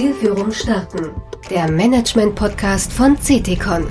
Zielführung 0.00 0.50
starten. 0.50 1.10
Der 1.50 1.70
Management-Podcast 1.70 2.90
von 2.90 3.18
CTCon. 3.18 3.86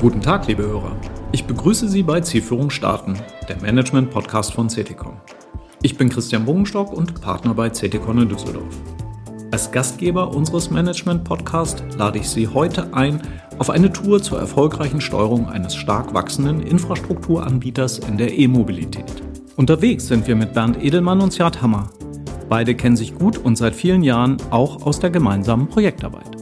Guten 0.00 0.20
Tag, 0.20 0.46
liebe 0.46 0.62
Hörer. 0.62 0.94
Ich 1.32 1.46
begrüße 1.46 1.88
Sie 1.88 2.04
bei 2.04 2.20
Zielführung 2.20 2.70
starten, 2.70 3.18
der 3.48 3.60
Management-Podcast 3.60 4.52
von 4.52 4.68
CTCon. 4.68 5.16
Ich 5.82 5.98
bin 5.98 6.10
Christian 6.10 6.44
Bogenstock 6.44 6.92
und 6.92 7.20
Partner 7.20 7.54
bei 7.54 7.70
CTCon 7.70 8.22
in 8.22 8.28
Düsseldorf. 8.28 8.76
Als 9.50 9.72
Gastgeber 9.72 10.32
unseres 10.32 10.70
Management-Podcasts 10.70 11.82
lade 11.98 12.20
ich 12.20 12.28
Sie 12.28 12.46
heute 12.46 12.94
ein 12.94 13.20
auf 13.58 13.68
eine 13.68 13.92
Tour 13.92 14.22
zur 14.22 14.38
erfolgreichen 14.38 15.00
Steuerung 15.00 15.48
eines 15.48 15.74
stark 15.74 16.14
wachsenden 16.14 16.60
Infrastrukturanbieters 16.60 17.98
in 17.98 18.16
der 18.16 18.38
E-Mobilität. 18.38 19.24
Unterwegs 19.56 20.06
sind 20.06 20.26
wir 20.26 20.36
mit 20.36 20.54
Bernd 20.54 20.82
Edelmann 20.82 21.20
und 21.20 21.34
Sjad 21.34 21.60
Hammer. 21.60 21.90
Beide 22.48 22.74
kennen 22.74 22.96
sich 22.96 23.14
gut 23.14 23.38
und 23.38 23.56
seit 23.56 23.74
vielen 23.74 24.02
Jahren 24.02 24.36
auch 24.50 24.82
aus 24.86 25.00
der 25.00 25.10
gemeinsamen 25.10 25.68
Projektarbeit. 25.68 26.36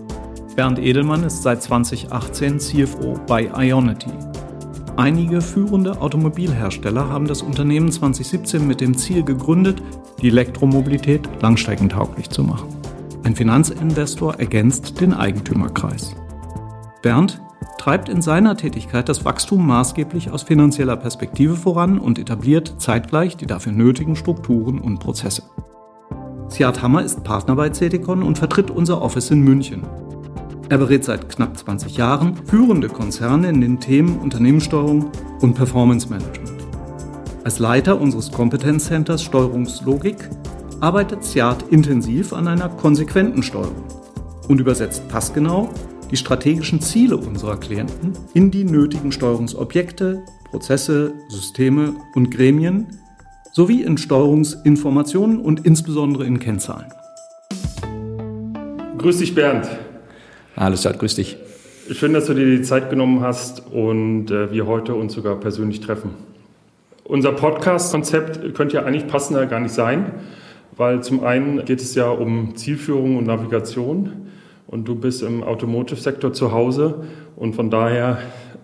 Bernd 0.57 0.79
Edelmann 0.79 1.25
ist 1.25 1.43
seit 1.43 1.62
2018 1.62 2.61
CFO 2.61 3.15
bei 3.27 3.51
Ionity. 3.57 4.11
Einige 4.97 5.41
führende 5.41 6.01
Automobilhersteller 6.01 7.09
haben 7.09 7.27
das 7.27 7.43
Unternehmen 7.43 7.91
2017 7.91 8.67
mit 8.67 8.81
dem 8.81 8.97
Ziel 8.97 9.23
gegründet, 9.23 9.83
die 10.20 10.29
Elektromobilität 10.29 11.29
langstreckentauglich 11.41 12.29
zu 12.31 12.43
machen. 12.43 12.69
Ein 13.23 13.37
Finanzinvestor 13.37 14.34
ergänzt 14.34 15.01
den 15.01 15.15
Eigentümerkreis. 15.15 16.17
Bernd 17.03 17.41
treibt 17.79 18.09
in 18.09 18.23
seiner 18.23 18.57
Tätigkeit 18.57 19.09
das 19.09 19.25
Wachstum 19.25 19.67
maßgeblich 19.67 20.31
aus 20.31 20.42
finanzieller 20.42 20.97
Perspektive 20.97 21.55
voran 21.55 21.98
und 21.98 22.19
etabliert 22.19 22.75
zeitgleich 22.78 23.37
die 23.37 23.47
dafür 23.47 23.73
nötigen 23.73 24.17
Strukturen 24.17 24.81
und 24.81 24.98
Prozesse. 24.98 25.42
Siad 26.48 26.83
Hammer 26.83 27.03
ist 27.03 27.25
Partner 27.25 27.56
bei 27.56 27.70
CETICON 27.70 28.23
und 28.23 28.39
vertritt 28.39 28.70
unser 28.70 29.03
Office 29.03 29.31
in 29.31 29.42
München. 29.42 29.83
Er 30.70 30.79
berät 30.79 31.05
seit 31.05 31.29
knapp 31.29 31.56
20 31.56 31.97
Jahren 31.97 32.36
führende 32.45 32.89
Konzerne 32.89 33.48
in 33.48 33.61
den 33.61 33.81
Themen 33.81 34.19
Unternehmenssteuerung 34.19 35.11
und 35.41 35.55
Performance 35.55 36.09
Management. 36.09 36.53
Als 37.45 37.59
Leiter 37.59 37.98
unseres 38.01 38.31
Kompetenzcenters 38.31 39.23
Steuerungslogik 39.23 40.29
arbeitet 40.81 41.25
Siad 41.25 41.64
intensiv 41.70 42.33
an 42.33 42.48
einer 42.48 42.69
konsequenten 42.69 43.42
Steuerung 43.42 43.84
und 44.48 44.61
übersetzt 44.61 45.09
passgenau 45.09 45.70
die 46.11 46.17
strategischen 46.17 46.81
Ziele 46.81 47.17
unserer 47.17 47.59
Klienten 47.59 48.12
in 48.34 48.51
die 48.51 48.64
nötigen 48.64 49.12
Steuerungsobjekte, 49.12 50.23
Prozesse, 50.51 51.12
Systeme 51.28 51.95
und 52.14 52.31
Gremien 52.31 52.87
sowie 53.53 53.83
in 53.83 53.98
Steuerungsinformationen 53.98 55.41
und 55.41 55.67
insbesondere 55.67 56.25
in 56.25 56.39
Kennzahlen. 56.39 56.86
Grüß 58.98 59.19
dich, 59.19 59.34
Bernd. 59.34 59.69
Hallo, 60.56 60.77
Sad, 60.77 60.98
grüß 60.98 61.17
dich. 61.17 61.36
Schön, 61.92 62.12
dass 62.12 62.27
du 62.27 62.34
dir 62.34 62.45
die 62.45 62.62
Zeit 62.62 62.91
genommen 62.91 63.20
hast 63.20 63.67
und 63.73 64.31
äh, 64.31 64.53
wir 64.53 64.67
heute 64.67 64.95
uns 64.95 65.14
sogar 65.14 65.36
persönlich 65.36 65.81
treffen. 65.81 66.11
Unser 67.05 67.33
Podcast-Konzept 67.33 68.55
könnte 68.55 68.77
ja 68.77 68.84
eigentlich 68.84 69.06
passender 69.06 69.47
gar 69.47 69.61
nicht 69.61 69.73
sein, 69.73 70.12
weil 70.77 71.03
zum 71.03 71.25
einen 71.25 71.64
geht 71.64 71.81
es 71.81 71.95
ja 71.95 72.11
um 72.11 72.55
Zielführung 72.56 73.17
und 73.17 73.27
Navigation 73.27 74.29
und 74.69 74.86
du 74.86 74.94
bist 74.94 75.22
im 75.22 75.42
Automotive-Sektor 75.42 76.33
zu 76.33 76.52
Hause 76.52 77.06
und 77.36 77.55
von 77.55 77.70
daher 77.70 78.19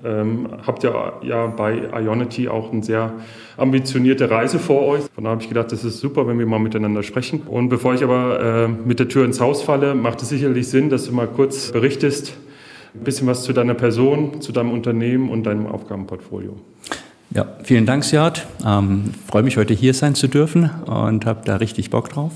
ähm, 0.04 0.48
habt 0.66 0.84
ihr 0.84 1.14
ja 1.22 1.46
bei 1.46 1.88
Ionity 1.98 2.48
auch 2.48 2.70
eine 2.70 2.82
sehr 2.82 3.14
ambitionierte 3.56 4.30
Reise 4.30 4.58
vor 4.58 4.86
euch. 4.86 5.02
Von 5.14 5.24
daher 5.24 5.32
habe 5.32 5.42
ich 5.42 5.48
gedacht, 5.48 5.72
das 5.72 5.82
ist 5.82 6.00
super, 6.00 6.26
wenn 6.26 6.38
wir 6.38 6.46
mal 6.46 6.58
miteinander 6.58 7.02
sprechen. 7.02 7.40
Und 7.46 7.70
bevor 7.70 7.94
ich 7.94 8.04
aber 8.04 8.40
äh, 8.40 8.68
mit 8.68 8.98
der 8.98 9.08
Tür 9.08 9.24
ins 9.24 9.40
Haus 9.40 9.62
falle, 9.62 9.94
macht 9.94 10.20
es 10.20 10.28
sicherlich 10.28 10.68
Sinn, 10.68 10.90
dass 10.90 11.06
du 11.06 11.12
mal 11.12 11.26
kurz 11.26 11.72
berichtest, 11.72 12.34
ein 12.94 13.04
bisschen 13.04 13.26
was 13.26 13.42
zu 13.42 13.54
deiner 13.54 13.74
Person, 13.74 14.42
zu 14.42 14.52
deinem 14.52 14.72
Unternehmen 14.72 15.30
und 15.30 15.44
deinem 15.44 15.66
Aufgabenportfolio. 15.66 16.54
Ja, 17.30 17.46
vielen 17.62 17.86
Dank, 17.86 18.04
Siad. 18.04 18.46
Ähm, 18.64 19.12
freue 19.26 19.42
mich, 19.42 19.56
heute 19.56 19.72
hier 19.72 19.94
sein 19.94 20.14
zu 20.14 20.28
dürfen 20.28 20.70
und 20.84 21.24
habe 21.24 21.40
da 21.44 21.56
richtig 21.56 21.90
Bock 21.90 22.10
drauf. 22.10 22.32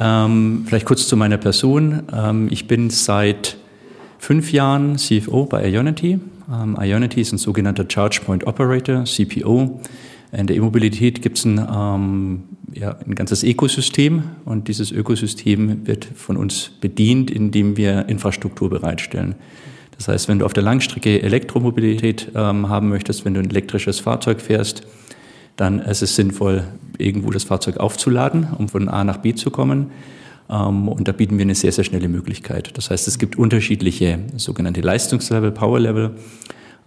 Ähm, 0.00 0.64
vielleicht 0.66 0.86
kurz 0.86 1.06
zu 1.06 1.16
meiner 1.16 1.36
Person. 1.36 2.02
Ähm, 2.12 2.48
ich 2.50 2.66
bin 2.66 2.90
seit 2.90 3.56
fünf 4.18 4.52
Jahren 4.52 4.96
CFO 4.98 5.44
bei 5.44 5.68
Ionity. 5.68 6.18
Ähm, 6.52 6.76
Ionity 6.80 7.20
ist 7.20 7.32
ein 7.32 7.38
sogenannter 7.38 7.84
Charge 7.88 8.20
Point 8.24 8.46
Operator, 8.46 9.04
CPO. 9.04 9.80
In 10.32 10.46
der 10.48 10.56
E-Mobilität 10.56 11.22
gibt 11.22 11.38
es 11.38 11.44
ein, 11.44 11.58
ähm, 11.58 12.42
ja, 12.72 12.96
ein 13.06 13.14
ganzes 13.14 13.44
Ökosystem 13.44 14.24
und 14.44 14.66
dieses 14.66 14.90
Ökosystem 14.90 15.86
wird 15.86 16.04
von 16.04 16.36
uns 16.36 16.70
bedient, 16.80 17.30
indem 17.30 17.76
wir 17.76 18.08
Infrastruktur 18.08 18.68
bereitstellen. 18.68 19.36
Das 19.96 20.08
heißt, 20.08 20.26
wenn 20.26 20.40
du 20.40 20.44
auf 20.44 20.52
der 20.52 20.64
Langstrecke 20.64 21.22
Elektromobilität 21.22 22.32
ähm, 22.34 22.68
haben 22.68 22.88
möchtest, 22.88 23.24
wenn 23.24 23.34
du 23.34 23.40
ein 23.40 23.50
elektrisches 23.50 24.00
Fahrzeug 24.00 24.40
fährst, 24.40 24.84
dann 25.56 25.78
ist 25.80 26.02
es 26.02 26.16
sinnvoll, 26.16 26.64
irgendwo 26.98 27.30
das 27.30 27.44
Fahrzeug 27.44 27.78
aufzuladen, 27.78 28.48
um 28.58 28.68
von 28.68 28.88
A 28.88 29.04
nach 29.04 29.18
B 29.18 29.34
zu 29.34 29.50
kommen. 29.50 29.90
Ähm, 30.50 30.88
und 30.88 31.08
da 31.08 31.12
bieten 31.12 31.38
wir 31.38 31.42
eine 31.42 31.54
sehr, 31.54 31.72
sehr 31.72 31.84
schnelle 31.84 32.08
Möglichkeit. 32.08 32.76
Das 32.76 32.90
heißt, 32.90 33.08
es 33.08 33.18
gibt 33.18 33.36
unterschiedliche 33.36 34.18
sogenannte 34.36 34.80
Leistungslevel, 34.80 35.52
Powerlevel. 35.52 36.12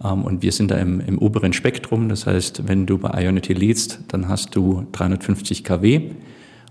Ähm, 0.04 0.24
und 0.24 0.42
wir 0.42 0.52
sind 0.52 0.70
da 0.70 0.76
im, 0.76 1.00
im 1.00 1.18
oberen 1.18 1.52
Spektrum. 1.52 2.08
Das 2.08 2.26
heißt, 2.26 2.68
wenn 2.68 2.86
du 2.86 2.98
bei 2.98 3.22
Ionity 3.22 3.52
lädst, 3.54 4.00
dann 4.08 4.28
hast 4.28 4.54
du 4.54 4.86
350 4.92 5.64
kW. 5.64 6.10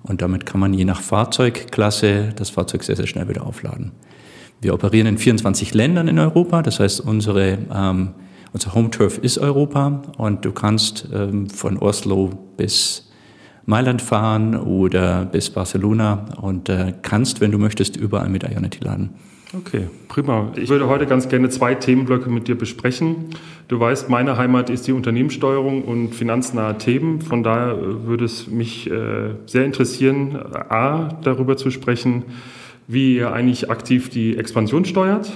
Und 0.04 0.22
damit 0.22 0.46
kann 0.46 0.60
man 0.60 0.74
je 0.74 0.86
nach 0.86 1.02
Fahrzeugklasse 1.02 2.34
das 2.36 2.50
Fahrzeug 2.50 2.84
sehr, 2.84 2.96
sehr 2.96 3.08
schnell 3.08 3.28
wieder 3.28 3.46
aufladen. 3.46 3.92
Wir 4.62 4.74
operieren 4.74 5.08
in 5.08 5.18
24 5.18 5.74
Ländern 5.74 6.08
in 6.08 6.18
Europa. 6.18 6.62
Das 6.62 6.80
heißt, 6.80 7.02
unsere 7.02 7.58
ähm, 7.74 8.12
unser 8.54 8.74
Home 8.74 8.90
Turf 8.90 9.18
ist 9.18 9.38
Europa 9.38 10.02
und 10.18 10.46
du 10.46 10.52
kannst 10.52 11.10
ähm, 11.14 11.50
von 11.50 11.78
Oslo 11.78 12.32
bis 12.58 13.10
Mailand 13.66 14.02
fahren 14.02 14.56
oder 14.56 15.26
bis 15.26 15.50
Barcelona 15.50 16.26
und 16.42 16.70
äh, 16.70 16.94
kannst, 17.02 17.42
wenn 17.42 17.52
du 17.52 17.58
möchtest, 17.58 17.98
überall 17.98 18.30
mit 18.30 18.44
Ionity 18.44 18.80
laden. 18.84 19.10
Okay, 19.56 19.88
prima. 20.10 20.52
Ich 20.56 20.70
würde 20.70 20.88
heute 20.88 21.06
ganz 21.06 21.30
gerne 21.30 21.50
zwei 21.50 21.76
Themenblöcke 21.76 22.30
mit 22.30 22.48
dir 22.48 22.58
besprechen. 22.58 23.28
Du 23.68 23.80
weißt, 23.80 24.10
meine 24.10 24.38
Heimat 24.38 24.70
ist 24.70 24.88
die 24.88 24.92
Unternehmenssteuerung 24.92 25.84
und 25.84 26.14
finanznahe 26.16 26.78
Themen. 26.78 27.22
Von 27.22 27.44
daher 27.44 27.74
äh, 27.74 28.06
würde 28.06 28.26
es 28.26 28.48
mich 28.48 28.90
äh, 28.90 29.36
sehr 29.46 29.66
interessieren, 29.66 30.36
a, 30.36 31.10
darüber 31.24 31.56
zu 31.58 31.72
sprechen, 31.72 32.24
wie 32.88 33.18
ihr 33.18 33.34
eigentlich 33.34 33.70
aktiv 33.70 34.10
die 34.10 34.38
Expansion 34.38 34.86
steuert 34.86 35.32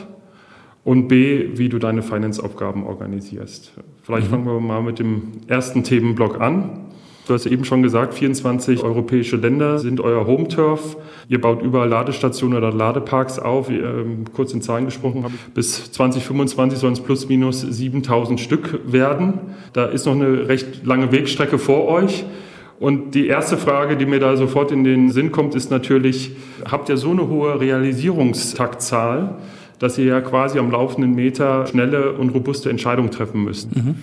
und 0.84 1.08
B, 1.08 1.50
wie 1.54 1.70
du 1.70 1.80
deine 1.80 2.02
Finance-Aufgaben 2.02 2.86
organisierst. 2.86 3.74
Vielleicht 4.02 4.28
mhm. 4.28 4.32
fangen 4.32 4.46
wir 4.46 4.60
mal 4.60 4.82
mit 4.82 5.00
dem 5.00 5.32
ersten 5.48 5.84
Themenblock 5.84 6.42
an. 6.42 6.82
Du 7.28 7.36
hast 7.36 7.46
eben 7.46 7.66
schon 7.66 7.84
gesagt, 7.84 8.16
24 8.16 8.84
europäische 8.84 9.38
Länder 9.38 9.78
sind 9.78 10.02
euer 10.02 10.26
Home-Turf. 10.26 10.98
Ihr 11.30 11.40
baut 11.40 11.62
überall 11.62 11.88
Ladestationen 11.88 12.58
oder 12.58 12.74
Ladeparks 12.74 13.38
auf. 13.38 13.70
Ähm, 13.70 14.26
kurz 14.34 14.54
in 14.54 14.62
Zahlen 14.62 14.86
gesprochen 14.86 15.24
habe 15.24 15.34
bis 15.54 15.92
2025 15.92 16.80
sollen 16.80 16.94
es 16.94 17.00
plus 17.00 17.30
minus 17.30 17.62
7000 17.62 18.40
Stück 18.40 18.80
werden. 18.92 19.36
Da 19.74 19.86
ist 19.86 20.08
noch 20.08 20.16
eine 20.16 20.48
recht 20.48 20.84
lange 20.84 21.12
Wegstrecke 21.12 21.60
vor 21.60 21.88
euch. 21.88 22.26
Und 22.80 23.14
die 23.14 23.28
erste 23.28 23.58
Frage, 23.58 23.96
die 23.96 24.08
mir 24.08 24.20
da 24.20 24.36
sofort 24.36 24.72
in 24.72 24.84
den 24.84 25.12
Sinn 25.12 25.32
kommt, 25.32 25.54
ist 25.54 25.70
natürlich, 25.70 26.32
habt 26.70 26.90
ihr 26.90 26.98
so 26.98 27.12
eine 27.12 27.28
hohe 27.28 27.60
Realisierungstaktzahl, 27.60 29.38
dass 29.82 29.98
ihr 29.98 30.06
ja 30.06 30.22
quasi 30.22 30.60
am 30.60 30.70
laufenden 30.70 31.16
Meter 31.16 31.66
schnelle 31.66 32.14
und 32.14 32.30
robuste 32.30 32.70
Entscheidungen 32.70 33.10
treffen 33.10 33.44
müsst. 33.44 33.76
Mhm. 33.76 33.96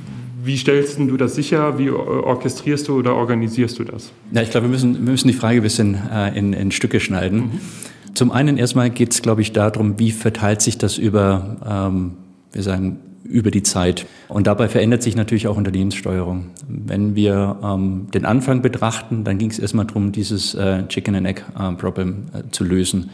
Wie 0.43 0.57
stellst 0.57 0.99
du 0.99 1.17
das 1.17 1.37
sicher? 1.37 1.79
Wie 1.79 1.89
orchestrierst 1.89 2.89
du 2.89 2.99
oder 2.99 3.15
organisierst 3.15 3.79
du 3.79 3.85
das? 3.85 4.11
Ja, 4.33 4.43
ich 4.43 4.51
glaube, 4.51 4.67
wir 4.67 4.73
müssen, 4.73 4.95
wir 4.95 5.13
müssen 5.13 5.29
die 5.29 5.35
Frage 5.35 5.61
ein 5.61 5.63
bisschen 5.63 5.97
äh, 6.13 6.37
in, 6.37 6.53
in 6.53 6.73
Stücke 6.73 6.99
schneiden. 6.99 7.39
Mhm. 7.39 8.15
Zum 8.15 8.33
einen 8.33 8.57
erstmal 8.57 8.91
geht 8.91 9.13
es, 9.13 9.23
glaube 9.23 9.41
ich, 9.43 9.53
darum, 9.53 10.01
wie 10.01 10.11
verteilt 10.11 10.63
sich 10.63 10.79
das 10.79 10.99
über, 10.99 11.91
ähm, 11.93 12.15
wir 12.53 12.63
sagen, 12.65 12.99
über 13.23 13.53
die 13.53 13.63
Zeit. 13.63 14.05
Und 14.27 14.49
dabei 14.49 14.67
verändert 14.69 15.05
sich 15.05 15.15
natürlich 15.15 15.47
auch 15.47 15.57
Unternehmenssteuerung. 15.57 16.47
Wenn 16.67 17.15
wir 17.15 17.57
ähm, 17.63 18.09
den 18.13 18.25
Anfang 18.25 18.63
betrachten, 18.63 19.23
dann 19.23 19.39
ging 19.39 19.51
es 19.51 19.61
erstmal 19.61 19.87
darum, 19.87 20.11
dieses 20.11 20.55
äh, 20.55 20.89
Chicken 20.89 21.15
and 21.15 21.27
Egg 21.29 21.43
äh, 21.57 21.73
Problem 21.75 22.25
äh, 22.33 22.51
zu 22.51 22.65
lösen. 22.65 23.11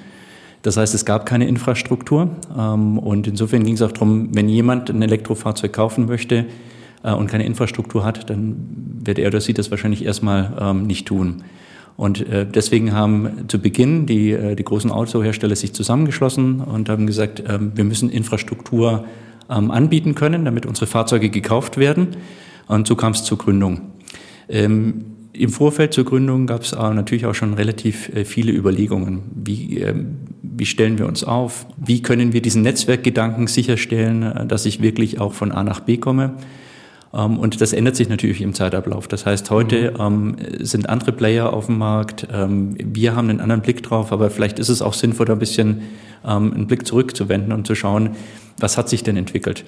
Das 0.64 0.78
heißt, 0.78 0.94
es 0.94 1.04
gab 1.04 1.26
keine 1.26 1.46
Infrastruktur 1.46 2.30
ähm, 2.58 2.98
und 2.98 3.26
insofern 3.26 3.64
ging 3.64 3.74
es 3.74 3.82
auch 3.82 3.92
darum, 3.92 4.30
wenn 4.32 4.48
jemand 4.48 4.88
ein 4.88 5.02
Elektrofahrzeug 5.02 5.74
kaufen 5.74 6.06
möchte 6.06 6.46
äh, 7.02 7.12
und 7.12 7.26
keine 7.26 7.44
Infrastruktur 7.44 8.02
hat, 8.02 8.30
dann 8.30 8.56
wird 9.04 9.18
er 9.18 9.28
oder 9.28 9.42
sie 9.42 9.52
das 9.52 9.70
wahrscheinlich 9.70 10.06
erstmal 10.06 10.56
ähm, 10.58 10.86
nicht 10.86 11.06
tun. 11.06 11.44
Und 11.98 12.26
äh, 12.26 12.46
deswegen 12.46 12.94
haben 12.94 13.44
zu 13.48 13.60
Beginn 13.60 14.06
die, 14.06 14.30
äh, 14.30 14.56
die 14.56 14.64
großen 14.64 14.90
Autohersteller 14.90 15.54
sich 15.54 15.74
zusammengeschlossen 15.74 16.62
und 16.62 16.88
haben 16.88 17.06
gesagt, 17.06 17.44
ähm, 17.46 17.72
wir 17.74 17.84
müssen 17.84 18.08
Infrastruktur 18.10 19.04
anbieten 19.46 20.14
können, 20.14 20.46
damit 20.46 20.64
unsere 20.64 20.86
Fahrzeuge 20.86 21.28
gekauft 21.28 21.76
werden. 21.76 22.16
Und 22.66 22.86
so 22.86 22.96
kam 22.96 23.12
es 23.12 23.24
zur 23.24 23.36
Gründung. 23.36 23.82
Im 24.48 25.50
Vorfeld 25.50 25.92
zur 25.92 26.06
Gründung 26.06 26.46
gab 26.46 26.62
es 26.62 26.72
natürlich 26.72 27.26
auch 27.26 27.34
schon 27.34 27.52
relativ 27.52 28.10
viele 28.24 28.52
Überlegungen. 28.52 29.20
Wie, 29.34 29.84
wie 30.56 30.66
stellen 30.66 30.98
wir 30.98 31.06
uns 31.06 31.24
auf? 31.24 31.66
Wie 31.76 32.02
können 32.02 32.32
wir 32.32 32.42
diesen 32.42 32.62
Netzwerkgedanken 32.62 33.46
sicherstellen, 33.46 34.22
äh, 34.22 34.46
dass 34.46 34.66
ich 34.66 34.82
wirklich 34.82 35.20
auch 35.20 35.32
von 35.32 35.52
A 35.52 35.64
nach 35.64 35.80
B 35.80 35.96
komme? 35.96 36.34
Ähm, 37.12 37.38
und 37.38 37.60
das 37.60 37.72
ändert 37.72 37.96
sich 37.96 38.08
natürlich 38.08 38.40
im 38.40 38.54
Zeitablauf. 38.54 39.08
Das 39.08 39.26
heißt, 39.26 39.50
heute 39.50 39.94
mhm. 39.98 40.36
sind 40.60 40.88
andere 40.88 41.12
Player 41.12 41.52
auf 41.52 41.66
dem 41.66 41.78
Markt. 41.78 42.26
wir 42.28 43.16
haben 43.16 43.30
einen 43.30 43.40
anderen 43.40 43.62
Blick 43.62 43.82
drauf, 43.82 44.12
aber 44.12 44.30
vielleicht 44.30 44.58
ist 44.58 44.68
es 44.68 44.82
auch 44.82 44.94
sinnvoll, 44.94 45.30
ein 45.30 45.38
bisschen 45.38 45.82
einen 46.22 46.66
Blick 46.66 46.86
zurückzuwenden 46.86 47.52
und 47.52 47.66
zu 47.66 47.74
schauen, 47.74 48.16
was 48.58 48.78
hat 48.78 48.88
sich 48.88 49.02
denn 49.02 49.18
entwickelt. 49.18 49.66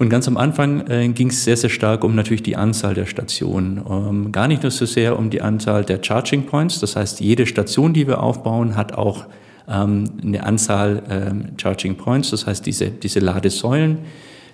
Und 0.00 0.08
ganz 0.08 0.26
am 0.28 0.38
Anfang 0.38 0.86
äh, 0.88 1.08
ging 1.08 1.28
es 1.28 1.44
sehr, 1.44 1.58
sehr 1.58 1.68
stark 1.68 2.04
um 2.04 2.14
natürlich 2.14 2.42
die 2.42 2.56
Anzahl 2.56 2.94
der 2.94 3.04
Stationen. 3.04 3.82
Ähm, 3.86 4.32
gar 4.32 4.48
nicht 4.48 4.62
nur 4.62 4.70
so 4.70 4.86
sehr 4.86 5.18
um 5.18 5.28
die 5.28 5.42
Anzahl 5.42 5.84
der 5.84 6.02
Charging 6.02 6.46
Points. 6.46 6.80
Das 6.80 6.96
heißt, 6.96 7.20
jede 7.20 7.44
Station, 7.44 7.92
die 7.92 8.06
wir 8.06 8.22
aufbauen, 8.22 8.76
hat 8.76 8.94
auch 8.94 9.26
ähm, 9.68 10.04
eine 10.22 10.44
Anzahl 10.44 11.02
ähm, 11.10 11.52
Charging 11.56 11.96
Points. 11.96 12.30
Das 12.30 12.46
heißt, 12.46 12.64
diese, 12.66 12.90
diese 12.90 13.20
Ladesäulen. 13.20 13.98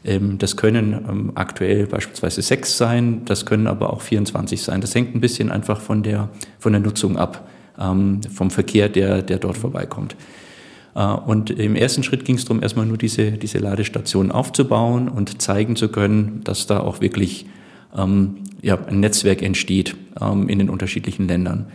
Ähm, 0.04 0.38
das 0.38 0.56
können 0.56 0.92
ähm, 0.92 1.32
aktuell 1.34 1.86
beispielsweise 1.86 2.42
sechs 2.42 2.76
sein. 2.78 3.22
Das 3.24 3.44
können 3.46 3.66
aber 3.66 3.92
auch 3.92 4.00
24 4.00 4.62
sein. 4.62 4.80
Das 4.80 4.94
hängt 4.94 5.14
ein 5.14 5.20
bisschen 5.20 5.50
einfach 5.50 5.80
von 5.80 6.02
der, 6.02 6.28
von 6.58 6.72
der 6.72 6.80
Nutzung 6.80 7.16
ab, 7.16 7.48
ähm, 7.78 8.20
vom 8.22 8.50
Verkehr, 8.50 8.88
der, 8.88 9.22
der 9.22 9.38
dort 9.38 9.58
vorbeikommt. 9.58 10.16
Äh, 10.94 11.04
und 11.04 11.50
im 11.50 11.76
ersten 11.76 12.02
Schritt 12.02 12.24
ging 12.24 12.36
es 12.36 12.44
darum, 12.44 12.62
erstmal 12.62 12.86
nur 12.86 12.98
diese, 12.98 13.32
diese 13.32 13.58
Ladestationen 13.58 14.32
aufzubauen 14.32 15.08
und 15.08 15.42
zeigen 15.42 15.76
zu 15.76 15.88
können, 15.88 16.40
dass 16.44 16.66
da 16.66 16.80
auch 16.80 17.00
wirklich 17.00 17.46
ähm, 17.96 18.36
ja, 18.62 18.78
ein 18.86 19.00
Netzwerk 19.00 19.42
entsteht 19.42 19.96
ähm, 20.20 20.48
in 20.48 20.58
den 20.58 20.70
unterschiedlichen 20.70 21.28
Ländern. 21.28 21.66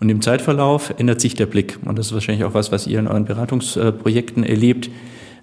Und 0.00 0.08
im 0.08 0.22
Zeitverlauf 0.22 0.94
ändert 0.96 1.20
sich 1.20 1.34
der 1.34 1.46
Blick. 1.46 1.78
Und 1.84 1.98
das 1.98 2.06
ist 2.06 2.14
wahrscheinlich 2.14 2.44
auch 2.44 2.54
was, 2.54 2.72
was 2.72 2.86
ihr 2.86 2.98
in 2.98 3.06
euren 3.06 3.26
Beratungsprojekten 3.26 4.44
erlebt. 4.44 4.90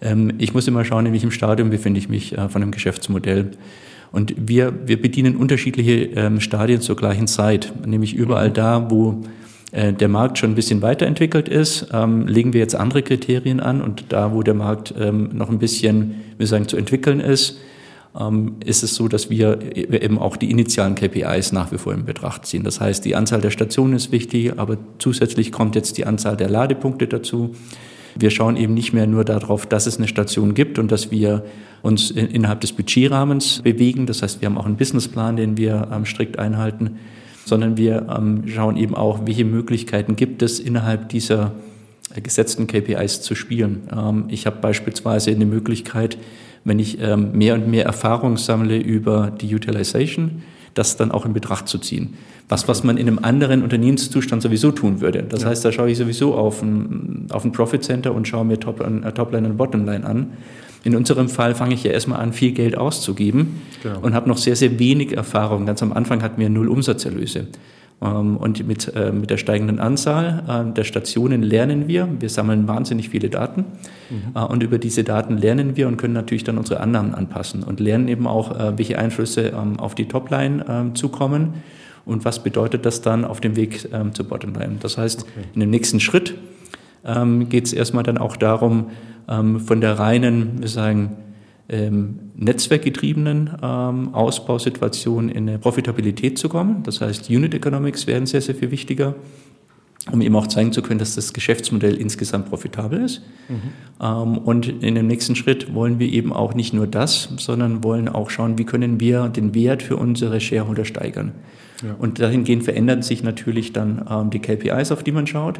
Ähm, 0.01 0.33
ich 0.39 0.54
muss 0.54 0.68
immer 0.68 0.83
schauen, 0.83 1.06
in 1.06 1.13
welchem 1.13 1.31
Stadium 1.31 1.69
befinde 1.69 2.00
ich 2.00 2.09
mich 2.09 2.36
äh, 2.36 2.50
von 2.50 2.62
einem 2.62 2.71
Geschäftsmodell. 2.71 3.51
Und 4.12 4.33
wir, 4.38 4.74
wir 4.88 5.00
bedienen 5.00 5.36
unterschiedliche 5.36 6.06
ähm, 6.15 6.42
Stadien 6.42 6.81
zur 6.81 6.95
gleichen 6.95 7.27
Zeit, 7.27 7.71
nämlich 7.86 8.15
überall 8.15 8.50
da, 8.50 8.89
wo 8.89 9.24
äh, 9.74 9.94
der 9.94 10.07
Markt 10.07 10.39
schon 10.39 10.51
ein 10.51 10.56
bisschen 10.56 10.81
weiterentwickelt 10.81 11.50
ist, 11.50 11.88
ähm, 11.94 12.25
legen 12.25 12.54
wir 12.54 12.62
jetzt 12.62 12.75
andere 12.75 13.04
Kriterien 13.04 13.59
an 13.59 13.81
und 13.81 14.06
da, 14.09 14.33
wo 14.33 14.42
der 14.42 14.54
Markt 14.54 14.94
noch 14.98 15.50
ein 15.50 15.59
bisschen, 15.59 16.15
wir 16.38 16.48
sagen, 16.48 16.68
zu 16.68 16.77
entwickeln 16.77 17.19
ist, 17.19 17.59
ist 18.65 18.81
es 18.81 18.95
so, 18.95 19.07
dass 19.07 19.29
wir 19.29 19.75
eben 19.75 20.17
auch 20.17 20.37
die 20.37 20.49
initialen 20.49 20.95
KPIs 20.95 21.51
nach 21.51 21.71
wie 21.71 21.77
vor 21.77 21.93
in 21.93 22.03
Betracht 22.03 22.47
ziehen. 22.47 22.63
Das 22.63 22.81
heißt, 22.81 23.05
die 23.05 23.15
Anzahl 23.15 23.41
der 23.41 23.51
Stationen 23.51 23.93
ist 23.93 24.11
wichtig, 24.11 24.57
aber 24.57 24.77
zusätzlich 24.97 25.51
kommt 25.51 25.75
jetzt 25.75 25.99
die 25.99 26.05
Anzahl 26.05 26.35
der 26.35 26.49
Ladepunkte 26.49 27.07
dazu. 27.07 27.53
Wir 28.15 28.31
schauen 28.31 28.57
eben 28.57 28.73
nicht 28.73 28.91
mehr 28.91 29.05
nur 29.05 29.23
darauf, 29.23 29.67
dass 29.67 29.85
es 29.85 29.97
eine 29.97 30.07
Station 30.07 30.55
gibt 30.55 30.79
und 30.79 30.91
dass 30.91 31.11
wir 31.11 31.45
uns 31.83 32.09
innerhalb 32.09 32.61
des 32.61 32.71
Budgetrahmens 32.71 33.61
bewegen. 33.61 34.07
Das 34.07 34.23
heißt, 34.23 34.41
wir 34.41 34.47
haben 34.47 34.57
auch 34.57 34.65
einen 34.65 34.77
Businessplan, 34.77 35.35
den 35.35 35.57
wir 35.57 35.87
strikt 36.05 36.39
einhalten 36.39 36.97
sondern 37.47 37.77
wir 37.77 38.07
ähm, 38.15 38.43
schauen 38.47 38.75
eben 38.75 38.93
auch, 38.93 39.21
welche 39.25 39.45
Möglichkeiten 39.45 40.17
gibt 40.17 40.41
es 40.41 40.59
innerhalb 40.59 41.09
dieser 41.09 41.53
gesetzten 42.21 42.67
KPIs 42.67 43.21
zu 43.21 43.35
spielen. 43.35 43.87
Ähm, 43.91 44.25
ich 44.27 44.45
habe 44.45 44.57
beispielsweise 44.59 45.31
eine 45.31 45.45
Möglichkeit, 45.45 46.17
wenn 46.63 46.80
ich 46.80 47.01
ähm, 47.01 47.31
mehr 47.33 47.54
und 47.56 47.68
mehr 47.68 47.86
Erfahrung 47.86 48.38
sammle 48.38 48.77
über 48.77 49.31
die 49.31 49.54
Utilization, 49.54 50.44
das 50.74 50.98
dann 50.98 51.12
auch 51.12 51.25
in 51.25 51.33
Betracht 51.33 51.68
zu 51.68 51.77
ziehen. 51.80 52.15
Was, 52.50 52.68
was 52.68 52.83
man 52.83 52.98
in 52.98 53.07
einem 53.07 53.19
anderen 53.19 53.63
Unternehmenszustand 53.63 54.42
sowieso 54.42 54.71
tun 54.71 55.01
würde. 55.01 55.24
Das 55.24 55.42
ja. 55.42 55.50
heißt, 55.50 55.65
da 55.65 55.71
schaue 55.71 55.89
ich 55.89 55.98
sowieso 55.98 56.36
auf 56.36 56.62
ein, 56.62 57.27
auf 57.31 57.44
ein 57.44 57.51
Profit 57.51 57.83
Center 57.83 58.13
und 58.13 58.27
schaue 58.27 58.45
mir 58.45 58.59
Top, 58.59 58.80
äh, 58.80 59.12
Topline 59.12 59.50
und 59.50 59.57
Bottomline 59.57 60.06
an. 60.06 60.27
In 60.83 60.95
unserem 60.95 61.27
Fall 61.27 61.56
fange 61.56 61.74
ich 61.74 61.83
ja 61.83 61.92
erstmal 61.92 62.21
an, 62.21 62.31
viel 62.31 62.51
Geld 62.51 62.77
auszugeben 62.77 63.62
genau. 63.83 64.00
und 64.00 64.13
habe 64.13 64.30
noch 64.30 64.38
sehr, 64.38 64.56
sehr 64.56 64.80
wenig 64.80 65.12
Erfahrung. 65.18 65.65
Ganz 65.65 65.83
am 65.83 65.92
Anfang 65.92 66.21
hatten 66.21 66.39
wir 66.39 66.50
null 66.50 66.69
Umsatzerlöse. 66.69 67.48
Ähm, 67.99 68.38
und 68.38 68.67
mit, 68.67 68.95
äh, 68.95 69.11
mit 69.11 69.31
der 69.31 69.38
steigenden 69.38 69.79
Anzahl 69.79 70.44
äh, 70.47 70.73
der 70.73 70.83
Stationen 70.83 71.41
lernen 71.41 71.88
wir. 71.88 72.07
Wir 72.19 72.29
sammeln 72.29 72.67
wahnsinnig 72.67 73.09
viele 73.09 73.29
Daten. 73.29 73.65
Mhm. 74.09 74.35
Äh, 74.35 74.39
und 74.39 74.61
über 74.61 74.77
diese 74.77 75.03
Daten 75.03 75.38
lernen 75.38 75.75
wir 75.77 75.88
und 75.88 75.97
können 75.97 76.13
natürlich 76.13 76.44
dann 76.44 76.59
unsere 76.59 76.79
Annahmen 76.79 77.15
anpassen 77.15 77.63
und 77.63 77.79
lernen 77.79 78.07
eben 78.07 78.27
auch, 78.27 78.77
welche 78.77 78.97
Einflüsse 78.99 79.47
ähm, 79.47 79.79
auf 79.79 79.95
die 79.95 80.07
Topline 80.07 80.65
ähm, 80.69 80.95
zukommen 80.95 81.55
und 82.05 82.23
was 82.23 82.44
bedeutet 82.44 82.85
das 82.85 83.01
dann 83.01 83.25
auf 83.25 83.41
dem 83.41 83.55
Weg 83.55 83.89
zur 84.13 84.27
Bottomline. 84.27 84.77
Das 84.79 84.97
heißt, 84.97 85.23
okay. 85.23 85.47
in 85.53 85.59
dem 85.59 85.69
nächsten 85.69 85.99
Schritt 85.99 86.35
geht 87.49 87.65
es 87.65 87.73
erstmal 87.73 88.03
dann 88.03 88.17
auch 88.17 88.38
darum, 88.38 88.91
von 89.27 89.81
der 89.81 89.99
reinen, 89.99 90.61
wir 90.61 90.69
sagen, 90.69 91.17
ähm, 91.69 92.19
netzwerkgetriebenen 92.35 93.57
ähm, 93.61 94.13
Ausbausituation 94.13 95.29
in 95.29 95.49
eine 95.49 95.59
Profitabilität 95.59 96.37
zu 96.37 96.49
kommen. 96.49 96.83
Das 96.83 97.01
heißt, 97.01 97.29
Unit 97.29 97.53
Economics 97.53 98.07
werden 98.07 98.25
sehr, 98.25 98.41
sehr 98.41 98.55
viel 98.55 98.71
wichtiger, 98.71 99.15
um 100.11 100.21
eben 100.21 100.35
auch 100.37 100.47
zeigen 100.47 100.71
zu 100.71 100.81
können, 100.81 100.99
dass 100.99 101.15
das 101.15 101.33
Geschäftsmodell 101.33 101.95
insgesamt 101.95 102.49
profitabel 102.49 103.03
ist. 103.03 103.21
Mhm. 103.49 103.61
Ähm, 104.01 104.37
und 104.37 104.67
in 104.81 104.95
dem 104.95 105.07
nächsten 105.07 105.35
Schritt 105.35 105.73
wollen 105.73 105.99
wir 105.99 106.11
eben 106.11 106.31
auch 106.31 106.53
nicht 106.53 106.73
nur 106.73 106.87
das, 106.87 107.29
sondern 107.37 107.83
wollen 107.83 108.07
auch 108.07 108.29
schauen, 108.29 108.57
wie 108.57 108.65
können 108.65 109.01
wir 109.01 109.27
den 109.27 109.53
Wert 109.53 109.83
für 109.83 109.97
unsere 109.97 110.39
Shareholder 110.39 110.85
steigern. 110.85 111.33
Ja. 111.83 111.95
Und 111.99 112.19
dahingehend 112.19 112.63
verändern 112.63 113.01
sich 113.01 113.23
natürlich 113.23 113.73
dann 113.73 114.05
ähm, 114.09 114.29
die 114.29 114.39
KPIs, 114.39 114.91
auf 114.93 115.03
die 115.03 115.11
man 115.11 115.27
schaut. 115.27 115.59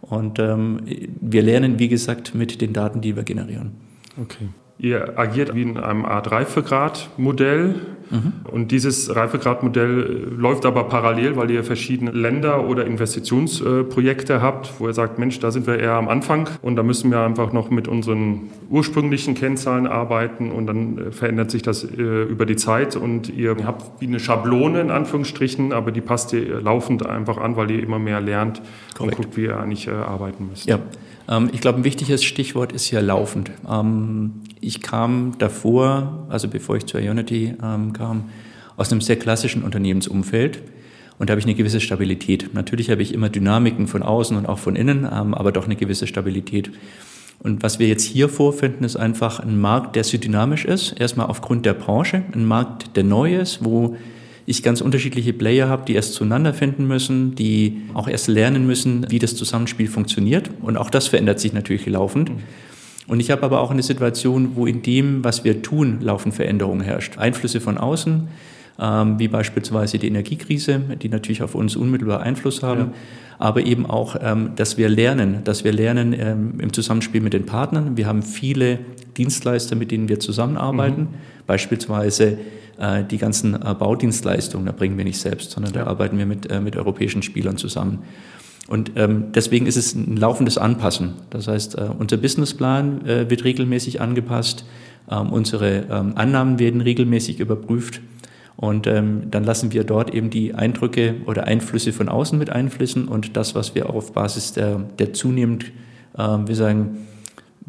Und 0.00 0.38
ähm, 0.38 0.80
wir 1.20 1.42
lernen, 1.42 1.80
wie 1.80 1.88
gesagt, 1.88 2.32
mit 2.32 2.60
den 2.60 2.72
Daten, 2.72 3.00
die 3.00 3.16
wir 3.16 3.24
generieren. 3.24 3.72
Okay. 4.20 4.46
Ihr 4.80 5.18
agiert 5.18 5.54
wie 5.54 5.62
in 5.62 5.76
einem 5.76 6.04
Art 6.04 6.30
Reifegradmodell. 6.30 7.74
Mhm. 8.10 8.32
Und 8.50 8.70
dieses 8.70 9.14
Reifegradmodell 9.14 10.00
äh, 10.00 10.40
läuft 10.40 10.64
aber 10.64 10.84
parallel, 10.84 11.36
weil 11.36 11.50
ihr 11.50 11.64
verschiedene 11.64 12.10
Länder 12.12 12.66
oder 12.66 12.86
Investitionsprojekte 12.86 14.40
habt, 14.40 14.74
wo 14.78 14.86
ihr 14.86 14.94
sagt, 14.94 15.18
Mensch, 15.18 15.40
da 15.40 15.50
sind 15.50 15.66
wir 15.66 15.78
eher 15.78 15.92
am 15.92 16.08
Anfang 16.08 16.48
und 16.62 16.76
da 16.76 16.82
müssen 16.82 17.10
wir 17.10 17.20
einfach 17.20 17.52
noch 17.52 17.70
mit 17.70 17.86
unseren 17.88 18.50
ursprünglichen 18.70 19.34
Kennzahlen 19.34 19.86
arbeiten 19.86 20.50
und 20.52 20.66
dann 20.66 20.98
äh, 20.98 21.12
verändert 21.12 21.50
sich 21.50 21.62
das 21.62 21.84
äh, 21.84 22.22
über 22.22 22.46
die 22.46 22.56
Zeit 22.56 22.96
und 22.96 23.28
ihr 23.28 23.56
habt 23.64 24.00
wie 24.00 24.06
eine 24.06 24.20
Schablone 24.20 24.80
in 24.80 24.90
Anführungsstrichen, 24.90 25.72
aber 25.72 25.90
die 25.90 26.00
passt 26.00 26.32
ihr 26.32 26.60
laufend 26.60 27.04
einfach 27.04 27.36
an, 27.36 27.56
weil 27.56 27.70
ihr 27.70 27.82
immer 27.82 27.98
mehr 27.98 28.20
lernt 28.20 28.62
Korrekt. 28.96 29.18
und 29.18 29.24
guckt, 29.24 29.36
wie 29.36 29.44
ihr 29.44 29.58
eigentlich 29.58 29.90
arbeiten 29.90 30.48
müsst. 30.48 30.66
Ja. 30.66 30.78
Ähm, 31.28 31.50
ich 31.52 31.60
glaube, 31.60 31.78
ein 31.78 31.84
wichtiges 31.84 32.24
Stichwort 32.24 32.72
ist 32.72 32.86
hier 32.86 33.02
laufend. 33.02 33.50
Ähm, 34.58 34.68
ich 34.68 34.80
kam 34.80 35.38
davor, 35.38 36.26
also 36.28 36.48
bevor 36.48 36.76
ich 36.76 36.86
zur 36.86 37.00
Ionity 37.00 37.54
ähm, 37.62 37.92
kam, 37.92 38.30
aus 38.76 38.92
einem 38.92 39.00
sehr 39.00 39.16
klassischen 39.16 39.62
Unternehmensumfeld. 39.62 40.62
Und 41.18 41.28
da 41.28 41.32
habe 41.32 41.40
ich 41.40 41.46
eine 41.46 41.56
gewisse 41.56 41.80
Stabilität. 41.80 42.54
Natürlich 42.54 42.90
habe 42.90 43.02
ich 43.02 43.12
immer 43.12 43.28
Dynamiken 43.28 43.88
von 43.88 44.04
außen 44.04 44.36
und 44.36 44.46
auch 44.46 44.58
von 44.58 44.76
innen, 44.76 45.04
aber 45.04 45.50
doch 45.50 45.64
eine 45.64 45.74
gewisse 45.74 46.06
Stabilität. 46.06 46.70
Und 47.40 47.64
was 47.64 47.80
wir 47.80 47.88
jetzt 47.88 48.04
hier 48.04 48.28
vorfinden, 48.28 48.84
ist 48.84 48.96
einfach 48.96 49.40
ein 49.40 49.60
Markt, 49.60 49.96
der 49.96 50.04
sehr 50.04 50.20
dynamisch 50.20 50.64
ist. 50.64 50.92
Erstmal 50.92 51.26
aufgrund 51.26 51.66
der 51.66 51.74
Branche, 51.74 52.22
ein 52.32 52.44
Markt, 52.44 52.96
der 52.96 53.02
neu 53.02 53.36
ist, 53.36 53.64
wo 53.64 53.96
ich 54.46 54.62
ganz 54.62 54.80
unterschiedliche 54.80 55.32
Player 55.32 55.68
habe, 55.68 55.84
die 55.86 55.94
erst 55.94 56.14
zueinander 56.14 56.54
finden 56.54 56.86
müssen, 56.86 57.34
die 57.34 57.82
auch 57.94 58.08
erst 58.08 58.28
lernen 58.28 58.66
müssen, 58.66 59.06
wie 59.10 59.18
das 59.18 59.34
Zusammenspiel 59.34 59.88
funktioniert. 59.88 60.50
Und 60.62 60.76
auch 60.76 60.88
das 60.88 61.08
verändert 61.08 61.40
sich 61.40 61.52
natürlich 61.52 61.84
laufend. 61.86 62.30
Und 63.08 63.20
ich 63.20 63.30
habe 63.30 63.42
aber 63.42 63.60
auch 63.60 63.70
eine 63.70 63.82
Situation, 63.82 64.52
wo 64.54 64.66
in 64.66 64.82
dem, 64.82 65.24
was 65.24 65.42
wir 65.42 65.62
tun, 65.62 65.98
laufend 66.00 66.34
Veränderungen 66.34 66.82
herrscht. 66.82 67.18
Einflüsse 67.18 67.60
von 67.60 67.78
außen, 67.78 68.28
ähm, 68.78 69.18
wie 69.18 69.28
beispielsweise 69.28 69.98
die 69.98 70.06
Energiekrise, 70.06 70.78
die 71.02 71.08
natürlich 71.08 71.42
auf 71.42 71.54
uns 71.54 71.74
unmittelbar 71.74 72.20
Einfluss 72.20 72.62
haben, 72.62 72.80
ja. 72.80 72.92
aber 73.38 73.64
eben 73.64 73.86
auch, 73.86 74.16
ähm, 74.20 74.50
dass 74.56 74.76
wir 74.76 74.90
lernen, 74.90 75.42
dass 75.44 75.64
wir 75.64 75.72
lernen 75.72 76.12
ähm, 76.12 76.60
im 76.60 76.72
Zusammenspiel 76.72 77.22
mit 77.22 77.32
den 77.32 77.46
Partnern. 77.46 77.96
Wir 77.96 78.06
haben 78.06 78.22
viele 78.22 78.78
Dienstleister, 79.16 79.74
mit 79.74 79.90
denen 79.90 80.08
wir 80.08 80.20
zusammenarbeiten, 80.20 81.00
mhm. 81.00 81.08
beispielsweise 81.46 82.38
äh, 82.78 83.04
die 83.04 83.18
ganzen 83.18 83.54
äh, 83.54 83.74
Baudienstleistungen, 83.74 84.66
da 84.66 84.72
bringen 84.72 84.98
wir 84.98 85.04
nicht 85.04 85.18
selbst, 85.18 85.50
sondern 85.50 85.72
da 85.72 85.86
arbeiten 85.86 86.18
wir 86.18 86.26
mit, 86.26 86.50
äh, 86.50 86.60
mit 86.60 86.76
europäischen 86.76 87.22
Spielern 87.22 87.56
zusammen. 87.56 88.04
Und 88.68 88.92
ähm, 88.96 89.32
deswegen 89.34 89.66
ist 89.66 89.76
es 89.76 89.94
ein 89.94 90.16
laufendes 90.16 90.58
Anpassen. 90.58 91.14
Das 91.30 91.48
heißt, 91.48 91.76
äh, 91.76 91.88
unser 91.98 92.18
Businessplan 92.18 93.06
äh, 93.06 93.30
wird 93.30 93.44
regelmäßig 93.44 94.00
angepasst, 94.00 94.64
ähm, 95.10 95.30
unsere 95.32 95.86
ähm, 95.90 96.12
Annahmen 96.16 96.58
werden 96.58 96.80
regelmäßig 96.82 97.40
überprüft 97.40 98.00
und 98.60 98.88
ähm, 98.88 99.30
dann 99.30 99.44
lassen 99.44 99.72
wir 99.72 99.84
dort 99.84 100.12
eben 100.12 100.30
die 100.30 100.52
Eindrücke 100.52 101.14
oder 101.26 101.44
Einflüsse 101.44 101.92
von 101.92 102.08
außen 102.08 102.36
mit 102.36 102.50
einfließen 102.50 103.06
und 103.06 103.36
das, 103.36 103.54
was 103.54 103.76
wir 103.76 103.88
auf 103.88 104.12
Basis 104.12 104.52
der, 104.52 104.80
der 104.98 105.12
zunehmend, 105.12 105.66
äh, 106.16 106.38
wir 106.44 106.56
sagen, 106.56 107.06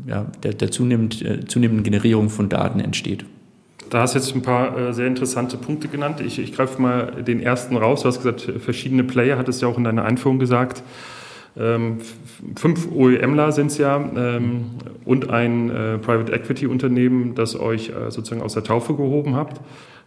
ja, 0.08 0.26
der, 0.42 0.54
der 0.54 0.72
zunehmend, 0.72 1.22
äh, 1.22 1.46
zunehmenden 1.46 1.84
Generierung 1.84 2.30
von 2.32 2.50
Daten 2.50 2.80
entsteht. 2.80 3.24
Da 3.90 4.02
hast 4.02 4.14
du 4.14 4.20
jetzt 4.20 4.36
ein 4.36 4.42
paar 4.42 4.78
äh, 4.78 4.94
sehr 4.94 5.08
interessante 5.08 5.58
Punkte 5.58 5.88
genannt. 5.88 6.22
Ich, 6.22 6.38
ich 6.38 6.54
greife 6.54 6.82
mal 6.82 7.24
den 7.24 7.42
ersten 7.42 7.76
raus. 7.76 8.02
Du 8.02 8.08
hast 8.08 8.18
gesagt, 8.18 8.42
verschiedene 8.60 9.04
Player, 9.04 9.38
hattest 9.38 9.62
ja 9.62 9.68
auch 9.68 9.78
in 9.78 9.84
deiner 9.84 10.06
Einführung 10.06 10.38
gesagt. 10.38 10.84
Ähm, 11.58 11.98
fünf 12.56 12.88
OEMler 12.92 13.52
sind 13.52 13.68
es 13.68 13.80
ja 13.80 13.98
ähm, 13.98 14.66
und 15.06 15.30
ein 15.30 15.70
äh, 15.70 15.98
Private 15.98 16.32
Equity 16.32 16.68
Unternehmen, 16.68 17.34
das 17.34 17.60
euch 17.60 17.90
äh, 17.90 18.12
sozusagen 18.12 18.42
aus 18.42 18.54
der 18.54 18.64
Taufe 18.64 18.94
gehoben 18.94 19.36
habt. 19.36 19.60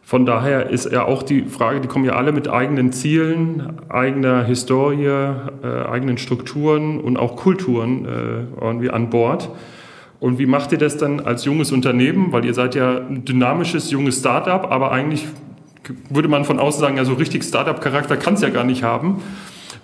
Von 0.05 0.27
daher 0.27 0.71
ist 0.71 0.91
ja 0.91 1.05
auch 1.05 1.23
die 1.23 1.43
Frage, 1.43 1.81
die 1.81 1.89
kommen 1.89 2.05
ja 2.05 2.15
alle 2.15 2.33
mit 2.33 2.49
eigenen 2.49 2.93
Zielen, 2.93 3.81
eigener 3.89 4.45
Historie, 4.45 5.07
äh, 5.07 5.87
eigenen 5.89 6.19
Strukturen 6.19 7.01
und 7.01 7.17
auch 7.17 7.37
Kulturen 7.37 8.05
äh, 8.05 8.61
irgendwie 8.61 8.91
an 8.91 9.11
Bord. 9.11 9.51
Und 10.23 10.39
wie 10.39 10.47
macht 10.47 10.71
ihr 10.71 10.79
das 10.79 10.99
dann 10.99 11.19
als 11.19 11.45
junges 11.47 11.73
Unternehmen? 11.73 12.31
Weil 12.31 12.45
ihr 12.45 12.55
seid 12.55 12.77
ja 12.77 12.99
ein 12.99 13.25
dynamisches, 13.25 13.91
junges 13.91 14.21
Startup, 14.21 14.71
aber 14.71 14.93
eigentlich 14.93 15.27
würde 16.11 16.29
man 16.29 16.45
von 16.45 16.61
außen 16.61 16.81
sagen, 16.81 16.97
ja, 16.97 17.05
so 17.05 17.15
richtig 17.15 17.43
Startup-Charakter 17.43 18.17
kann 18.17 18.35
es 18.35 18.41
ja 18.41 18.51
gar 18.51 18.63
nicht 18.63 18.85
haben. 18.85 19.21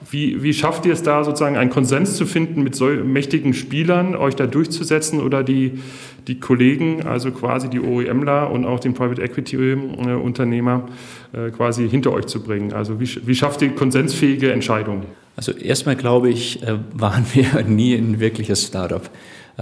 Wie, 0.09 0.40
wie 0.40 0.54
schafft 0.54 0.87
ihr 0.87 0.92
es 0.92 1.02
da 1.02 1.25
sozusagen 1.25 1.57
einen 1.57 1.71
Konsens 1.71 2.16
zu 2.16 2.25
finden 2.25 2.62
mit 2.62 2.76
so 2.76 2.87
mächtigen 2.87 3.52
Spielern, 3.52 4.14
euch 4.14 4.37
da 4.37 4.47
durchzusetzen 4.47 5.21
oder 5.21 5.42
die, 5.42 5.80
die 6.28 6.38
Kollegen, 6.38 7.04
also 7.04 7.33
quasi 7.33 7.68
die 7.68 7.80
OEMler 7.80 8.52
und 8.52 8.64
auch 8.64 8.78
den 8.78 8.95
Private 8.95 9.21
Equity 9.21 9.57
Unternehmer 9.75 10.85
äh, 11.33 11.50
quasi 11.50 11.88
hinter 11.88 12.12
euch 12.12 12.26
zu 12.26 12.45
bringen? 12.45 12.73
Also 12.73 13.00
wie, 13.00 13.09
wie 13.26 13.35
schafft 13.35 13.61
ihr 13.62 13.71
konsensfähige 13.71 14.52
Entscheidungen? 14.52 15.07
Also 15.35 15.50
erstmal 15.50 15.97
glaube 15.97 16.30
ich, 16.30 16.62
äh, 16.62 16.78
waren 16.95 17.26
wir 17.33 17.64
nie 17.66 17.97
ein 17.97 18.21
wirkliches 18.21 18.64
Startup. 18.64 19.02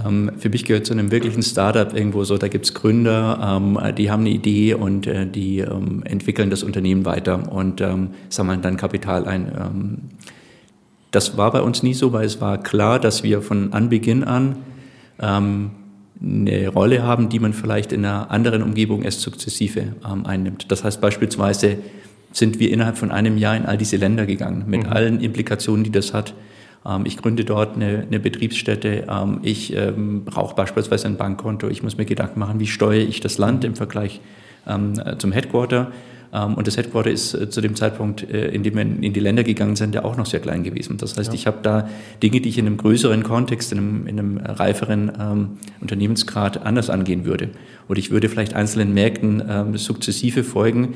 Ähm, 0.05 0.31
für 0.37 0.49
mich 0.49 0.65
gehört 0.65 0.85
zu 0.85 0.93
einem 0.93 1.11
wirklichen 1.11 1.41
Startup 1.41 1.93
irgendwo 1.93 2.23
so, 2.23 2.37
da 2.37 2.47
gibt 2.47 2.65
es 2.65 2.73
Gründer, 2.73 3.57
ähm, 3.57 3.79
die 3.95 4.11
haben 4.11 4.21
eine 4.21 4.29
Idee 4.29 4.73
und 4.73 5.07
äh, 5.07 5.25
die 5.25 5.59
ähm, 5.59 6.03
entwickeln 6.05 6.49
das 6.49 6.63
Unternehmen 6.63 7.05
weiter 7.05 7.51
und 7.51 7.83
sammeln 8.29 8.61
dann 8.61 8.77
Kapital 8.77 9.25
ein. 9.25 10.09
das 11.11 11.37
war 11.37 11.51
bei 11.51 11.61
uns 11.61 11.83
nie 11.83 11.93
so, 11.93 12.13
weil 12.13 12.25
es 12.25 12.41
war 12.41 12.61
klar, 12.61 12.99
dass 12.99 13.23
wir 13.23 13.41
von 13.41 13.73
Anbeginn 13.73 14.23
an 14.23 14.57
eine 15.19 16.67
Rolle 16.67 17.03
haben, 17.03 17.29
die 17.29 17.39
man 17.39 17.53
vielleicht 17.53 17.91
in 17.91 18.05
einer 18.05 18.31
anderen 18.31 18.61
Umgebung 18.61 19.03
erst 19.03 19.21
sukzessive 19.21 19.95
einnimmt. 20.01 20.71
Das 20.71 20.83
heißt 20.83 21.01
beispielsweise 21.01 21.77
sind 22.31 22.59
wir 22.59 22.71
innerhalb 22.71 22.97
von 22.97 23.11
einem 23.11 23.37
Jahr 23.37 23.55
in 23.55 23.65
all 23.65 23.77
diese 23.77 23.97
Länder 23.97 24.25
gegangen, 24.25 24.65
mit 24.67 24.83
mhm. 24.83 24.89
allen 24.89 25.21
Implikationen, 25.21 25.83
die 25.83 25.91
das 25.91 26.13
hat. 26.13 26.33
Ähm, 26.87 27.05
ich 27.05 27.17
gründe 27.17 27.45
dort 27.45 27.75
eine, 27.75 28.05
eine 28.07 28.19
Betriebsstätte. 28.19 29.05
Ähm, 29.09 29.39
ich 29.43 29.75
ähm, 29.75 30.23
brauche 30.25 30.55
beispielsweise 30.55 31.07
ein 31.07 31.17
Bankkonto. 31.17 31.67
Ich 31.67 31.83
muss 31.83 31.97
mir 31.97 32.05
Gedanken 32.05 32.39
machen, 32.39 32.59
wie 32.59 32.67
steuere 32.67 33.07
ich 33.07 33.19
das 33.19 33.37
Land 33.37 33.63
im 33.63 33.75
Vergleich 33.75 34.21
zum 35.17 35.31
Headquarter. 35.31 35.93
Und 36.31 36.67
das 36.67 36.75
Headquarter 36.75 37.09
ist 37.09 37.33
äh, 37.33 37.49
zu 37.49 37.61
dem 37.61 37.75
Zeitpunkt, 37.75 38.29
äh, 38.29 38.49
in 38.49 38.63
dem 38.63 38.75
wir 38.75 38.81
in 38.81 39.13
die 39.13 39.19
Länder 39.19 39.43
gegangen 39.43 39.75
sind, 39.77 39.95
ja 39.95 40.03
auch 40.03 40.17
noch 40.17 40.25
sehr 40.25 40.41
klein 40.41 40.63
gewesen. 40.63 40.97
Das 40.97 41.17
heißt, 41.17 41.29
ja. 41.29 41.33
ich 41.33 41.47
habe 41.47 41.59
da 41.63 41.89
Dinge, 42.21 42.41
die 42.41 42.49
ich 42.49 42.57
in 42.57 42.65
einem 42.65 42.75
größeren 42.75 43.23
Kontext, 43.23 43.71
in 43.71 43.77
einem, 43.77 44.07
in 44.07 44.19
einem 44.19 44.37
reiferen 44.37 45.11
ähm, 45.17 45.49
Unternehmensgrad 45.79 46.65
anders 46.65 46.89
angehen 46.89 47.23
würde. 47.23 47.49
Oder 47.87 47.99
ich 47.99 48.11
würde 48.11 48.27
vielleicht 48.27 48.55
einzelnen 48.55 48.93
Märkten 48.93 49.41
ähm, 49.47 49.77
sukzessive 49.77 50.43
folgen, 50.43 50.95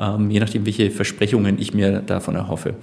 ähm, 0.00 0.30
je 0.30 0.40
nachdem, 0.40 0.66
welche 0.66 0.90
Versprechungen 0.90 1.60
ich 1.60 1.74
mir 1.74 2.00
davon 2.00 2.34
erhoffe. 2.34 2.74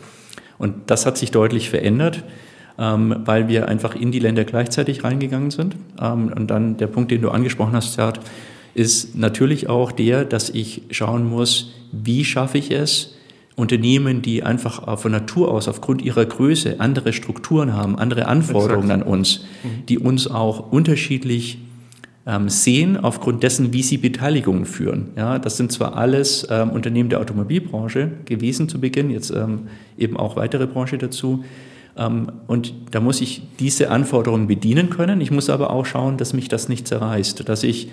Und 0.58 0.89
das 0.89 1.06
hat 1.06 1.18
sich 1.18 1.32
deutlich 1.32 1.70
verändert 1.70 2.24
ähm, 2.79 3.15
weil 3.25 3.48
wir 3.48 3.67
einfach 3.67 3.95
in 3.95 4.12
die 4.12 4.19
Länder 4.19 4.45
gleichzeitig 4.45 5.03
reingegangen 5.03 5.51
sind. 5.51 5.75
Ähm, 6.01 6.31
und 6.36 6.48
dann 6.48 6.77
der 6.77 6.88
Punkt, 6.88 7.12
den 7.12 7.21
du 7.21 7.29
angesprochen 7.29 7.74
hast, 7.74 7.93
Zert, 7.93 8.19
ist 8.74 9.15
natürlich 9.17 9.67
auch 9.67 9.91
der, 9.91 10.24
dass 10.24 10.50
ich 10.50 10.83
schauen 10.89 11.27
muss, 11.29 11.74
wie 11.91 12.24
schaffe 12.24 12.57
ich 12.57 12.71
es, 12.71 13.15
Unternehmen, 13.55 14.21
die 14.21 14.41
einfach 14.43 14.98
von 14.98 15.12
Natur 15.12 15.51
aus 15.51 15.67
aufgrund 15.67 16.01
ihrer 16.01 16.25
Größe 16.25 16.79
andere 16.79 17.12
Strukturen 17.12 17.74
haben, 17.74 18.00
andere 18.00 18.27
Anforderungen 18.27 18.89
Exakt. 18.89 19.05
an 19.05 19.12
uns, 19.12 19.39
mhm. 19.63 19.86
die 19.88 20.00
uns 20.00 20.27
auch 20.27 20.71
unterschiedlich 20.71 21.57
ähm, 22.25 22.48
sehen 22.48 22.95
aufgrund 22.95 23.43
dessen, 23.43 23.74
wie 23.74 23.83
sie 23.83 23.98
Beteiligungen 23.98 24.65
führen. 24.65 25.09
Ja, 25.17 25.39
das 25.39 25.57
sind 25.57 25.74
zwar 25.74 25.98
alles 25.98 26.48
ähm, 26.50 26.69
Unternehmen 26.69 27.09
der 27.09 27.19
Automobilbranche 27.19 28.12
gewesen 28.24 28.69
zu 28.69 28.79
Beginn, 28.79 29.09
jetzt 29.09 29.31
ähm, 29.31 29.67
eben 29.98 30.15
auch 30.15 30.38
weitere 30.38 30.65
Branche 30.65 30.98
dazu, 30.98 31.43
und 32.06 32.74
da 32.91 33.00
muss 33.00 33.20
ich 33.22 33.41
diese 33.60 33.91
Anforderungen 33.91 34.48
bedienen 34.48 34.89
können. 34.89 35.22
Ich 35.22 35.32
muss 35.32 35.50
aber 35.50 35.72
auch 35.72 35.86
schauen, 35.86 36.18
dass 36.18 36.34
mich 36.34 36.48
das 36.48 36.70
nicht 36.70 36.88
zerreißt, 36.88 37.48
dass 37.48 37.63
ich 37.63 37.89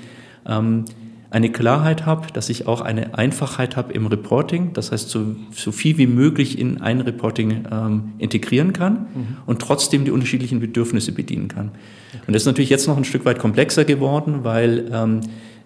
ähm, 0.47 0.85
eine 1.31 1.51
Klarheit 1.51 2.07
habe, 2.07 2.29
dass 2.33 2.49
ich 2.49 2.67
auch 2.67 2.81
eine 2.81 3.19
Einfachheit 3.19 3.77
habe 3.77 3.93
im 3.93 4.07
Reporting, 4.07 4.73
das 4.75 4.93
heißt 4.93 5.11
so, 5.11 5.35
so 5.51 5.73
viel 5.73 5.99
wie 5.99 6.07
möglich 6.07 6.59
in 6.59 6.81
ein 6.81 7.01
Reporting 7.01 7.65
ähm, 7.71 8.13
integrieren 8.19 8.73
kann 8.73 8.95
mhm. 8.95 9.37
und 9.45 9.61
trotzdem 9.61 10.05
die 10.05 10.13
unterschiedlichen 10.13 10.61
Bedürfnisse 10.61 11.13
bedienen 11.13 11.49
kann. 11.49 11.73
Okay. 12.15 12.23
Und 12.29 12.33
das 12.35 12.43
ist 12.43 12.47
natürlich 12.47 12.71
jetzt 12.71 12.87
noch 12.87 12.97
ein 12.97 13.05
Stück 13.05 13.25
weit 13.25 13.39
komplexer 13.39 13.85
geworden, 13.85 14.45
weil 14.45 14.89
ähm, 14.93 15.21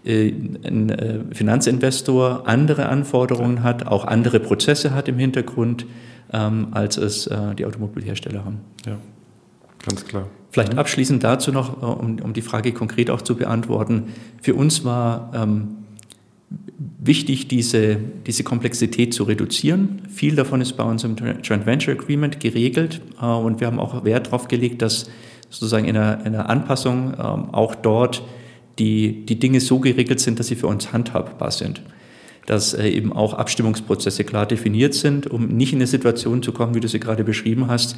äh, 0.05 0.33
ein 0.65 0.89
äh, 0.89 1.21
Finanzinvestor 1.33 2.49
andere 2.49 2.89
Anforderungen 2.89 3.63
hat, 3.63 3.87
auch 3.87 4.07
andere 4.07 4.41
Prozesse 4.41 4.95
hat 4.95 5.09
im 5.09 5.19
Hintergrund 5.19 5.85
ähm, 6.33 6.69
als 6.73 6.97
es 6.97 7.27
äh, 7.27 7.55
die 7.55 7.65
Automobilhersteller 7.65 8.45
haben. 8.45 8.61
Ja, 8.87 8.97
ganz 9.87 10.05
klar. 10.05 10.29
Vielleicht 10.51 10.77
abschließend 10.77 11.23
dazu 11.23 11.53
noch, 11.53 11.83
äh, 11.83 11.87
um, 11.87 12.19
um 12.21 12.33
die 12.33 12.43
Frage 12.43 12.73
konkret 12.73 13.11
auch 13.11 13.23
zu 13.23 13.37
beantworten. 13.37 14.05
Für 14.43 14.55
uns 14.55 14.85
war 14.85 15.31
ähm, 15.35 15.69
wichtig, 16.99 17.49
diese, 17.49 17.97
diese 18.27 18.43
Komplexität 18.43 19.15
zu 19.15 19.25
reduzieren. 19.25 20.03
Viel 20.09 20.35
davon 20.35 20.61
ist 20.61 20.73
bei 20.73 20.85
uns 20.85 21.05
im 21.05 21.17
Joint 21.17 21.67
Venture 21.67 21.95
Agreement 21.95 22.41
geregelt 22.41 23.01
äh, 23.21 23.27
und 23.27 23.61
wir 23.61 23.67
haben 23.67 23.79
auch 23.79 24.05
Wert 24.05 24.27
darauf 24.27 24.49
gelegt, 24.49 24.83
dass 24.83 25.11
sozusagen 25.49 25.87
in 25.87 25.97
einer, 25.97 26.21
in 26.27 26.35
einer 26.35 26.49
Anpassung 26.49 27.15
ähm, 27.15 27.51
auch 27.53 27.75
dort 27.75 28.23
die, 28.79 29.27
die 29.27 29.39
Dinge 29.39 29.61
so 29.61 29.79
geregelt 29.79 30.21
sind, 30.21 30.39
dass 30.39 30.47
sie 30.47 30.55
für 30.57 30.69
uns 30.69 30.93
handhabbar 30.93 31.51
sind 31.51 31.83
dass 32.51 32.75
äh, 32.75 32.89
eben 32.89 33.13
auch 33.13 33.35
Abstimmungsprozesse 33.35 34.25
klar 34.25 34.45
definiert 34.45 34.95
sind, 34.95 35.29
um 35.29 35.47
nicht 35.47 35.73
in 35.73 35.79
eine 35.79 35.87
Situation 35.87 36.43
zu 36.43 36.51
kommen, 36.51 36.75
wie 36.75 36.81
du 36.81 36.89
sie 36.89 36.99
gerade 36.99 37.23
beschrieben 37.23 37.69
hast, 37.69 37.97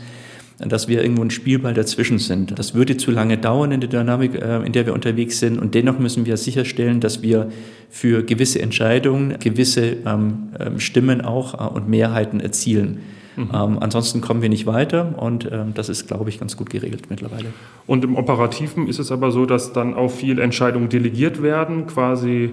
dass 0.59 0.89
wir 0.89 1.03
irgendwo 1.03 1.23
ein 1.23 1.31
Spielball 1.31 1.73
dazwischen 1.73 2.19
sind. 2.19 2.59
Das 2.59 2.75
würde 2.75 2.99
zu 2.99 3.11
lange 3.11 3.39
dauern 3.39 3.73
in 3.73 3.81
der 3.81 3.89
Dynamik, 3.89 4.35
äh, 4.35 4.59
in 4.59 4.73
der 4.73 4.85
wir 4.85 4.93
unterwegs 4.93 5.41
sind. 5.41 5.59
Und 5.59 5.75
dennoch 5.75 5.99
müssen 5.99 6.27
wir 6.27 6.37
sicherstellen, 6.37 7.01
dass 7.01 7.23
wir 7.23 7.51
für 7.89 8.23
gewisse 8.25 8.61
Entscheidungen 8.61 9.39
gewisse 9.39 9.97
ähm, 10.05 10.51
ähm, 10.61 10.79
Stimmen 10.79 11.23
auch 11.23 11.55
äh, 11.55 11.75
und 11.75 11.89
Mehrheiten 11.89 12.39
erzielen. 12.39 13.01
Mhm. 13.37 13.51
Ähm, 13.55 13.79
ansonsten 13.81 14.21
kommen 14.21 14.43
wir 14.43 14.51
nicht 14.51 14.67
weiter 14.67 15.15
und 15.17 15.49
ähm, 15.51 15.73
das 15.73 15.89
ist, 15.89 16.09
glaube 16.09 16.29
ich, 16.29 16.39
ganz 16.39 16.59
gut 16.59 16.69
geregelt 16.69 17.05
mittlerweile. 17.09 17.47
Und 17.87 18.05
im 18.05 18.17
Operativen 18.17 18.87
ist 18.87 18.99
es 18.99 19.11
aber 19.11 19.31
so, 19.31 19.47
dass 19.47 19.73
dann 19.73 19.95
auch 19.95 20.11
viele 20.11 20.43
Entscheidungen 20.43 20.91
delegiert 20.91 21.43
werden, 21.43 21.87
quasi 21.87 22.51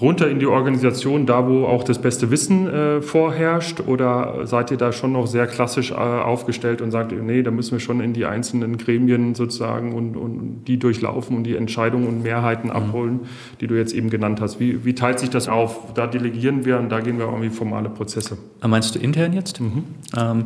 runter 0.00 0.28
in 0.28 0.38
die 0.38 0.46
Organisation, 0.46 1.26
da 1.26 1.46
wo 1.48 1.64
auch 1.66 1.84
das 1.84 2.00
beste 2.00 2.30
Wissen 2.30 2.68
äh, 2.68 3.02
vorherrscht? 3.02 3.80
Oder 3.80 4.46
seid 4.46 4.70
ihr 4.70 4.76
da 4.76 4.92
schon 4.92 5.12
noch 5.12 5.26
sehr 5.26 5.46
klassisch 5.46 5.90
äh, 5.90 5.94
aufgestellt 5.94 6.80
und 6.80 6.90
sagt, 6.90 7.12
nee, 7.12 7.42
da 7.42 7.50
müssen 7.50 7.72
wir 7.72 7.80
schon 7.80 8.00
in 8.00 8.12
die 8.12 8.24
einzelnen 8.26 8.78
Gremien 8.78 9.34
sozusagen 9.34 9.94
und, 9.94 10.16
und 10.16 10.64
die 10.66 10.78
durchlaufen 10.78 11.36
und 11.36 11.44
die 11.44 11.56
Entscheidungen 11.56 12.06
und 12.06 12.22
Mehrheiten 12.22 12.68
mhm. 12.68 12.76
abholen, 12.76 13.20
die 13.60 13.66
du 13.66 13.74
jetzt 13.76 13.94
eben 13.94 14.10
genannt 14.10 14.40
hast? 14.40 14.60
Wie, 14.60 14.84
wie, 14.84 14.94
teilt 14.94 15.18
sich 15.18 15.30
das 15.30 15.48
auf? 15.48 15.94
Da 15.94 16.06
delegieren 16.06 16.64
wir 16.64 16.78
und 16.78 16.90
da 16.90 17.00
gehen 17.00 17.18
wir 17.18 17.26
irgendwie 17.26 17.50
formale 17.50 17.88
Prozesse. 17.88 18.38
Meinst 18.66 18.94
du 18.94 18.98
intern 18.98 19.32
jetzt? 19.32 19.60
Mhm. 19.60 19.84
Ähm, 20.16 20.44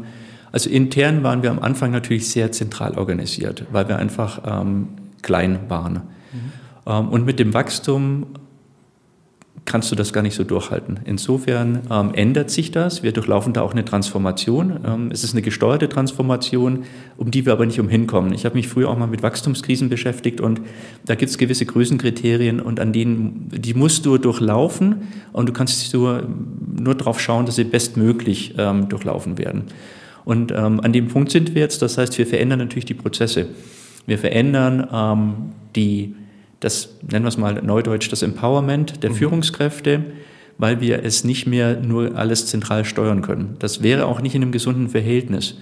also 0.50 0.70
intern 0.70 1.22
waren 1.22 1.42
wir 1.42 1.50
am 1.50 1.58
Anfang 1.58 1.90
natürlich 1.90 2.28
sehr 2.28 2.52
zentral 2.52 2.96
organisiert, 2.96 3.66
weil 3.70 3.88
wir 3.88 3.98
einfach 3.98 4.40
ähm, 4.46 4.88
klein 5.22 5.58
waren. 5.68 5.94
Mhm. 5.94 6.02
Ähm, 6.86 7.08
und 7.08 7.26
mit 7.26 7.38
dem 7.38 7.54
Wachstum 7.54 8.26
kannst 9.68 9.92
du 9.92 9.94
das 9.94 10.12
gar 10.12 10.22
nicht 10.22 10.34
so 10.34 10.44
durchhalten. 10.44 10.98
Insofern 11.04 11.80
ähm, 11.90 12.12
ändert 12.14 12.50
sich 12.50 12.70
das. 12.70 13.02
Wir 13.02 13.12
durchlaufen 13.12 13.52
da 13.52 13.60
auch 13.60 13.72
eine 13.72 13.84
Transformation. 13.84 14.80
Ähm, 14.84 15.10
es 15.12 15.22
ist 15.22 15.34
eine 15.34 15.42
gesteuerte 15.42 15.88
Transformation, 15.88 16.84
um 17.18 17.30
die 17.30 17.44
wir 17.44 17.52
aber 17.52 17.66
nicht 17.66 17.78
umhinkommen. 17.78 18.32
Ich 18.32 18.46
habe 18.46 18.56
mich 18.56 18.66
früher 18.66 18.88
auch 18.88 18.98
mal 18.98 19.06
mit 19.06 19.22
Wachstumskrisen 19.22 19.90
beschäftigt 19.90 20.40
und 20.40 20.62
da 21.04 21.14
gibt 21.14 21.30
es 21.30 21.38
gewisse 21.38 21.66
Größenkriterien 21.66 22.60
und 22.60 22.80
an 22.80 22.92
denen, 22.92 23.50
die 23.52 23.75
musst 23.75 24.06
du 24.06 24.16
durchlaufen 24.16 25.02
und 25.32 25.48
du 25.48 25.52
kannst 25.52 25.92
nur, 25.92 26.26
nur 26.75 26.94
darauf 26.94 27.20
schauen, 27.20 27.44
dass 27.44 27.56
sie 27.56 27.64
bestmöglich 27.64 28.54
ähm, 28.56 28.88
durchlaufen 28.88 29.37
werden. 29.37 29.64
Und 30.25 30.50
ähm, 30.50 30.80
an 30.80 30.92
dem 30.92 31.08
Punkt 31.08 31.30
sind 31.30 31.54
wir 31.54 31.62
jetzt. 31.62 31.82
Das 31.82 31.98
heißt, 31.98 32.16
wir 32.16 32.26
verändern 32.26 32.58
natürlich 32.58 32.87
die 32.87 32.94
Prozesse. 32.94 33.46
Wir 34.06 34.18
verändern 34.18 34.88
ähm, 34.92 35.34
die 35.76 36.14
das 36.60 36.96
nennen 37.08 37.24
wir 37.24 37.28
es 37.28 37.38
mal 37.38 37.60
neudeutsch, 37.62 38.10
das 38.10 38.22
Empowerment 38.22 39.02
der 39.02 39.10
mhm. 39.10 39.14
Führungskräfte, 39.14 40.04
weil 40.58 40.80
wir 40.80 41.04
es 41.04 41.24
nicht 41.24 41.46
mehr 41.46 41.80
nur 41.80 42.16
alles 42.16 42.46
zentral 42.46 42.84
steuern 42.84 43.22
können. 43.22 43.56
Das 43.60 43.82
wäre 43.82 44.06
auch 44.06 44.20
nicht 44.20 44.34
in 44.34 44.42
einem 44.42 44.52
gesunden 44.52 44.88
Verhältnis. 44.88 45.56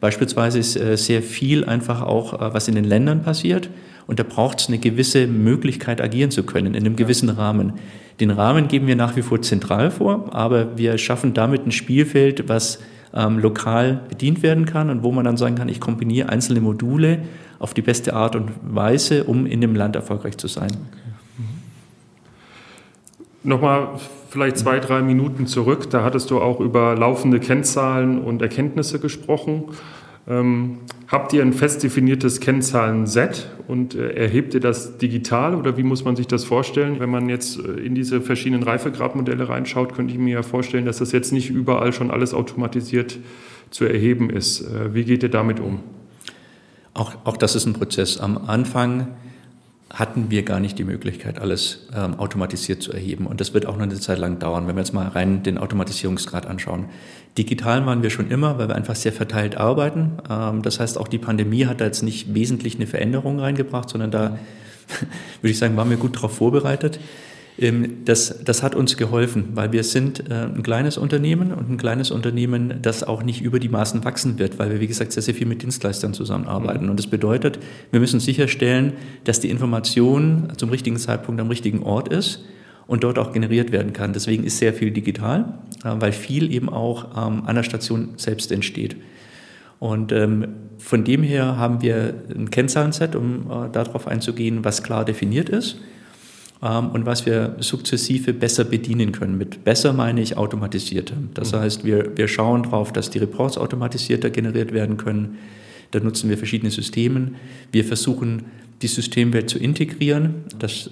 Beispielsweise 0.00 0.58
ist 0.58 0.76
äh, 0.76 0.96
sehr 0.96 1.22
viel 1.22 1.64
einfach 1.64 2.02
auch, 2.02 2.34
äh, 2.34 2.52
was 2.52 2.68
in 2.68 2.74
den 2.74 2.84
Ländern 2.84 3.22
passiert. 3.22 3.70
Und 4.06 4.18
da 4.18 4.24
braucht 4.24 4.60
es 4.60 4.68
eine 4.68 4.78
gewisse 4.78 5.26
Möglichkeit, 5.26 6.00
agieren 6.00 6.30
zu 6.30 6.42
können, 6.42 6.74
in 6.74 6.84
einem 6.84 6.96
gewissen 6.96 7.28
Rahmen. 7.28 7.74
Den 8.20 8.30
Rahmen 8.30 8.68
geben 8.68 8.88
wir 8.88 8.96
nach 8.96 9.16
wie 9.16 9.22
vor 9.22 9.40
zentral 9.40 9.90
vor, 9.90 10.34
aber 10.34 10.76
wir 10.76 10.98
schaffen 10.98 11.34
damit 11.34 11.66
ein 11.66 11.72
Spielfeld, 11.72 12.48
was 12.48 12.80
ähm, 13.14 13.38
lokal 13.38 14.02
bedient 14.08 14.42
werden 14.42 14.66
kann 14.66 14.90
und 14.90 15.02
wo 15.02 15.12
man 15.12 15.24
dann 15.24 15.36
sagen 15.36 15.54
kann, 15.54 15.68
ich 15.68 15.80
kombiniere 15.80 16.28
einzelne 16.28 16.60
Module 16.60 17.20
auf 17.62 17.74
die 17.74 17.82
beste 17.82 18.14
Art 18.14 18.34
und 18.34 18.50
Weise, 18.62 19.22
um 19.24 19.46
in 19.46 19.60
dem 19.60 19.76
Land 19.76 19.94
erfolgreich 19.94 20.36
zu 20.36 20.48
sein. 20.48 20.72
Nochmal 23.44 24.00
vielleicht 24.30 24.58
zwei, 24.58 24.80
drei 24.80 25.00
Minuten 25.02 25.46
zurück, 25.46 25.88
da 25.88 26.02
hattest 26.02 26.30
du 26.30 26.40
auch 26.40 26.58
über 26.58 26.96
laufende 26.96 27.38
Kennzahlen 27.38 28.20
und 28.20 28.42
Erkenntnisse 28.42 28.98
gesprochen. 28.98 29.64
Ähm, 30.28 30.78
habt 31.08 31.32
ihr 31.32 31.42
ein 31.42 31.52
fest 31.52 31.82
definiertes 31.84 32.40
Kennzahlenset 32.40 33.48
und 33.68 33.94
äh, 33.94 34.10
erhebt 34.10 34.54
ihr 34.54 34.60
das 34.60 34.98
digital 34.98 35.54
oder 35.54 35.76
wie 35.76 35.82
muss 35.82 36.04
man 36.04 36.16
sich 36.16 36.26
das 36.26 36.44
vorstellen? 36.44 36.98
Wenn 36.98 37.10
man 37.10 37.28
jetzt 37.28 37.58
äh, 37.58 37.72
in 37.72 37.94
diese 37.94 38.20
verschiedenen 38.20 38.62
Reifegradmodelle 38.64 39.48
reinschaut, 39.48 39.94
könnte 39.94 40.14
ich 40.14 40.18
mir 40.18 40.34
ja 40.34 40.42
vorstellen, 40.42 40.84
dass 40.84 40.98
das 40.98 41.12
jetzt 41.12 41.32
nicht 41.32 41.50
überall 41.50 41.92
schon 41.92 42.10
alles 42.10 42.34
automatisiert 42.34 43.18
zu 43.70 43.84
erheben 43.84 44.30
ist. 44.30 44.62
Äh, 44.62 44.94
wie 44.94 45.04
geht 45.04 45.22
ihr 45.22 45.30
damit 45.30 45.60
um? 45.60 45.80
Auch, 46.94 47.14
auch 47.24 47.36
das 47.36 47.54
ist 47.54 47.66
ein 47.66 47.72
Prozess. 47.72 48.18
Am 48.18 48.38
Anfang 48.48 49.08
hatten 49.92 50.30
wir 50.30 50.42
gar 50.42 50.58
nicht 50.58 50.78
die 50.78 50.84
Möglichkeit, 50.84 51.38
alles 51.38 51.86
ähm, 51.94 52.18
automatisiert 52.18 52.82
zu 52.82 52.92
erheben. 52.92 53.26
Und 53.26 53.40
das 53.40 53.52
wird 53.52 53.66
auch 53.66 53.76
noch 53.76 53.82
eine 53.82 54.00
Zeit 54.00 54.18
lang 54.18 54.38
dauern, 54.38 54.66
wenn 54.66 54.74
wir 54.74 54.80
jetzt 54.80 54.94
mal 54.94 55.08
rein 55.08 55.42
den 55.42 55.58
Automatisierungsgrad 55.58 56.46
anschahauen. 56.46 56.86
Digital 57.36 57.84
waren 57.84 58.02
wir 58.02 58.10
schon 58.10 58.30
immer, 58.30 58.58
weil 58.58 58.68
wir 58.68 58.74
einfach 58.74 58.96
sehr 58.96 59.12
verteilt 59.12 59.56
arbeiten. 59.56 60.12
Ähm, 60.30 60.62
das 60.62 60.80
heißt, 60.80 60.96
auch 60.98 61.08
die 61.08 61.18
Pandemie 61.18 61.66
hat 61.66 61.80
da 61.80 61.84
jetzt 61.84 62.02
nicht 62.02 62.34
wesentlich 62.34 62.76
eine 62.76 62.86
Veränderung 62.86 63.38
reingebracht, 63.38 63.90
sondern 63.90 64.10
da, 64.10 64.38
würde 65.42 65.50
ich 65.50 65.58
sagen, 65.58 65.76
waren 65.76 65.90
wir 65.90 65.98
gut 65.98 66.16
darauf 66.16 66.36
vorbereitet. 66.36 66.98
Ähm, 67.58 68.04
das, 68.04 68.42
das 68.44 68.62
hat 68.62 68.74
uns 68.74 68.96
geholfen, 68.96 69.50
weil 69.54 69.72
wir 69.72 69.84
sind 69.84 70.30
äh, 70.30 70.34
ein 70.44 70.62
kleines 70.62 70.96
Unternehmen 70.96 71.52
und 71.52 71.70
ein 71.70 71.76
kleines 71.76 72.10
Unternehmen, 72.10 72.78
das 72.82 73.02
auch 73.02 73.22
nicht 73.22 73.42
über 73.42 73.58
die 73.58 73.68
Maßen 73.68 74.04
wachsen 74.04 74.38
wird, 74.38 74.58
weil 74.58 74.70
wir, 74.70 74.80
wie 74.80 74.86
gesagt, 74.86 75.12
sehr, 75.12 75.22
sehr 75.22 75.34
viel 75.34 75.46
mit 75.46 75.62
Dienstleistern 75.62 76.14
zusammenarbeiten. 76.14 76.84
Mhm. 76.84 76.90
Und 76.90 76.98
das 76.98 77.06
bedeutet, 77.06 77.58
wir 77.90 78.00
müssen 78.00 78.20
sicherstellen, 78.20 78.94
dass 79.24 79.40
die 79.40 79.50
Information 79.50 80.48
zum 80.56 80.70
richtigen 80.70 80.96
Zeitpunkt 80.96 81.40
am 81.40 81.48
richtigen 81.48 81.82
Ort 81.82 82.08
ist 82.08 82.44
und 82.86 83.04
dort 83.04 83.18
auch 83.18 83.32
generiert 83.32 83.72
werden 83.72 83.92
kann. 83.92 84.12
Deswegen 84.12 84.44
ist 84.44 84.58
sehr 84.58 84.72
viel 84.72 84.90
digital, 84.90 85.58
äh, 85.84 85.90
weil 85.98 86.12
viel 86.12 86.52
eben 86.52 86.68
auch 86.68 87.10
ähm, 87.16 87.42
an 87.46 87.56
der 87.56 87.62
Station 87.64 88.14
selbst 88.16 88.50
entsteht. 88.50 88.96
Und 89.78 90.12
ähm, 90.12 90.46
von 90.78 91.04
dem 91.04 91.22
her 91.22 91.56
haben 91.56 91.82
wir 91.82 92.14
ein 92.34 92.50
Kennzahlenset, 92.50 93.14
um 93.14 93.50
äh, 93.50 93.68
darauf 93.70 94.06
einzugehen, 94.06 94.64
was 94.64 94.82
klar 94.82 95.04
definiert 95.04 95.48
ist 95.48 95.78
und 96.62 97.06
was 97.06 97.26
wir 97.26 97.56
sukzessive 97.58 98.32
besser 98.32 98.62
bedienen 98.62 99.10
können. 99.10 99.36
Mit 99.36 99.64
besser 99.64 99.92
meine 99.92 100.20
ich 100.20 100.36
automatisierter. 100.36 101.16
Das 101.34 101.52
mhm. 101.52 101.56
heißt, 101.56 101.84
wir, 101.84 102.16
wir 102.16 102.28
schauen 102.28 102.62
darauf, 102.62 102.92
dass 102.92 103.10
die 103.10 103.18
Reports 103.18 103.58
automatisierter 103.58 104.30
generiert 104.30 104.72
werden 104.72 104.96
können. 104.96 105.38
Da 105.90 105.98
nutzen 105.98 106.30
wir 106.30 106.38
verschiedene 106.38 106.70
Systeme. 106.70 107.32
Wir 107.72 107.84
versuchen, 107.84 108.44
die 108.80 108.86
Systemwelt 108.86 109.50
zu 109.50 109.58
integrieren. 109.58 110.44
Das, 110.58 110.90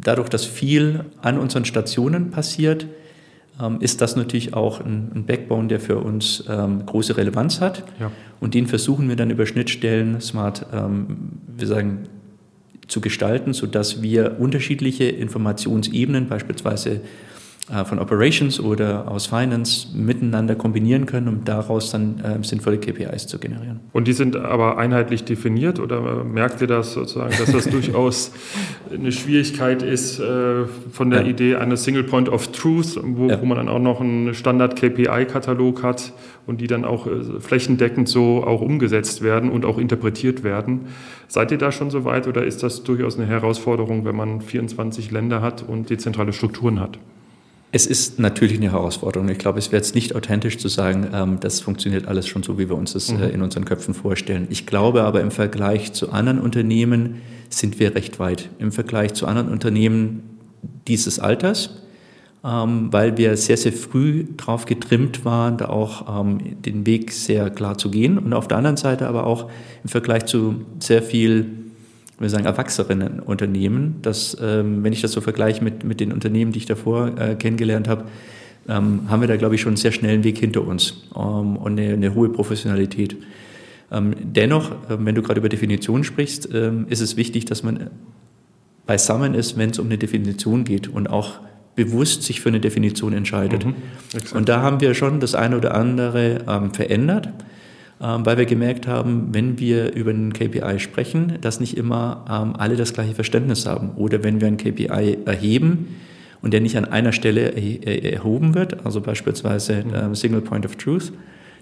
dadurch, 0.00 0.28
dass 0.28 0.44
viel 0.44 1.06
an 1.22 1.38
unseren 1.38 1.64
Stationen 1.64 2.30
passiert, 2.30 2.86
ähm, 3.60 3.78
ist 3.80 4.00
das 4.00 4.16
natürlich 4.16 4.54
auch 4.54 4.80
ein, 4.80 5.24
Backbone, 5.26 5.68
der 5.68 5.80
für 5.80 5.98
uns 5.98 6.44
ähm, 6.48 6.84
große 6.86 7.16
Relevanz 7.16 7.60
hat. 7.60 7.84
Ja. 7.98 8.10
Und 8.40 8.54
den 8.54 8.66
versuchen 8.66 9.08
wir 9.08 9.16
dann 9.16 9.30
über 9.30 9.46
Schnittstellen, 9.46 10.20
Smart, 10.20 10.66
ähm, 10.72 11.38
wir 11.56 11.66
sagen, 11.66 12.04
zu 12.92 13.00
gestalten, 13.00 13.54
sodass 13.54 14.02
wir 14.02 14.36
unterschiedliche 14.38 15.04
Informationsebenen, 15.04 16.28
beispielsweise 16.28 17.00
von 17.84 18.00
Operations 18.00 18.58
oder 18.58 19.08
aus 19.08 19.26
Finance 19.26 19.86
miteinander 19.96 20.56
kombinieren 20.56 21.06
können, 21.06 21.28
um 21.28 21.44
daraus 21.44 21.92
dann 21.92 22.18
äh, 22.18 22.42
sinnvolle 22.42 22.78
KPIs 22.78 23.28
zu 23.28 23.38
generieren. 23.38 23.78
Und 23.92 24.08
die 24.08 24.12
sind 24.12 24.34
aber 24.36 24.78
einheitlich 24.78 25.22
definiert 25.22 25.78
oder 25.78 26.24
merkt 26.24 26.60
ihr 26.60 26.66
das 26.66 26.92
sozusagen, 26.92 27.32
dass 27.38 27.52
das 27.52 27.64
durchaus 27.70 28.32
eine 28.92 29.12
Schwierigkeit 29.12 29.84
ist 29.84 30.18
äh, 30.18 30.64
von 30.90 31.10
der 31.10 31.22
ja. 31.22 31.28
Idee 31.28 31.54
eines 31.54 31.84
Single 31.84 32.02
Point 32.02 32.28
of 32.28 32.48
Truth, 32.48 32.98
wo, 33.00 33.28
ja. 33.28 33.40
wo 33.40 33.46
man 33.46 33.56
dann 33.56 33.68
auch 33.68 33.78
noch 33.78 34.00
einen 34.00 34.34
Standard-KPI-Katalog 34.34 35.84
hat 35.84 36.12
und 36.48 36.60
die 36.60 36.66
dann 36.66 36.84
auch 36.84 37.06
äh, 37.06 37.40
flächendeckend 37.40 38.08
so 38.08 38.44
auch 38.44 38.60
umgesetzt 38.60 39.22
werden 39.22 39.50
und 39.50 39.64
auch 39.64 39.78
interpretiert 39.78 40.42
werden. 40.42 40.86
Seid 41.28 41.52
ihr 41.52 41.58
da 41.58 41.70
schon 41.70 41.90
so 41.90 42.04
weit 42.04 42.26
oder 42.26 42.44
ist 42.44 42.64
das 42.64 42.82
durchaus 42.82 43.16
eine 43.16 43.26
Herausforderung, 43.26 44.04
wenn 44.04 44.16
man 44.16 44.40
24 44.40 45.12
Länder 45.12 45.40
hat 45.40 45.62
und 45.62 45.90
dezentrale 45.90 46.32
Strukturen 46.32 46.80
hat? 46.80 46.98
Es 47.74 47.86
ist 47.86 48.18
natürlich 48.18 48.58
eine 48.58 48.70
Herausforderung. 48.70 49.30
Ich 49.30 49.38
glaube, 49.38 49.58
es 49.58 49.72
wäre 49.72 49.82
jetzt 49.82 49.94
nicht 49.94 50.14
authentisch 50.14 50.58
zu 50.58 50.68
sagen, 50.68 51.08
ähm, 51.14 51.40
das 51.40 51.60
funktioniert 51.60 52.06
alles 52.06 52.28
schon 52.28 52.42
so, 52.42 52.58
wie 52.58 52.68
wir 52.68 52.76
uns 52.76 52.92
das 52.92 53.08
äh, 53.08 53.14
mhm. 53.14 53.22
in 53.22 53.42
unseren 53.42 53.64
Köpfen 53.64 53.94
vorstellen. 53.94 54.46
Ich 54.50 54.66
glaube 54.66 55.04
aber 55.04 55.22
im 55.22 55.30
Vergleich 55.30 55.94
zu 55.94 56.12
anderen 56.12 56.38
Unternehmen 56.38 57.22
sind 57.48 57.80
wir 57.80 57.94
recht 57.94 58.18
weit. 58.18 58.50
Im 58.58 58.72
Vergleich 58.72 59.14
zu 59.14 59.26
anderen 59.26 59.48
Unternehmen 59.48 60.38
dieses 60.86 61.18
Alters, 61.18 61.78
ähm, 62.44 62.92
weil 62.92 63.16
wir 63.16 63.38
sehr, 63.38 63.56
sehr 63.56 63.72
früh 63.72 64.26
darauf 64.36 64.66
getrimmt 64.66 65.24
waren, 65.24 65.56
da 65.56 65.70
auch 65.70 66.20
ähm, 66.20 66.60
den 66.60 66.84
Weg 66.84 67.10
sehr 67.10 67.48
klar 67.48 67.78
zu 67.78 67.90
gehen. 67.90 68.18
Und 68.18 68.34
auf 68.34 68.48
der 68.48 68.58
anderen 68.58 68.76
Seite 68.76 69.06
aber 69.06 69.26
auch 69.26 69.50
im 69.82 69.88
Vergleich 69.88 70.26
zu 70.26 70.66
sehr 70.78 71.02
viel 71.02 71.61
wir 72.22 72.30
sagen, 72.30 72.44
erwachsenen 72.44 73.20
Unternehmen. 73.20 73.96
Das, 74.02 74.36
ähm, 74.40 74.82
wenn 74.82 74.92
ich 74.92 75.00
das 75.00 75.12
so 75.12 75.20
vergleiche 75.20 75.62
mit, 75.62 75.84
mit 75.84 76.00
den 76.00 76.12
Unternehmen, 76.12 76.52
die 76.52 76.58
ich 76.58 76.66
davor 76.66 77.18
äh, 77.18 77.34
kennengelernt 77.34 77.88
habe, 77.88 78.04
ähm, 78.68 79.08
haben 79.08 79.20
wir 79.20 79.28
da, 79.28 79.36
glaube 79.36 79.54
ich, 79.54 79.60
schon 79.60 79.70
einen 79.70 79.76
sehr 79.76 79.92
schnellen 79.92 80.24
Weg 80.24 80.38
hinter 80.38 80.66
uns 80.66 81.08
ähm, 81.16 81.56
und 81.56 81.78
eine, 81.78 81.94
eine, 81.94 82.14
hohe 82.14 82.28
Professionalität. 82.28 83.16
Dennoch, 83.90 84.70
äh, 84.70 84.96
wenn 85.00 85.14
du 85.14 85.22
gerade 85.22 85.40
über 85.40 85.50
Definition 85.50 86.02
sprichst, 86.04 86.46
ist 86.46 87.00
es 87.00 87.16
wichtig, 87.18 87.44
dass 87.44 87.62
man 87.62 87.90
beisammen 88.86 89.34
ist, 89.34 89.58
wenn 89.58 89.70
es 89.70 89.78
um 89.78 89.86
eine 89.86 89.98
Definition 89.98 90.64
geht 90.64 90.88
und 90.88 91.08
auch 91.08 91.40
bewusst 91.74 92.22
sich 92.22 92.40
für 92.40 92.48
eine 92.48 92.60
Definition 92.60 93.12
entscheidet. 93.12 93.64
Mhm, 93.64 93.74
und 94.34 94.48
da 94.48 94.62
haben 94.62 94.80
wir 94.80 94.94
schon 94.94 95.20
das 95.20 95.34
eine 95.34 95.56
oder 95.56 95.74
andere 95.74 96.44
ähm, 96.48 96.72
verändert. 96.72 97.28
Ähm, 98.02 98.26
weil 98.26 98.36
wir 98.36 98.46
gemerkt 98.46 98.88
haben, 98.88 99.28
wenn 99.32 99.60
wir 99.60 99.94
über 99.94 100.10
einen 100.10 100.32
KPI 100.32 100.80
sprechen, 100.80 101.38
dass 101.40 101.60
nicht 101.60 101.76
immer 101.76 102.24
ähm, 102.28 102.56
alle 102.58 102.74
das 102.74 102.92
gleiche 102.92 103.14
Verständnis 103.14 103.64
haben. 103.64 103.92
Oder 103.94 104.24
wenn 104.24 104.40
wir 104.40 104.48
einen 104.48 104.56
KPI 104.56 105.18
erheben 105.24 105.94
und 106.42 106.52
der 106.52 106.60
nicht 106.60 106.76
an 106.76 106.84
einer 106.84 107.12
Stelle 107.12 107.52
erhoben 107.54 108.56
wird, 108.56 108.84
also 108.84 109.00
beispielsweise 109.00 109.84
mhm. 109.84 110.16
Single 110.16 110.40
Point 110.40 110.66
of 110.66 110.74
Truth, 110.74 111.12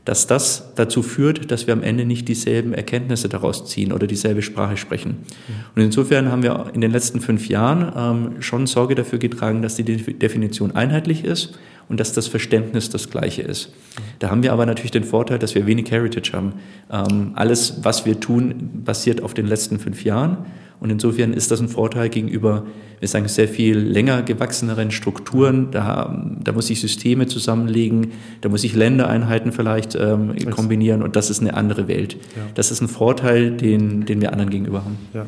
dass 0.04 0.26
das 0.26 0.72
dazu 0.76 1.02
führt, 1.02 1.50
dass 1.50 1.66
wir 1.66 1.74
am 1.74 1.82
Ende 1.82 2.04
nicht 2.04 2.28
dieselben 2.28 2.72
Erkenntnisse 2.72 3.28
daraus 3.28 3.66
ziehen 3.66 3.92
oder 3.92 4.06
dieselbe 4.06 4.42
Sprache 4.42 4.76
sprechen. 4.76 5.10
Mhm. 5.10 5.54
Und 5.76 5.82
insofern 5.82 6.30
haben 6.32 6.42
wir 6.42 6.70
in 6.74 6.80
den 6.80 6.90
letzten 6.90 7.20
fünf 7.20 7.48
Jahren 7.48 7.92
ähm, 7.94 8.42
schon 8.42 8.66
Sorge 8.66 8.94
dafür 8.94 9.18
getragen, 9.18 9.62
dass 9.62 9.76
die 9.76 9.84
Definition 9.84 10.72
einheitlich 10.72 11.24
ist 11.24 11.58
und 11.88 12.00
dass 12.00 12.12
das 12.12 12.28
Verständnis 12.28 12.88
das 12.88 13.10
gleiche 13.10 13.42
ist. 13.42 13.72
Da 14.20 14.30
haben 14.30 14.42
wir 14.42 14.52
aber 14.52 14.64
natürlich 14.64 14.92
den 14.92 15.04
Vorteil, 15.04 15.38
dass 15.38 15.54
wir 15.54 15.66
wenig 15.66 15.90
Heritage 15.90 16.32
haben. 16.32 16.54
Ähm, 16.90 17.32
alles, 17.34 17.80
was 17.82 18.06
wir 18.06 18.20
tun, 18.20 18.82
basiert 18.84 19.22
auf 19.22 19.34
den 19.34 19.46
letzten 19.46 19.78
fünf 19.78 20.04
Jahren 20.04 20.38
und 20.80 20.88
insofern 20.88 21.34
ist 21.34 21.50
das 21.50 21.60
ein 21.60 21.68
Vorteil 21.68 22.08
gegenüber, 22.08 22.64
wir 23.00 23.08
sagen, 23.08 23.28
sehr 23.28 23.48
viel 23.48 23.78
länger 23.78 24.22
gewachseneren 24.22 24.90
Strukturen. 24.90 25.70
Da, 25.70 26.24
da 26.42 26.52
muss 26.52 26.70
ich 26.70 26.80
Systeme 26.80 27.26
zusammenlegen, 27.26 28.12
da 28.40 28.48
muss 28.48 28.64
ich 28.64 28.74
Ländereinheiten 28.74 29.52
vielleicht 29.52 29.94
ähm, 29.94 30.34
kombinieren 30.50 31.02
und 31.02 31.16
das 31.16 31.28
ist 31.28 31.42
eine 31.42 31.54
andere 31.54 31.86
Welt. 31.86 32.14
Ja. 32.14 32.42
Das 32.54 32.70
ist 32.70 32.80
ein 32.80 32.88
Vorteil, 32.88 33.50
den, 33.50 34.06
den 34.06 34.22
wir 34.22 34.32
anderen 34.32 34.50
gegenüber 34.50 34.84
haben. 34.84 34.98
Ja. 35.12 35.26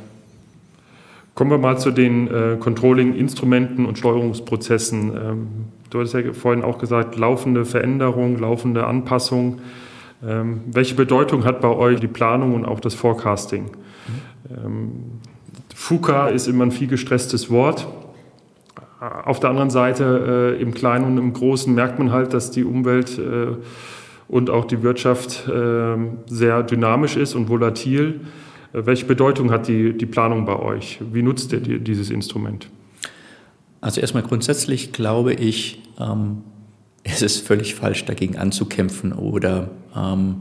Kommen 1.34 1.50
wir 1.50 1.58
mal 1.58 1.78
zu 1.78 1.90
den 1.90 2.28
äh, 2.28 2.56
Controlling-Instrumenten 2.58 3.84
und 3.84 3.98
Steuerungsprozessen. 3.98 5.12
Ähm, 5.14 5.46
du 5.90 5.98
hattest 5.98 6.14
ja 6.14 6.32
vorhin 6.32 6.62
auch 6.62 6.78
gesagt, 6.78 7.16
laufende 7.16 7.66
Veränderung, 7.66 8.38
laufende 8.38 8.86
Anpassung. 8.86 9.60
Ähm, 10.26 10.62
welche 10.66 10.94
Bedeutung 10.94 11.44
hat 11.44 11.60
bei 11.60 11.68
euch 11.68 12.00
die 12.00 12.06
Planung 12.06 12.54
und 12.54 12.64
auch 12.64 12.80
das 12.80 12.94
Forecasting? 12.94 13.64
Mhm. 13.64 15.20
FUKA 15.82 16.28
ist 16.28 16.46
immer 16.46 16.64
ein 16.64 16.70
viel 16.70 16.86
gestresstes 16.86 17.50
Wort. 17.50 17.88
Auf 19.00 19.40
der 19.40 19.50
anderen 19.50 19.70
Seite, 19.70 20.54
äh, 20.56 20.62
im 20.62 20.74
Kleinen 20.74 21.04
und 21.06 21.18
im 21.18 21.32
Großen, 21.32 21.74
merkt 21.74 21.98
man 21.98 22.12
halt, 22.12 22.34
dass 22.34 22.52
die 22.52 22.62
Umwelt 22.62 23.18
äh, 23.18 23.56
und 24.28 24.48
auch 24.48 24.64
die 24.64 24.84
Wirtschaft 24.84 25.48
äh, 25.48 25.96
sehr 26.26 26.62
dynamisch 26.62 27.16
ist 27.16 27.34
und 27.34 27.48
volatil. 27.48 28.20
Äh, 28.72 28.86
welche 28.86 29.06
Bedeutung 29.06 29.50
hat 29.50 29.66
die, 29.66 29.92
die 29.92 30.06
Planung 30.06 30.44
bei 30.44 30.56
euch? 30.56 31.00
Wie 31.12 31.22
nutzt 31.22 31.52
ihr 31.52 31.58
die, 31.58 31.80
dieses 31.80 32.10
Instrument? 32.10 32.68
Also 33.80 34.00
erstmal 34.00 34.22
grundsätzlich 34.22 34.92
glaube 34.92 35.34
ich, 35.34 35.82
ähm, 35.98 36.44
es 37.02 37.22
ist 37.22 37.44
völlig 37.44 37.74
falsch, 37.74 38.04
dagegen 38.04 38.38
anzukämpfen 38.38 39.12
oder 39.12 39.70
ähm, 39.96 40.36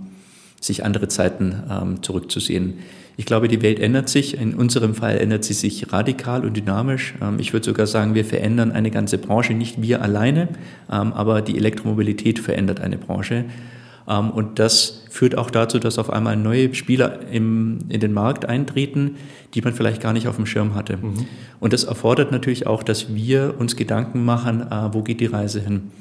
sich 0.59 0.85
andere 0.85 1.07
Zeiten 1.07 1.63
ähm, 1.67 2.03
zurückzusehen. 2.03 2.75
Ich 3.21 3.27
glaube, 3.27 3.47
die 3.47 3.61
Welt 3.61 3.79
ändert 3.79 4.09
sich. 4.09 4.35
In 4.41 4.55
unserem 4.55 4.95
Fall 4.95 5.15
ändert 5.19 5.43
sie 5.43 5.53
sich 5.53 5.93
radikal 5.93 6.43
und 6.43 6.57
dynamisch. 6.57 7.13
Ähm, 7.21 7.37
ich 7.37 7.53
würde 7.53 7.67
sogar 7.67 7.85
sagen, 7.85 8.15
wir 8.15 8.25
verändern 8.25 8.71
eine 8.71 8.89
ganze 8.89 9.19
Branche, 9.19 9.53
nicht 9.53 9.79
wir 9.79 10.01
alleine, 10.01 10.47
ähm, 10.91 11.13
aber 11.13 11.43
die 11.43 11.55
Elektromobilität 11.55 12.39
verändert 12.39 12.79
eine 12.79 12.97
Branche. 12.97 13.45
Ähm, 14.07 14.31
und 14.31 14.57
das 14.57 15.03
führt 15.11 15.37
auch 15.37 15.51
dazu, 15.51 15.77
dass 15.77 15.99
auf 15.99 16.09
einmal 16.09 16.35
neue 16.35 16.73
Spieler 16.73 17.19
im, 17.31 17.77
in 17.89 17.99
den 17.99 18.11
Markt 18.11 18.45
eintreten, 18.45 19.17
die 19.53 19.61
man 19.61 19.75
vielleicht 19.75 20.01
gar 20.01 20.13
nicht 20.13 20.27
auf 20.27 20.37
dem 20.37 20.47
Schirm 20.47 20.73
hatte. 20.73 20.97
Mhm. 20.97 21.27
Und 21.59 21.73
das 21.73 21.83
erfordert 21.83 22.31
natürlich 22.31 22.65
auch, 22.65 22.81
dass 22.81 23.13
wir 23.13 23.53
uns 23.59 23.75
Gedanken 23.75 24.25
machen, 24.25 24.61
äh, 24.61 24.93
wo 24.93 25.03
geht 25.03 25.19
die 25.19 25.27
Reise 25.27 25.61
hin. 25.61 25.91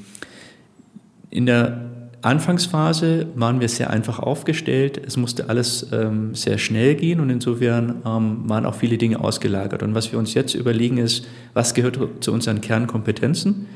In 1.28 1.44
der 1.44 1.99
Anfangsphase 2.22 3.28
waren 3.34 3.60
wir 3.60 3.68
sehr 3.68 3.90
einfach 3.90 4.18
aufgestellt. 4.18 5.00
Es 5.06 5.16
musste 5.16 5.48
alles 5.48 5.86
ähm, 5.92 6.34
sehr 6.34 6.58
schnell 6.58 6.94
gehen 6.94 7.20
und 7.20 7.30
insofern 7.30 8.02
ähm, 8.04 8.48
waren 8.48 8.66
auch 8.66 8.74
viele 8.74 8.98
Dinge 8.98 9.20
ausgelagert. 9.20 9.82
Und 9.82 9.94
was 9.94 10.12
wir 10.12 10.18
uns 10.18 10.34
jetzt 10.34 10.54
überlegen 10.54 10.98
ist, 10.98 11.26
was 11.54 11.72
gehört 11.72 11.98
zu 12.22 12.32
unseren 12.32 12.60
Kernkompetenzen 12.60 13.66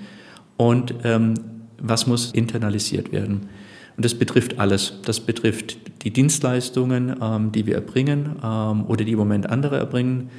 und 0.57 0.95
ähm, 1.05 1.35
was 1.81 2.07
muss 2.07 2.33
internalisiert 2.33 3.13
werden. 3.13 3.49
Und 3.97 4.05
das 4.05 4.15
betrifft 4.15 4.59
alles. 4.59 5.01
Das 5.05 5.21
betrifft 5.21 6.05
die 6.05 6.11
Dienstleistungen, 6.11 7.17
ähm, 7.23 7.53
die 7.53 7.67
wir 7.67 7.77
erbringen 7.77 8.37
ähm, 8.43 8.85
oder 8.87 9.05
die 9.05 9.13
im 9.13 9.19
Moment 9.19 9.49
andere 9.49 9.79
erbringen. 9.79 10.31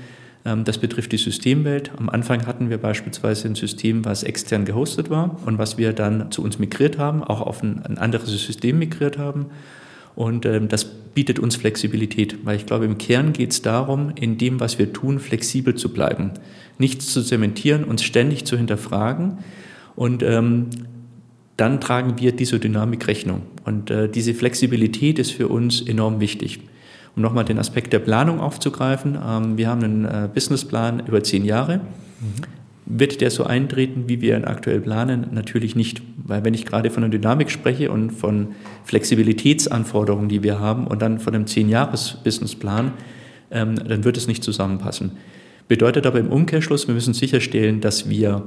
Ähm, 0.45 0.63
das 0.63 0.77
betrifft 0.77 1.11
die 1.11 1.17
Systemwelt. 1.17 1.91
Am 1.97 2.09
Anfang 2.09 2.45
hatten 2.45 2.69
wir 2.69 2.77
beispielsweise 2.77 3.47
ein 3.47 3.55
System, 3.55 4.05
was 4.05 4.23
extern 4.23 4.63
gehostet 4.63 5.09
war 5.09 5.37
und 5.45 5.57
was 5.57 5.77
wir 5.77 5.91
dann 5.91 6.31
zu 6.31 6.43
uns 6.43 6.59
migriert 6.59 6.97
haben, 6.97 7.23
auch 7.23 7.41
auf 7.41 7.63
ein, 7.63 7.97
anderes 7.97 8.29
System 8.29 8.79
migriert 8.79 9.17
haben. 9.17 9.47
Und 10.15 10.45
ähm, 10.45 10.69
das 10.69 10.85
bietet 10.85 11.39
uns 11.39 11.55
Flexibilität, 11.55 12.45
weil 12.45 12.55
ich 12.55 12.65
glaube, 12.65 12.85
im 12.85 12.97
Kern 12.97 13.33
geht 13.33 13.51
es 13.51 13.61
darum, 13.61 14.11
in 14.15 14.37
dem, 14.37 14.59
was 14.59 14.79
wir 14.79 14.93
tun, 14.93 15.19
flexibel 15.19 15.75
zu 15.75 15.91
bleiben. 15.91 16.31
Nichts 16.77 17.11
zu 17.11 17.21
zementieren, 17.21 17.83
uns 17.83 18.03
ständig 18.03 18.45
zu 18.45 18.55
hinterfragen. 18.55 19.39
Und 19.95 20.23
ähm, 20.23 20.67
dann 21.57 21.79
tragen 21.79 22.19
wir 22.19 22.33
dieser 22.33 22.59
Dynamik 22.59 23.07
Rechnung. 23.07 23.43
Und 23.63 23.89
äh, 23.89 24.09
diese 24.09 24.33
Flexibilität 24.33 25.19
ist 25.19 25.31
für 25.31 25.47
uns 25.47 25.81
enorm 25.81 26.19
wichtig. 26.19 26.59
Um 27.15 27.21
nochmal 27.21 27.45
den 27.45 27.59
Aspekt 27.59 27.93
der 27.93 27.99
Planung 27.99 28.39
aufzugreifen, 28.39 29.17
ähm, 29.25 29.57
wir 29.57 29.69
haben 29.69 29.83
einen 29.83 30.05
äh, 30.05 30.29
Businessplan 30.33 31.03
über 31.07 31.23
zehn 31.23 31.45
Jahre. 31.45 31.77
Mhm. 31.77 31.81
Wird 32.87 33.21
der 33.21 33.31
so 33.31 33.45
eintreten, 33.45 34.03
wie 34.07 34.21
wir 34.21 34.37
ihn 34.37 34.45
aktuell 34.45 34.79
planen? 34.79 35.27
Natürlich 35.31 35.75
nicht, 35.75 36.03
weil 36.23 36.43
wenn 36.43 36.53
ich 36.53 36.65
gerade 36.65 36.91
von 36.91 37.01
der 37.01 37.09
Dynamik 37.09 37.49
spreche 37.49 37.89
und 37.89 38.11
von 38.11 38.49
Flexibilitätsanforderungen, 38.83 40.29
die 40.29 40.43
wir 40.43 40.59
haben, 40.59 40.85
und 40.85 41.01
dann 41.01 41.19
von 41.19 41.33
einem 41.33 41.47
zehn-Jahres-Businessplan, 41.47 42.91
ähm, 43.49 43.75
dann 43.75 44.03
wird 44.03 44.17
es 44.17 44.27
nicht 44.27 44.43
zusammenpassen. 44.43 45.13
Bedeutet 45.67 46.05
aber 46.05 46.19
im 46.19 46.29
Umkehrschluss, 46.29 46.87
wir 46.87 46.93
müssen 46.93 47.15
sicherstellen, 47.15 47.81
dass 47.81 48.07
wir 48.07 48.43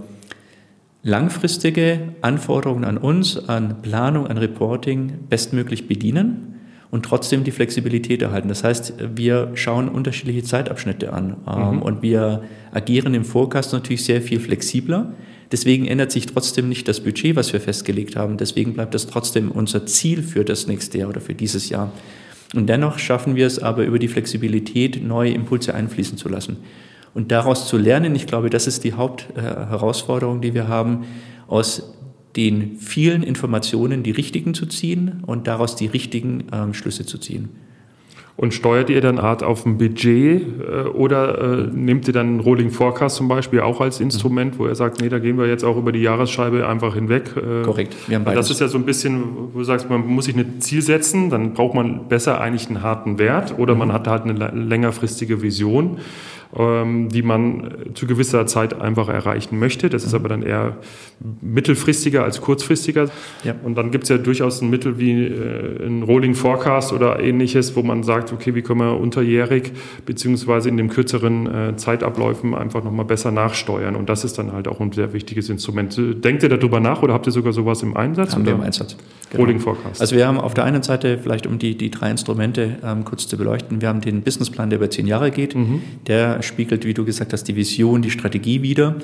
langfristige 1.03 2.01
Anforderungen 2.21 2.85
an 2.85 2.99
uns, 2.99 3.49
an 3.49 3.83
Planung, 3.83 4.29
an 4.29 4.39
Reporting 4.39 5.15
bestmöglich 5.29 5.89
bedienen 5.89 6.58
und 6.91 7.05
trotzdem 7.05 7.45
die 7.45 7.51
Flexibilität 7.51 8.23
erhalten. 8.23 8.49
Das 8.49 8.65
heißt, 8.65 8.95
wir 9.15 9.51
schauen 9.55 9.89
unterschiedliche 9.89 10.43
Zeitabschnitte 10.43 11.13
an 11.13 11.37
ähm, 11.47 11.77
mhm. 11.77 11.83
und 11.83 12.03
wir 12.03 12.43
agieren 12.73 13.15
im 13.15 13.25
Forecast 13.25 13.73
natürlich 13.73 14.05
sehr 14.05 14.23
viel 14.23 14.41
flexibler. 14.41 15.13
Deswegen 15.53 15.87
ändert 15.87 16.13
sich 16.13 16.27
trotzdem 16.27 16.69
nicht 16.69 16.89
das 16.89 17.01
Budget, 17.01 17.37
was 17.37 17.53
wir 17.53 17.61
festgelegt 17.61 18.17
haben. 18.17 18.37
Deswegen 18.37 18.75
bleibt 18.75 18.95
das 18.95 19.07
trotzdem 19.07 19.51
unser 19.51 19.87
Ziel 19.87 20.23
für 20.23 20.45
das 20.45 20.67
nächste 20.67 20.99
Jahr 20.99 21.09
oder 21.09 21.21
für 21.21 21.35
dieses 21.35 21.69
Jahr. 21.69 21.93
Und 22.55 22.67
dennoch 22.67 22.99
schaffen 22.99 23.37
wir 23.37 23.47
es 23.47 23.59
aber 23.59 23.85
über 23.85 23.99
die 23.99 24.09
Flexibilität, 24.09 25.03
neue 25.03 25.33
Impulse 25.33 25.75
einfließen 25.75 26.17
zu 26.17 26.29
lassen. 26.29 26.59
Und 27.15 27.33
daraus 27.33 27.67
zu 27.67 27.79
lernen, 27.79 28.15
ich 28.15 28.27
glaube, 28.27 28.51
das 28.51 28.67
ist 28.67 28.85
die 28.85 28.93
Hauptherausforderung, 28.93 30.41
die 30.41 30.55
wir 30.55 30.69
haben, 30.69 31.05
aus 31.47 31.95
den 32.39 32.77
vielen 32.77 33.25
Informationen 33.25 34.05
die 34.05 34.13
richtigen 34.13 34.55
zu 34.55 34.67
ziehen 34.67 35.25
und 35.27 35.49
daraus 35.49 35.75
die 35.75 35.87
richtigen 35.87 36.45
ähm, 36.53 36.73
Schlüsse 36.73 37.05
zu 37.05 37.19
ziehen. 37.19 37.49
Und 38.37 38.55
steuert 38.55 38.89
ihr 38.89 39.01
dann 39.01 39.19
Art 39.19 39.43
auf 39.43 39.67
ein 39.67 39.79
Budget 39.79 40.41
äh, 40.41 40.83
oder 40.91 41.67
äh, 41.67 41.67
nehmt 41.73 42.07
ihr 42.07 42.15
dann 42.15 42.39
Rolling 42.39 42.71
Forecast 42.71 43.17
zum 43.17 43.27
Beispiel 43.27 43.59
auch 43.59 43.81
als 43.81 43.99
Instrument, 43.99 44.61
wo 44.61 44.69
ihr 44.69 44.77
sagt, 44.77 45.01
nee, 45.01 45.09
da 45.09 45.19
gehen 45.19 45.37
wir 45.37 45.49
jetzt 45.49 45.65
auch 45.65 45.77
über 45.77 45.91
die 45.91 46.03
Jahresscheibe 46.03 46.69
einfach 46.69 46.95
hinweg? 46.95 47.35
Äh, 47.37 47.65
Korrekt, 47.65 47.97
wir 48.07 48.15
haben 48.15 48.25
beides. 48.25 48.47
Das 48.47 48.51
ist 48.53 48.61
ja 48.61 48.69
so 48.69 48.79
ein 48.79 48.85
bisschen, 48.85 49.25
wo 49.53 49.59
du 49.59 49.65
sagst, 49.65 49.91
man 49.91 50.07
muss 50.07 50.27
sich 50.27 50.37
ein 50.37 50.61
Ziel 50.61 50.83
setzen, 50.83 51.31
dann 51.31 51.55
braucht 51.55 51.75
man 51.75 52.07
besser 52.09 52.41
eigentlich 52.41 52.69
einen 52.69 52.85
harten 52.85 53.19
Wert 53.19 53.59
oder 53.59 53.75
man 53.75 53.93
hat 53.93 54.07
halt 54.07 54.23
eine 54.23 54.53
längerfristige 54.55 55.43
Vision 55.43 55.99
die 56.55 57.23
man 57.23 57.73
zu 57.95 58.07
gewisser 58.07 58.47
Zeit 58.47 58.81
einfach 58.81 59.09
erreichen 59.09 59.59
möchte. 59.59 59.91
Das 59.91 60.05
ist 60.05 60.15
aber 60.15 60.29
dann 60.29 60.43
eher 60.43 60.79
mittelfristiger 61.41 62.25
als 62.25 62.41
kurzfristiger. 62.41 63.09
Ja. 63.45 63.55
Und 63.63 63.75
dann 63.75 63.91
gibt 63.91 64.05
es 64.05 64.11
ja 64.11 64.19
durchaus 64.19 64.63
ein 64.63 64.71
Mittel 64.71 64.99
wie 64.99 65.25
äh, 65.25 65.87
ein 65.87 66.03
Rolling 66.03 66.35
Forecast 66.35 66.93
oder 66.93 67.21
ähnliches, 67.21 67.77
wo 67.77 67.83
man 67.83 68.03
sagt, 68.03 68.33
okay, 68.33 68.55
wie 68.55 68.63
können 68.63 68.81
wir 68.81 68.99
unterjährig 68.99 69.73
beziehungsweise 70.07 70.69
in 70.69 70.77
den 70.77 70.89
kürzeren 70.89 71.47
äh, 71.47 71.77
Zeitabläufen 71.77 72.55
einfach 72.55 72.85
nochmal 72.85 73.05
besser 73.05 73.31
nachsteuern. 73.31 73.97
Und 73.97 74.09
das 74.09 74.25
ist 74.25 74.39
dann 74.39 74.53
halt 74.53 74.69
auch 74.69 74.81
ein 74.81 74.93
sehr 74.93 75.13
wichtiges 75.13 75.51
Instrument. 75.51 75.99
Denkt 76.25 76.43
ihr 76.43 76.49
darüber 76.49 76.81
nach 76.81 77.03
oder 77.03 77.15
habt 77.15 77.27
ihr 77.27 77.33
sogar 77.33 77.53
sowas 77.53 77.83
im 77.83 77.97
Einsatz? 77.97 78.35
Haben 78.35 78.43
oder? 78.43 78.53
wir 78.53 78.55
im 78.57 78.63
Einsatz. 78.63 78.97
Genau. 79.31 79.43
Rolling 79.43 79.61
Forecast. 79.61 80.01
Also 80.01 80.17
wir 80.17 80.27
haben 80.27 80.39
auf 80.39 80.55
der 80.55 80.65
einen 80.65 80.83
Seite, 80.83 81.19
vielleicht 81.19 81.47
um 81.47 81.59
die, 81.59 81.77
die 81.77 81.91
drei 81.91 82.11
Instrumente 82.11 82.79
ähm, 82.83 83.05
kurz 83.05 83.27
zu 83.27 83.37
beleuchten, 83.37 83.81
wir 83.81 83.89
haben 83.89 84.01
den 84.01 84.23
Businessplan, 84.23 84.71
der 84.71 84.79
über 84.79 84.89
zehn 84.89 85.07
Jahre 85.07 85.31
geht. 85.31 85.55
Mhm. 85.55 85.83
Der 86.07 86.38
spiegelt, 86.43 86.85
wie 86.85 86.95
du 86.95 87.05
gesagt 87.05 87.33
hast, 87.33 87.45
die 87.45 87.57
Vision, 87.57 88.03
die 88.03 88.11
Strategie 88.11 88.63
wieder. 88.63 88.97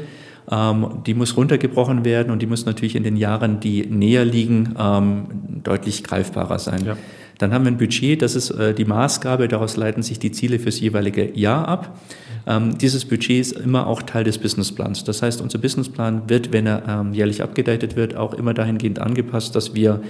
Ähm, 0.51 1.03
die 1.07 1.15
muss 1.15 1.37
runtergebrochen 1.37 2.05
werden 2.05 2.31
und 2.31 2.43
die 2.43 2.47
muss 2.47 2.67
natürlich 2.67 2.97
in 2.97 3.03
den 3.03 3.17
Jahren, 3.17 3.61
die 3.61 3.87
näher 3.87 4.25
liegen, 4.25 4.75
ähm, 4.79 5.27
deutlich 5.63 6.05
greifbarer 6.05 6.59
sein. 6.59 6.85
Ja. 6.85 6.97
Dann 7.39 7.53
haben 7.53 7.65
wir 7.65 7.73
ein 7.73 7.79
Budget, 7.79 8.21
das 8.23 8.37
ist 8.37 8.51
äh, 8.51 8.75
die 8.75 8.85
Maßgabe, 8.85 9.49
daraus 9.49 9.77
leiten 9.77 10.03
sich 10.03 10.19
die 10.19 10.33
Ziele 10.33 10.59
fürs 10.59 10.81
jeweilige 10.81 11.37
Jahr 11.37 11.67
ab. 11.67 11.99
Ähm, 12.47 12.77
dieses 12.77 13.07
Budget 13.07 13.41
ist 13.41 13.53
immer 13.53 13.87
auch 13.87 14.03
Teil 14.03 14.25
des 14.25 14.39
Businessplans. 14.39 15.05
Das 15.05 15.23
heißt, 15.23 15.41
unser 15.41 15.59
Businessplan 15.59 16.29
wird, 16.29 16.53
wenn 16.53 16.67
er 16.67 16.83
ähm, 16.87 17.15
jährlich 17.15 17.43
abgedatet 17.43 17.97
wird, 17.97 18.15
auch 18.15 18.35
immer 18.35 18.53
dahingehend 18.53 18.99
angepasst, 18.99 19.57
dass 19.57 19.75
wir 19.75 20.03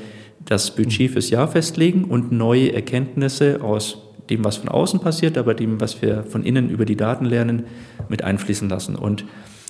das 0.45 0.75
Budget 0.75 1.13
fürs 1.13 1.31
Jahr 1.31 1.49
festlegen 1.49 2.05
und 2.05 2.33
neue 2.33 2.73
Erkenntnisse 2.73 3.63
aus 3.63 3.99
dem, 4.31 4.45
was 4.45 4.57
von 4.57 4.69
außen 4.69 5.01
passiert, 5.01 5.37
aber 5.37 5.55
dem, 5.55 5.81
was 5.81 6.01
wir 6.01 6.25
von 6.25 6.45
innen 6.45 6.71
über 6.71 6.85
die 6.85 6.97
Daten 6.97 7.25
lernen, 7.25 7.65
mit 8.09 8.23
einfließen 8.23 8.69
lassen. 8.69 8.97
Und 8.97 9.25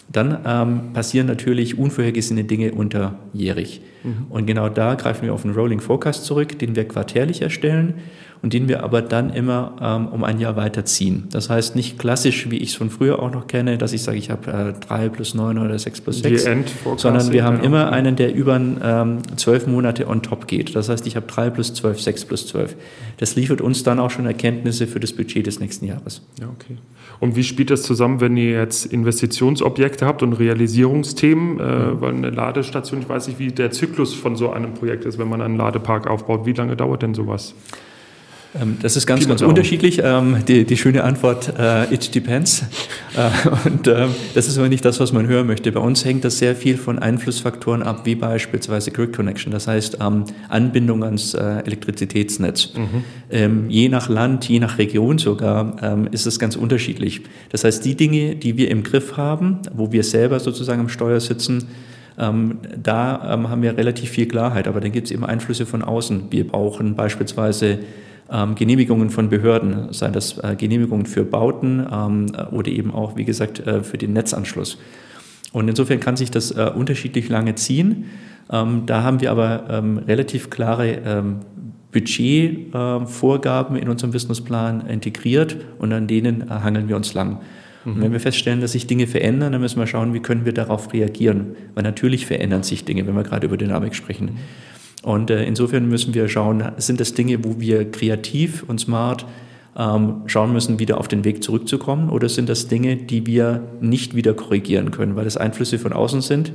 dann 0.09 0.39
ähm, 0.47 0.93
passieren 0.93 1.27
natürlich 1.27 1.79
unvorhergesehene 1.79 2.45
Dinge 2.45 2.73
unterjährig. 2.73 3.81
Mhm. 4.03 4.27
Und 4.31 4.47
genau 4.47 4.69
da 4.69 4.95
greifen 4.95 5.25
wir 5.25 5.35
auf 5.35 5.45
einen 5.45 5.55
Rolling 5.55 5.81
Forecast 5.81 6.25
zurück, 6.25 6.59
den 6.59 6.77
wir 6.77 6.87
quartärlich 6.87 7.43
erstellen 7.43 7.95
und 8.45 8.53
den 8.53 8.69
wir 8.69 8.83
aber 8.85 9.01
dann 9.01 9.31
immer 9.31 9.75
ähm, 9.81 10.09
um 10.09 10.23
ein 10.23 10.39
Jahr 10.39 10.55
weiterziehen. 10.55 11.29
Das 11.31 11.49
heißt 11.49 11.77
nicht 11.77 11.99
klassisch, 11.99 12.51
wie 12.51 12.59
ich 12.59 12.71
es 12.71 12.75
von 12.75 12.91
früher 12.91 13.23
auch 13.23 13.33
noch 13.33 13.47
kenne, 13.47 13.79
dass 13.79 13.95
ich 13.95 14.03
sage, 14.03 14.19
ich 14.19 14.29
habe 14.31 14.75
äh, 14.79 14.87
3 14.87 15.09
plus 15.09 15.35
9 15.35 15.57
oder 15.57 15.79
6 15.79 16.03
plus 16.03 16.19
6, 16.19 16.47
sondern 16.97 17.33
wir 17.33 17.43
haben 17.43 17.61
immer 17.61 17.91
einen, 17.91 18.17
der 18.17 18.35
über 18.35 18.57
ähm, 18.57 19.19
12 19.35 19.67
Monate 19.67 20.07
on 20.07 20.23
top 20.23 20.47
geht. 20.47 20.77
Das 20.77 20.91
heißt, 20.91 21.07
ich 21.07 21.17
habe 21.17 21.27
3 21.27 21.49
plus 21.49 21.73
12, 21.73 22.03
6 22.03 22.25
plus 22.27 22.47
12. 22.49 22.77
Das 23.17 23.35
liefert 23.35 23.63
uns 23.63 23.83
dann 23.83 23.99
auch 23.99 24.11
schon 24.11 24.27
Erkenntnisse 24.27 24.87
für 24.87 25.01
das 25.01 25.15
Budget 25.15 25.47
des 25.47 25.59
nächsten 25.59 25.87
Jahres. 25.87 26.21
Ja, 26.39 26.49
okay. 26.49 26.77
Und 27.21 27.37
wie 27.37 27.45
spielt 27.45 27.71
das 27.71 27.83
zusammen, 27.83 28.21
wenn 28.21 28.37
ihr 28.37 28.51
jetzt 28.51 28.87
Investitionsobjekte 28.87 30.07
habt 30.07 30.23
und 30.23 30.35
Realisierungsthemen? 30.35 31.61
Äh, 31.61 31.63
mhm. 31.63 32.01
weil 32.01 32.15
eine 32.15 32.31
Ladestation, 32.31 33.01
ich 33.01 33.09
weiß 33.09 33.29
nicht, 33.29 33.39
wie 33.39 33.49
der 33.49 33.71
Zyklus 33.71 34.15
von 34.15 34.37
so 34.37 34.51
einem 34.51 34.75
Projekt 34.75 35.05
ist, 35.05 35.19
wenn 35.19 35.29
man 35.29 35.41
einen 35.41 35.57
Ladepark 35.57 36.07
aufbaut. 36.07 36.47
Wie 36.47 36.53
lange 36.53 36.77
dauert 36.77 37.03
denn 37.03 37.15
sowas? 37.15 37.55
Ähm, 38.61 38.79
das 38.81 38.97
ist 38.97 39.07
ganz, 39.07 39.27
ganz 39.27 39.43
unterschiedlich. 39.43 40.01
Ähm, 40.03 40.39
die, 40.47 40.65
die 40.65 40.77
schöne 40.77 41.05
Antwort, 41.05 41.53
uh, 41.59 41.93
it 41.93 42.15
depends. 42.15 42.65
Uh, 43.17 43.51
und 43.69 43.89
uh, 43.89 44.09
das 44.35 44.47
ist 44.47 44.59
aber 44.59 44.69
nicht 44.69 44.85
das, 44.85 45.01
was 45.01 45.13
man 45.13 45.27
hören 45.27 45.47
möchte. 45.47 45.73
Bei 45.73 45.81
uns 45.81 46.05
hängt 46.05 46.25
das 46.25 46.39
sehr 46.39 46.55
viel 46.55 46.77
von 46.77 46.99
Einflussfaktoren 46.99 47.83
ab, 47.83 48.03
wie 48.05 48.15
beispielsweise 48.15 48.91
Grid 48.91 49.15
Connection, 49.15 49.53
das 49.53 49.67
heißt 49.67 50.01
Anbindung 50.01 51.05
ans 51.05 51.35
Elektrizitätsnetz. 51.35 52.75
Mhm. 52.75 53.05
Ähm, 53.31 53.71
je 53.71 53.89
nach 53.89 54.09
Land, 54.09 54.49
je 54.49 54.61
nach 54.61 54.79
Region 54.79 55.19
sogar, 55.19 55.77
ähm, 55.83 56.09
ist 56.11 56.27
es 56.27 56.39
ganz 56.39 56.57
unterschiedlich. 56.57 57.23
Das 57.51 57.65
heißt, 57.65 57.85
die 57.85 57.97
Dinge, 57.97 58.37
die 58.37 58.57
wir 58.57 58.71
im 58.71 58.83
Griff 58.83 59.17
haben, 59.17 59.59
wo 59.75 59.93
wir 59.93 60.05
selber 60.05 60.41
sozusagen 60.41 60.81
am 60.81 60.89
Steuer 60.89 61.21
sitzen, 61.21 61.69
ähm, 62.17 62.59
da 62.81 63.35
ähm, 63.35 63.49
haben 63.49 63.63
wir 63.63 63.77
relativ 63.77 64.11
viel 64.11 64.27
Klarheit, 64.27 64.69
aber 64.69 64.81
dann 64.81 64.93
gibt 64.93 65.07
es 65.07 65.11
eben 65.11 65.25
Einflüsse 65.25 65.67
von 65.67 65.83
außen. 65.83 66.25
Wir 66.31 66.47
brauchen 66.47 66.95
beispielsweise 66.95 67.81
ähm, 68.35 68.55
Genehmigungen 68.57 69.11
von 69.11 69.29
Behörden, 69.29 69.93
sei 69.93 70.11
das 70.11 70.39
äh, 70.39 70.57
Genehmigungen 70.57 71.07
für 71.07 71.25
Bauten 71.25 71.87
ähm, 71.91 72.27
oder 72.51 72.69
eben 72.69 72.91
auch, 72.91 73.17
wie 73.17 73.25
gesagt, 73.25 73.61
äh, 73.61 73.83
für 73.83 73.97
den 73.97 74.13
Netzanschluss. 74.13 74.79
Und 75.53 75.69
insofern 75.69 76.01
kann 76.01 76.17
sich 76.17 76.31
das 76.33 76.51
äh, 76.51 76.71
unterschiedlich 76.75 77.29
lange 77.29 77.55
ziehen. 77.55 78.07
Ähm, 78.51 78.83
da 78.87 79.05
haben 79.05 79.21
wir 79.21 79.31
aber 79.31 79.65
ähm, 79.71 79.99
relativ 79.99 80.51
klare 80.51 80.99
ähm, 81.05 81.37
Budgetvorgaben 81.93 83.77
in 83.77 83.89
unserem 83.89 84.11
Businessplan 84.11 84.87
integriert 84.89 85.57
und 85.79 85.93
an 85.93 86.09
denen 86.09 86.51
hangeln 86.51 86.89
wir 86.89 86.97
uns 86.97 87.15
lang. 87.15 87.39
Und 87.85 88.01
wenn 88.01 88.13
wir 88.13 88.21
feststellen, 88.21 88.61
dass 88.61 88.73
sich 88.73 88.87
Dinge 88.87 89.07
verändern, 89.07 89.53
dann 89.53 89.61
müssen 89.61 89.79
wir 89.79 89.87
schauen, 89.87 90.15
wie 90.15 90.21
können 90.21 90.47
wir 90.47 90.55
darauf 90.55 90.93
reagieren. 90.93 91.55
Weil 91.75 91.85
natürlich 91.85 92.27
verändern 92.27 92.63
sich 92.63 92.85
Dinge, 92.85 93.07
wenn 93.07 93.15
wir 93.15 93.25
gerade 93.25 93.47
über 93.47 93.59
Dynamik 93.59 93.95
sprechen. 93.95 94.39
Und 95.05 95.31
äh, 95.31 95.45
insofern 95.45 95.87
müssen 95.87 96.15
wir 96.15 96.29
schauen, 96.29 96.65
sind 96.79 96.99
das 96.99 97.13
Dinge, 97.13 97.45
wo 97.45 97.61
wir 97.61 97.91
kreativ 97.91 98.65
und 98.67 98.81
smart 98.81 99.27
ähm, 99.77 100.23
schauen 100.27 100.53
müssen, 100.53 100.79
wieder 100.79 100.99
auf 100.99 101.09
den 101.09 101.25
Weg 101.25 101.45
zurückzukommen? 101.45 102.09
Oder 102.09 102.31
sind 102.31 102.49
das 102.49 102.69
Dinge, 102.69 102.97
die 102.97 103.27
wir 103.27 103.63
nicht 103.81 104.17
wieder 104.17 104.33
korrigieren 104.33 104.91
können, 104.93 105.15
weil 105.15 105.27
es 105.27 105.37
Einflüsse 105.37 105.79
von 105.79 105.93
außen 105.93 106.23
sind? 106.23 106.53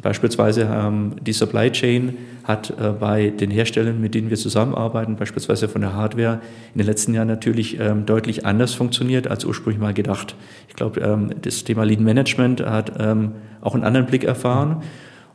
Beispielsweise 0.00 0.68
ähm, 0.72 1.12
die 1.20 1.34
Supply 1.34 1.70
Chain 1.70 2.16
hat 2.42 2.70
äh, 2.70 2.90
bei 2.98 3.28
den 3.28 3.50
Herstellern, 3.50 4.00
mit 4.00 4.14
denen 4.14 4.30
wir 4.30 4.36
zusammenarbeiten, 4.38 5.16
beispielsweise 5.16 5.68
von 5.68 5.82
der 5.82 5.92
Hardware, 5.92 6.40
in 6.72 6.78
den 6.78 6.86
letzten 6.86 7.12
Jahren 7.14 7.28
natürlich 7.28 7.78
ähm, 7.78 8.06
deutlich 8.06 8.46
anders 8.46 8.72
funktioniert 8.74 9.28
als 9.28 9.44
ursprünglich 9.44 9.80
mal 9.80 9.94
gedacht. 9.94 10.36
Ich 10.68 10.74
glaube, 10.74 11.00
ähm, 11.00 11.30
das 11.42 11.64
Thema 11.64 11.84
Lean 11.84 12.02
Management 12.02 12.64
hat 12.64 12.92
ähm, 12.98 13.32
auch 13.60 13.74
einen 13.74 13.84
anderen 13.84 14.06
Blick 14.06 14.24
erfahren. 14.24 14.82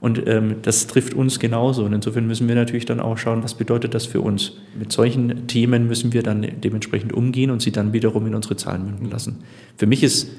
Und 0.02 0.28
ähm, 0.28 0.58
das 0.62 0.88
trifft 0.88 1.14
uns 1.14 1.40
genauso. 1.40 1.84
Und 1.84 1.94
insofern 1.94 2.26
müssen 2.26 2.48
wir 2.48 2.56
natürlich 2.56 2.86
dann 2.86 3.02
auch 3.02 3.18
schauen, 3.18 3.44
was 3.44 3.56
bedeutet 3.56 3.94
das 3.94 4.06
für 4.06 4.22
uns. 4.22 4.54
Mit 4.78 4.94
solchen 4.94 5.48
Themen 5.48 5.88
müssen 5.88 6.14
wir 6.14 6.24
dann 6.24 6.48
dementsprechend 6.62 7.12
umgehen 7.12 7.52
und 7.52 7.62
sie 7.62 7.72
dann 7.72 7.92
wiederum 7.92 8.26
in 8.26 8.36
unsere 8.36 8.56
Zahlen 8.56 8.86
münden 8.86 9.10
lassen. 9.10 9.44
Für 9.76 9.88
mich 9.88 10.04
ist 10.04 10.30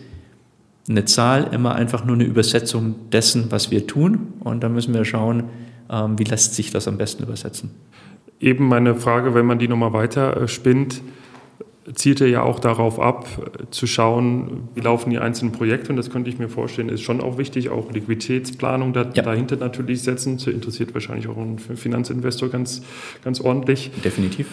eine 0.88 1.04
Zahl 1.04 1.50
immer 1.52 1.74
einfach 1.74 2.04
nur 2.04 2.14
eine 2.14 2.24
Übersetzung 2.24 2.94
dessen, 3.12 3.46
was 3.50 3.70
wir 3.70 3.86
tun. 3.86 4.32
Und 4.40 4.62
da 4.62 4.70
müssen 4.70 4.94
wir 4.94 5.04
schauen, 5.04 5.44
ähm, 5.90 6.18
wie 6.18 6.24
lässt 6.24 6.54
sich 6.54 6.70
das 6.70 6.88
am 6.88 6.96
besten 6.96 7.22
übersetzen. 7.22 7.70
Eben 8.40 8.66
meine 8.66 8.94
Frage, 8.94 9.34
wenn 9.34 9.44
man 9.44 9.58
die 9.58 9.68
nochmal 9.68 9.92
weiter 9.92 10.36
äh, 10.40 10.48
spinnt, 10.48 11.02
zielte 11.94 12.26
ja 12.26 12.42
auch 12.42 12.58
darauf 12.58 13.00
ab, 13.00 13.26
zu 13.70 13.86
schauen, 13.86 14.68
wie 14.74 14.80
laufen 14.80 15.10
die 15.10 15.18
einzelnen 15.18 15.52
Projekte. 15.52 15.90
Und 15.90 15.96
das 15.96 16.10
könnte 16.10 16.30
ich 16.30 16.38
mir 16.38 16.48
vorstellen, 16.48 16.88
ist 16.88 17.02
schon 17.02 17.20
auch 17.20 17.38
wichtig, 17.38 17.70
auch 17.70 17.90
Liquiditätsplanung 17.92 18.92
da, 18.92 19.06
ja. 19.14 19.22
dahinter 19.22 19.56
natürlich 19.56 20.02
setzen. 20.02 20.36
Das 20.36 20.46
interessiert 20.46 20.94
wahrscheinlich 20.94 21.28
auch 21.28 21.36
einen 21.36 21.58
Finanzinvestor 21.58 22.48
ganz, 22.48 22.82
ganz 23.22 23.40
ordentlich. 23.40 23.90
Definitiv. 24.04 24.46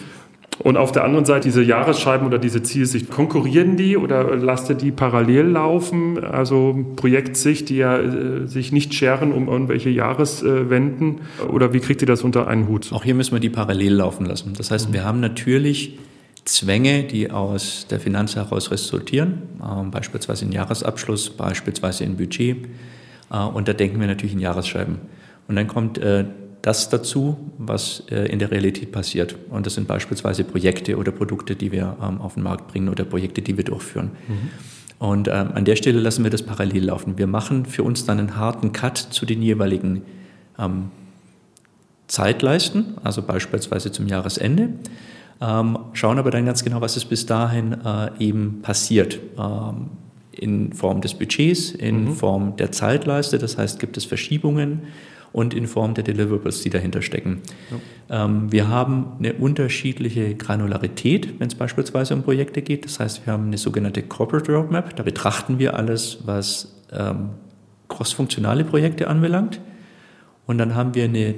Und 0.60 0.76
auf 0.76 0.90
der 0.90 1.04
anderen 1.04 1.24
Seite 1.24 1.48
diese 1.48 1.62
Jahresscheiben 1.62 2.26
oder 2.26 2.38
diese 2.38 2.62
Zielsicht, 2.62 3.10
konkurrieren 3.10 3.76
die 3.76 3.96
oder 3.96 4.34
lasst 4.36 4.68
ihr 4.68 4.74
die 4.74 4.90
parallel 4.90 5.46
laufen? 5.46 6.24
Also 6.24 6.84
Projektsicht, 6.96 7.68
die 7.68 7.76
ja 7.76 7.98
äh, 7.98 8.46
sich 8.46 8.72
nicht 8.72 8.92
scheren 8.92 9.32
um 9.32 9.46
irgendwelche 9.48 9.88
Jahreswenden 9.88 11.20
oder 11.48 11.72
wie 11.72 11.78
kriegt 11.78 12.02
ihr 12.02 12.06
das 12.06 12.24
unter 12.24 12.48
einen 12.48 12.66
Hut? 12.66 12.92
Auch 12.92 13.04
hier 13.04 13.14
müssen 13.14 13.32
wir 13.32 13.40
die 13.40 13.50
parallel 13.50 13.94
laufen 13.94 14.26
lassen. 14.26 14.54
Das 14.56 14.72
heißt, 14.72 14.88
mhm. 14.88 14.94
wir 14.94 15.04
haben 15.04 15.20
natürlich 15.20 15.96
Zwänge, 16.44 17.04
die 17.04 17.30
aus 17.30 17.86
der 17.88 18.00
Finanz 18.00 18.36
heraus 18.36 18.70
resultieren, 18.70 19.42
äh, 19.60 19.84
beispielsweise 19.90 20.44
in 20.44 20.52
Jahresabschluss, 20.52 21.30
beispielsweise 21.30 22.04
in 22.04 22.16
Budget. 22.16 22.68
Äh, 23.30 23.38
und 23.38 23.68
da 23.68 23.72
denken 23.72 24.00
wir 24.00 24.06
natürlich 24.06 24.34
in 24.34 24.40
Jahresscheiben. 24.40 24.98
Und 25.48 25.56
dann 25.56 25.66
kommt 25.66 25.98
äh, 25.98 26.24
das 26.62 26.88
dazu, 26.88 27.36
was 27.56 28.02
äh, 28.10 28.26
in 28.26 28.38
der 28.38 28.50
Realität 28.50 28.92
passiert. 28.92 29.36
Und 29.50 29.66
das 29.66 29.74
sind 29.74 29.86
beispielsweise 29.86 30.44
Projekte 30.44 30.96
oder 30.96 31.12
Produkte, 31.12 31.56
die 31.56 31.72
wir 31.72 31.96
ähm, 32.02 32.20
auf 32.20 32.34
den 32.34 32.42
Markt 32.42 32.68
bringen 32.68 32.88
oder 32.88 33.04
Projekte, 33.04 33.42
die 33.42 33.56
wir 33.56 33.64
durchführen. 33.64 34.10
Mhm. 34.26 34.50
Und 34.98 35.28
ähm, 35.28 35.52
an 35.54 35.64
der 35.64 35.76
Stelle 35.76 36.00
lassen 36.00 36.24
wir 36.24 36.30
das 36.30 36.42
parallel 36.42 36.84
laufen. 36.86 37.18
Wir 37.18 37.28
machen 37.28 37.66
für 37.66 37.84
uns 37.84 38.04
dann 38.04 38.18
einen 38.18 38.36
harten 38.36 38.72
Cut 38.72 38.98
zu 38.98 39.26
den 39.26 39.42
jeweiligen 39.42 40.02
ähm, 40.58 40.90
Zeitleisten, 42.08 42.96
also 43.04 43.22
beispielsweise 43.22 43.92
zum 43.92 44.08
Jahresende, 44.08 44.70
ähm, 45.40 45.78
schauen 45.92 46.18
aber 46.18 46.30
dann 46.30 46.46
ganz 46.46 46.64
genau, 46.64 46.80
was 46.80 46.96
ist 46.96 47.06
bis 47.06 47.26
dahin 47.26 47.72
äh, 47.84 48.10
eben 48.18 48.60
passiert. 48.62 49.20
Ähm, 49.38 49.90
in 50.32 50.72
Form 50.72 51.00
des 51.00 51.14
Budgets, 51.14 51.72
in 51.72 52.04
mhm. 52.04 52.12
Form 52.14 52.56
der 52.56 52.70
Zeitleiste, 52.70 53.38
das 53.38 53.58
heißt, 53.58 53.80
gibt 53.80 53.96
es 53.96 54.04
Verschiebungen 54.04 54.82
und 55.32 55.52
in 55.52 55.66
Form 55.66 55.94
der 55.94 56.04
Deliverables, 56.04 56.62
die 56.62 56.70
dahinter 56.70 57.02
stecken. 57.02 57.42
Ja. 58.08 58.24
Ähm, 58.24 58.50
wir 58.50 58.68
haben 58.68 59.12
eine 59.18 59.34
unterschiedliche 59.34 60.34
Granularität, 60.34 61.38
wenn 61.40 61.48
es 61.48 61.54
beispielsweise 61.54 62.14
um 62.14 62.22
Projekte 62.22 62.62
geht. 62.62 62.84
Das 62.84 63.00
heißt, 63.00 63.26
wir 63.26 63.32
haben 63.32 63.46
eine 63.46 63.58
sogenannte 63.58 64.02
Corporate 64.02 64.52
Roadmap. 64.52 64.96
Da 64.96 65.02
betrachten 65.02 65.58
wir 65.58 65.74
alles, 65.74 66.18
was 66.24 66.82
ähm, 66.92 67.30
crossfunktionale 67.88 68.64
Projekte 68.64 69.08
anbelangt. 69.08 69.60
Und 70.46 70.58
dann 70.58 70.74
haben 70.74 70.94
wir 70.94 71.04
eine 71.04 71.34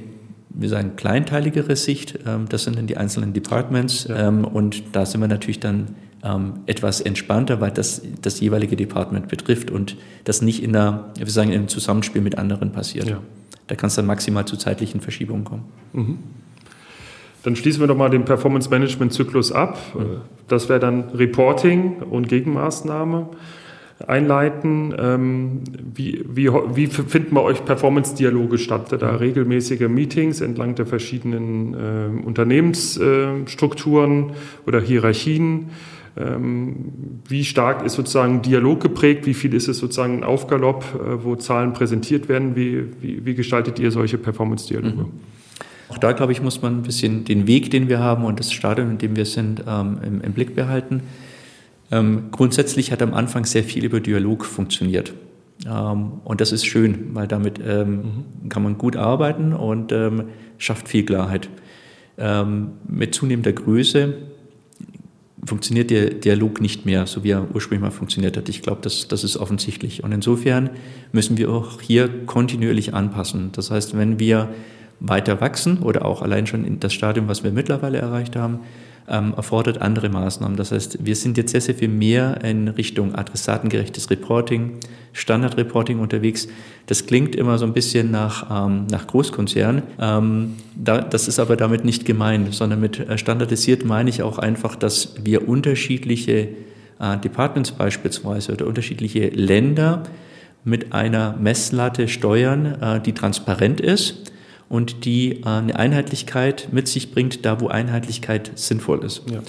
wir 0.51 0.69
sagen, 0.69 0.97
kleinteiligere 0.97 1.77
Sicht. 1.77 2.19
Ähm, 2.27 2.47
das 2.49 2.65
sind 2.65 2.77
dann 2.77 2.87
die 2.87 2.97
einzelnen 2.97 3.33
Departments. 3.33 4.07
Ja. 4.09 4.29
Ähm, 4.29 4.45
und 4.45 4.83
da 4.93 5.07
sind 5.07 5.21
wir 5.21 5.29
natürlich 5.29 5.61
dann 5.61 5.95
ähm, 6.23 6.61
etwas 6.67 7.01
entspannter, 7.01 7.61
weil 7.61 7.71
das 7.71 8.03
das 8.21 8.41
jeweilige 8.41 8.77
Department 8.77 9.29
betrifft 9.29 9.71
und 9.71 9.97
das 10.25 10.43
nicht 10.43 10.63
in 10.63 10.73
der, 10.73 11.11
wir 11.17 11.27
sagen, 11.27 11.53
im 11.53 11.69
Zusammenspiel 11.69 12.21
mit 12.21 12.37
anderen 12.37 12.73
passiert. 12.73 13.09
Ja. 13.09 13.21
Da 13.69 13.77
kann 13.77 13.89
es 13.89 13.95
dann 13.95 14.07
maximal 14.07 14.45
zu 14.45 14.57
zeitlichen 14.57 15.01
Verschiebungen 15.01 15.45
kommen. 15.45 15.65
Mhm. 15.93 16.19
Dann 17.43 17.57
schließen 17.57 17.81
wir 17.81 17.87
doch 17.87 17.97
mal 17.97 18.11
den 18.11 18.25
Performance 18.25 18.69
Management 18.69 19.15
Zyklus 19.15 19.51
ab. 19.51 19.79
Das 20.49 20.69
wäre 20.69 20.79
dann 20.79 21.05
Reporting 21.15 22.03
und 22.03 22.29
Gegenmaßnahme 22.29 23.29
einleiten. 24.07 24.95
Ähm, 24.99 25.61
wie, 25.95 26.25
wie, 26.29 26.49
wie 26.49 26.87
finden 26.87 27.35
bei 27.35 27.43
euch 27.43 27.65
Performance-Dialoge 27.65 28.59
statt? 28.59 28.91
Da 28.91 29.17
regelmäßige 29.17 29.89
Meetings 29.89 30.41
entlang 30.41 30.75
der 30.75 30.87
verschiedenen 30.87 31.75
äh, 31.75 32.09
Unternehmensstrukturen 32.25 34.31
äh, 34.31 34.33
oder 34.67 34.81
Hierarchien? 34.81 35.67
Ähm, 36.17 36.75
wie 37.29 37.45
stark 37.45 37.85
ist 37.85 37.95
sozusagen 37.95 38.43
Dialog 38.43 38.81
geprägt? 38.81 39.27
Wie 39.27 39.35
viel 39.35 39.55
ist 39.55 39.69
es 39.69 39.79
sozusagen 39.79 40.19
ein 40.19 40.25
Aufgalopp, 40.25 40.85
äh, 40.95 41.25
wo 41.25 41.37
Zahlen 41.37 41.73
präsentiert 41.73 42.29
werden? 42.29 42.57
Wie, 42.57 42.85
wie, 43.01 43.25
wie 43.25 43.35
gestaltet 43.35 43.79
ihr 43.79 43.91
solche 43.91 44.19
Performance-Dialoge? 44.19 45.03
Mhm. 45.03 45.11
Auch 45.89 45.99
da, 45.99 46.13
glaube 46.13 46.33
ich, 46.33 46.41
muss 46.41 46.63
man 46.63 46.79
ein 46.79 46.83
bisschen 46.83 47.25
den 47.25 47.47
Weg, 47.47 47.71
den 47.71 47.89
wir 47.89 47.99
haben 47.99 48.25
und 48.25 48.39
das 48.39 48.53
Stadium, 48.53 48.91
in 48.91 48.99
dem 48.99 49.17
wir 49.17 49.25
sind, 49.25 49.65
ähm, 49.67 49.99
im, 50.07 50.21
im, 50.21 50.33
Blick 50.33 50.55
behalten. 50.55 51.03
Ähm, 51.91 52.29
grundsätzlich 52.31 52.93
hat 52.93 53.03
am 53.03 53.15
Anfang 53.15 53.45
sehr 53.45 53.65
viel 53.65 53.85
über 53.85 54.01
Dialog 54.01 54.45
funktioniert. 54.45 55.13
Ähm, 55.67 56.13
und 56.25 56.41
das 56.41 56.53
ist 56.53 56.67
schön, 56.67 57.15
weil 57.15 57.27
damit 57.27 57.61
ähm, 57.65 58.25
mhm. 58.43 58.49
kann 58.49 58.63
man 58.63 58.79
gut 58.79 58.97
arbeiten 58.97 59.53
und 59.53 59.93
ähm, 59.93 60.25
schafft 60.59 60.89
viel 60.89 61.05
Klarheit. 61.05 61.49
mit 62.87 63.15
zunehmender 63.15 63.53
Größe 63.55 64.13
funktioniert 65.45 65.91
der 65.91 66.11
Dialog 66.11 66.61
nicht 66.61 66.87
mehr, 66.87 67.07
so 67.07 67.25
wie 67.25 67.31
er 67.31 67.47
ursprünglich 67.55 67.83
mal 67.83 67.91
funktioniert 67.91 68.37
hat. 68.37 68.49
Ich 68.49 68.63
glaube, 68.63 68.81
das, 68.83 69.09
das 69.09 69.25
ist 69.25 69.37
offensichtlich. 69.37 70.05
Und 70.05 70.13
insofern 70.13 70.71
müssen 71.13 71.39
wir 71.39 71.51
auch 71.51 71.81
hier 71.81 72.09
kontinuierlich 72.27 72.95
anpassen. 72.95 73.51
Das 73.53 73.71
heißt, 73.71 73.97
wenn 73.97 74.19
wir 74.19 74.51
weiter 75.01 75.41
wachsen 75.41 75.79
oder 75.79 76.05
auch 76.05 76.23
allein 76.23 76.47
schon 76.47 76.65
in 76.65 76.79
das 76.79 76.93
Stadium, 76.93 77.27
was 77.27 77.43
wir 77.43 77.51
mittlerweile 77.51 77.99
erreicht 77.99 78.37
haben, 78.37 78.61
ähm, 79.09 79.35
erfordert 79.37 79.83
andere 79.83 80.09
Maßnahmen. 80.09 80.57
Das 80.57 80.73
heißt, 80.73 81.05
wir 81.05 81.17
sind 81.17 81.37
jetzt 81.37 81.51
sehr, 81.51 81.61
sehr 81.61 81.75
viel 81.75 81.89
mehr 81.89 82.45
in 82.45 82.69
Richtung 82.69 83.15
adressatengerechtes 83.15 84.11
Reporting, 84.11 84.75
Standardreporting 85.13 85.99
unterwegs. 85.99 86.47
Das 86.87 87.07
klingt 87.07 87.35
immer 87.35 87.59
so 87.59 87.67
ein 87.67 87.73
bisschen 87.73 88.11
nach, 88.11 88.67
ähm, 88.67 88.87
nach 88.89 89.07
Großkonzern. 89.07 89.83
Ähm, 89.99 90.57
da, 90.77 91.01
das 91.01 91.27
ist 91.27 91.41
aber 91.41 91.57
damit 91.57 91.85
nicht 91.85 92.05
gemeint, 92.05 92.55
sondern 92.55 92.81
mit 92.81 93.01
äh, 93.01 93.19
standardisiert 93.19 93.85
meine 93.85 94.11
ich 94.11 94.23
auch 94.23 94.39
einfach, 94.39 94.77
dass 94.77 95.15
wir 95.25 95.49
unterschiedliche 95.49 96.49
äh, 97.01 97.19
Departments 97.19 97.73
beispielsweise 97.73 98.53
oder 98.53 98.67
unterschiedliche 98.67 99.29
Länder 99.29 100.05
mit 100.63 100.93
einer 100.93 101.37
Messlatte 101.41 102.07
steuern, 102.07 102.81
äh, 102.81 103.01
die 103.01 103.15
transparent 103.15 103.81
ist 103.81 104.30
und 104.71 105.05
die 105.05 105.43
äh, 105.43 105.47
eine 105.47 105.77
Einheitlichkeit 105.77 106.69
mit 106.73 106.89
sich 106.89 107.13
bringt, 107.13 107.45
da 107.45 107.61
wo 107.61 107.69
Einheitlichkeit 107.69 108.53
sinnvoll 108.55 109.05
ist. 109.05 109.25
Ja. 109.31 109.41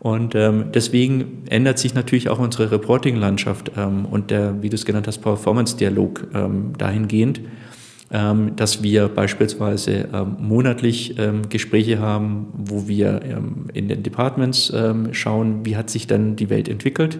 Und 0.00 0.34
ähm, 0.34 0.66
deswegen 0.74 1.44
ändert 1.48 1.78
sich 1.78 1.94
natürlich 1.94 2.28
auch 2.28 2.38
unsere 2.38 2.70
Reporting-Landschaft 2.70 3.72
ähm, 3.76 4.04
und 4.06 4.30
der, 4.30 4.62
wie 4.62 4.68
du 4.68 4.74
es 4.74 4.84
genannt 4.84 5.06
hast, 5.06 5.18
Performance-Dialog 5.18 6.28
ähm, 6.34 6.72
dahingehend, 6.76 7.40
ähm, 8.10 8.56
dass 8.56 8.82
wir 8.82 9.08
beispielsweise 9.08 10.08
ähm, 10.12 10.36
monatlich 10.40 11.18
ähm, 11.18 11.48
Gespräche 11.48 12.00
haben, 12.00 12.48
wo 12.54 12.88
wir 12.88 13.20
ähm, 13.22 13.66
in 13.72 13.88
den 13.88 14.02
Departments 14.02 14.72
ähm, 14.74 15.14
schauen, 15.14 15.64
wie 15.64 15.76
hat 15.76 15.88
sich 15.88 16.06
dann 16.06 16.36
die 16.36 16.50
Welt 16.50 16.68
entwickelt 16.68 17.18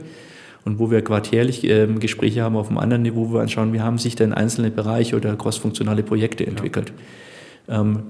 und 0.64 0.78
wo 0.78 0.90
wir 0.90 1.02
quartärlich 1.02 1.64
ähm, 1.64 2.00
Gespräche 2.00 2.42
haben 2.42 2.56
auf 2.56 2.68
einem 2.68 2.78
anderen 2.78 3.02
Niveau, 3.02 3.28
wo 3.30 3.34
wir 3.34 3.40
anschauen, 3.40 3.72
wie 3.72 3.80
haben 3.80 3.98
sich 3.98 4.14
denn 4.14 4.32
einzelne 4.32 4.70
Bereiche 4.70 5.16
oder 5.16 5.36
crossfunktionale 5.36 6.02
Projekte 6.02 6.46
entwickelt. 6.46 6.90
Ja. 6.90 6.94
Ähm, 7.68 8.02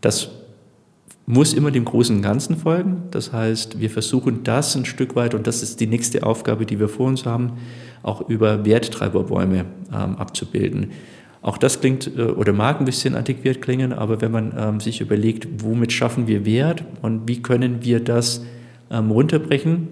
das 0.00 0.30
muss 1.26 1.52
immer 1.52 1.70
dem 1.70 1.84
großen 1.84 2.22
Ganzen 2.22 2.56
folgen. 2.56 3.04
Das 3.12 3.32
heißt, 3.32 3.78
wir 3.78 3.90
versuchen 3.90 4.42
das 4.42 4.74
ein 4.74 4.84
Stück 4.84 5.14
weit, 5.14 5.34
und 5.34 5.46
das 5.46 5.62
ist 5.62 5.80
die 5.80 5.86
nächste 5.86 6.24
Aufgabe, 6.24 6.66
die 6.66 6.80
wir 6.80 6.88
vor 6.88 7.06
uns 7.06 7.24
haben, 7.24 7.52
auch 8.02 8.28
über 8.28 8.64
Werttreiberbäume 8.64 9.66
ähm, 9.92 10.16
abzubilden. 10.16 10.90
Auch 11.42 11.56
das 11.56 11.80
klingt 11.80 12.10
äh, 12.16 12.22
oder 12.22 12.52
mag 12.52 12.80
ein 12.80 12.84
bisschen 12.84 13.14
antiquiert 13.14 13.62
klingen, 13.62 13.92
aber 13.92 14.20
wenn 14.20 14.32
man 14.32 14.54
ähm, 14.58 14.80
sich 14.80 15.00
überlegt, 15.00 15.46
womit 15.62 15.92
schaffen 15.92 16.26
wir 16.26 16.44
Wert 16.44 16.84
und 17.02 17.28
wie 17.28 17.42
können 17.42 17.84
wir 17.84 18.00
das 18.00 18.44
runterbrechen, 18.92 19.86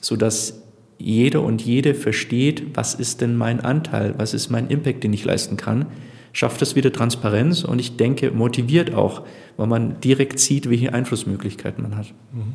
sodass 0.00 0.62
jeder 0.98 1.42
und 1.42 1.62
jede 1.62 1.94
versteht, 1.94 2.74
was 2.74 2.94
ist 2.94 3.20
denn 3.20 3.36
mein 3.36 3.60
Anteil, 3.60 4.14
was 4.16 4.34
ist 4.34 4.50
mein 4.50 4.66
Impact, 4.66 5.04
den 5.04 5.12
ich 5.12 5.24
leisten 5.24 5.56
kann, 5.56 5.86
schafft 6.32 6.62
das 6.62 6.76
wieder 6.76 6.92
Transparenz 6.92 7.64
und 7.64 7.78
ich 7.78 7.96
denke, 7.96 8.30
motiviert 8.30 8.94
auch, 8.94 9.22
weil 9.56 9.66
man 9.66 10.00
direkt 10.00 10.38
sieht, 10.38 10.68
welche 10.70 10.94
Einflussmöglichkeiten 10.94 11.82
man 11.82 11.96
hat. 11.96 12.12
Mhm. 12.32 12.54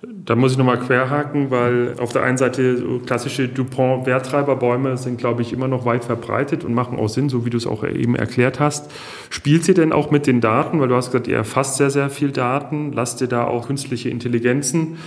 Da 0.00 0.36
muss 0.36 0.52
ich 0.52 0.58
nochmal 0.58 0.78
querhaken, 0.78 1.50
weil 1.50 1.94
auf 1.98 2.12
der 2.12 2.22
einen 2.22 2.38
Seite 2.38 3.00
klassische 3.04 3.48
Dupont-Werttreiberbäume 3.48 4.96
sind, 4.96 5.18
glaube 5.18 5.42
ich, 5.42 5.52
immer 5.52 5.66
noch 5.66 5.86
weit 5.86 6.04
verbreitet 6.04 6.62
und 6.62 6.72
machen 6.72 7.00
auch 7.00 7.08
Sinn, 7.08 7.28
so 7.28 7.44
wie 7.44 7.50
du 7.50 7.56
es 7.56 7.66
auch 7.66 7.82
eben 7.82 8.14
erklärt 8.14 8.60
hast. 8.60 8.92
Spielt 9.28 9.64
sie 9.64 9.74
denn 9.74 9.92
auch 9.92 10.12
mit 10.12 10.28
den 10.28 10.40
Daten? 10.40 10.80
Weil 10.80 10.86
du 10.86 10.94
hast 10.94 11.06
gesagt, 11.06 11.26
ihr 11.26 11.36
erfasst 11.36 11.78
sehr, 11.78 11.90
sehr 11.90 12.10
viel 12.10 12.30
Daten. 12.30 12.92
Lasst 12.92 13.20
ihr 13.20 13.26
da 13.26 13.44
auch 13.44 13.66
künstliche 13.66 14.08
Intelligenzen 14.08 14.98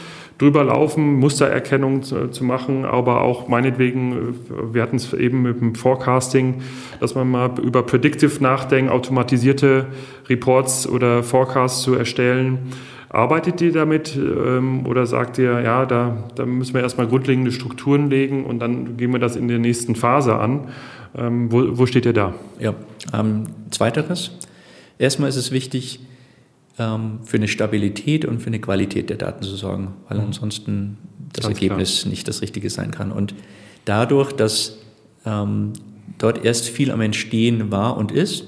drüber 0.42 0.64
laufen, 0.64 1.20
Mustererkennung 1.20 2.02
zu, 2.02 2.30
zu, 2.30 2.44
machen, 2.44 2.84
aber 2.84 3.22
auch 3.22 3.48
meinetwegen, 3.48 4.12
äh, 4.50 4.74
wir 4.74 4.82
hatten 4.82 4.96
es 4.96 5.14
eben 5.14 5.44
mit 5.44 5.62
dem 5.62 5.76
Forecasting, 5.76 6.62
dass 7.00 7.14
man 7.14 7.30
mal 7.30 7.52
über 7.62 7.84
Predictive 7.84 8.42
nachdenkt, 8.42 8.92
automatisierte 8.92 9.86
Reports 10.28 10.88
oder 10.88 11.22
Forecasts 11.22 11.84
zu 11.84 11.94
erstellen. 11.94 12.72
Arbeitet 13.10 13.62
ihr 13.62 13.72
damit 13.72 14.16
ähm, 14.18 14.88
oder 14.88 15.06
sagt 15.06 15.38
ihr, 15.38 15.62
ja, 15.62 15.86
da, 15.86 16.24
da 16.36 16.46
müssen 16.46 16.74
wir 16.74 16.82
erstmal 16.82 17.08
grundlegende 17.08 17.52
Strukturen 17.52 18.10
legen 18.10 18.46
und 18.46 18.60
dann 18.60 18.98
gehen 18.98 19.12
wir 19.12 19.20
das 19.20 19.36
in 19.36 19.48
der 19.48 19.60
nächsten 19.60 19.96
Phase 19.96 20.38
an? 20.38 20.70
Ähm, 21.16 21.52
wo, 21.52 21.78
wo 21.78 21.86
steht 21.86 22.06
ihr 22.06 22.14
da? 22.14 22.34
Ja, 22.58 22.74
ähm, 23.14 23.44
zweiteres. 23.70 24.32
Erstmal 24.98 25.30
ist 25.30 25.36
es 25.36 25.52
wichtig, 25.52 26.00
für 26.76 27.38
eine 27.38 27.48
Stabilität 27.48 28.26
und 28.26 28.42
für 28.42 28.48
eine 28.48 28.60
Qualität 28.60 29.10
der 29.10 29.18
Daten 29.18 29.44
zu 29.44 29.56
sorgen, 29.56 29.94
weil 30.08 30.18
mhm. 30.18 30.26
ansonsten 30.26 30.98
das 31.34 31.46
Ganz 31.46 31.56
Ergebnis 31.56 32.02
klar. 32.02 32.10
nicht 32.12 32.28
das 32.28 32.42
Richtige 32.42 32.70
sein 32.70 32.92
kann. 32.92 33.12
Und 33.12 33.36
dadurch, 33.86 34.32
dass 34.32 34.78
ähm, 35.26 35.74
dort 36.18 36.44
erst 36.44 36.70
viel 36.70 36.92
am 36.92 37.02
Entstehen 37.02 37.72
war 37.72 37.98
und 37.98 38.12
ist, 38.12 38.46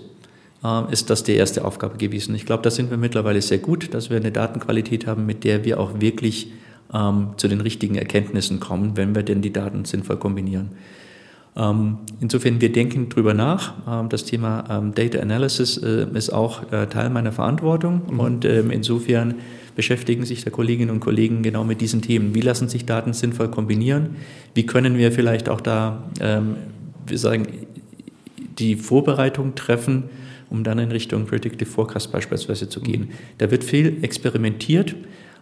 äh, 0.63 0.91
ist 0.91 1.09
das 1.09 1.23
die 1.23 1.33
erste 1.33 1.65
Aufgabe 1.65 1.97
gewesen. 1.97 2.35
Ich 2.35 2.45
glaube, 2.45 2.63
da 2.63 2.71
sind 2.71 2.89
wir 2.89 2.97
mittlerweile 2.97 3.41
sehr 3.41 3.59
gut, 3.59 3.93
dass 3.93 4.09
wir 4.09 4.17
eine 4.17 4.31
Datenqualität 4.31 5.07
haben, 5.07 5.25
mit 5.25 5.43
der 5.43 5.65
wir 5.65 5.79
auch 5.79 5.99
wirklich 5.99 6.51
ähm, 6.93 7.29
zu 7.37 7.47
den 7.47 7.61
richtigen 7.61 7.95
Erkenntnissen 7.95 8.59
kommen, 8.59 8.95
wenn 8.97 9.15
wir 9.15 9.23
denn 9.23 9.41
die 9.41 9.53
Daten 9.53 9.85
sinnvoll 9.85 10.17
kombinieren. 10.17 10.71
Ähm, 11.55 11.97
insofern, 12.19 12.61
wir 12.61 12.71
denken 12.71 13.09
drüber 13.09 13.33
nach. 13.33 13.73
Ähm, 13.87 14.09
das 14.09 14.25
Thema 14.25 14.63
ähm, 14.69 14.93
Data 14.95 15.19
Analysis 15.19 15.77
äh, 15.77 16.07
ist 16.13 16.31
auch 16.31 16.71
äh, 16.71 16.87
Teil 16.87 17.09
meiner 17.09 17.31
Verantwortung 17.31 18.01
mhm. 18.09 18.19
und 18.19 18.45
insofern 18.45 19.35
beschäftigen 19.75 20.25
sich 20.25 20.43
der 20.43 20.51
Kolleginnen 20.51 20.91
und 20.91 20.99
Kollegen 20.99 21.41
genau 21.41 21.63
mit 21.63 21.81
diesen 21.81 22.01
Themen. 22.01 22.35
Wie 22.35 22.41
lassen 22.41 22.69
sich 22.69 22.85
Daten 22.85 23.13
sinnvoll 23.13 23.49
kombinieren? 23.49 24.17
Wie 24.53 24.65
können 24.67 24.97
wir 24.97 25.11
vielleicht 25.11 25.49
auch 25.49 25.61
da, 25.61 26.03
wir 26.19 27.17
sagen, 27.17 27.47
die 28.59 28.75
Vorbereitung 28.75 29.55
treffen, 29.55 30.03
um 30.51 30.63
dann 30.63 30.77
in 30.77 30.91
Richtung 30.91 31.25
Predictive 31.25 31.69
Forecast 31.69 32.11
beispielsweise 32.11 32.69
zu 32.69 32.81
gehen. 32.81 33.09
Da 33.39 33.49
wird 33.49 33.63
viel 33.63 34.03
experimentiert. 34.03 34.95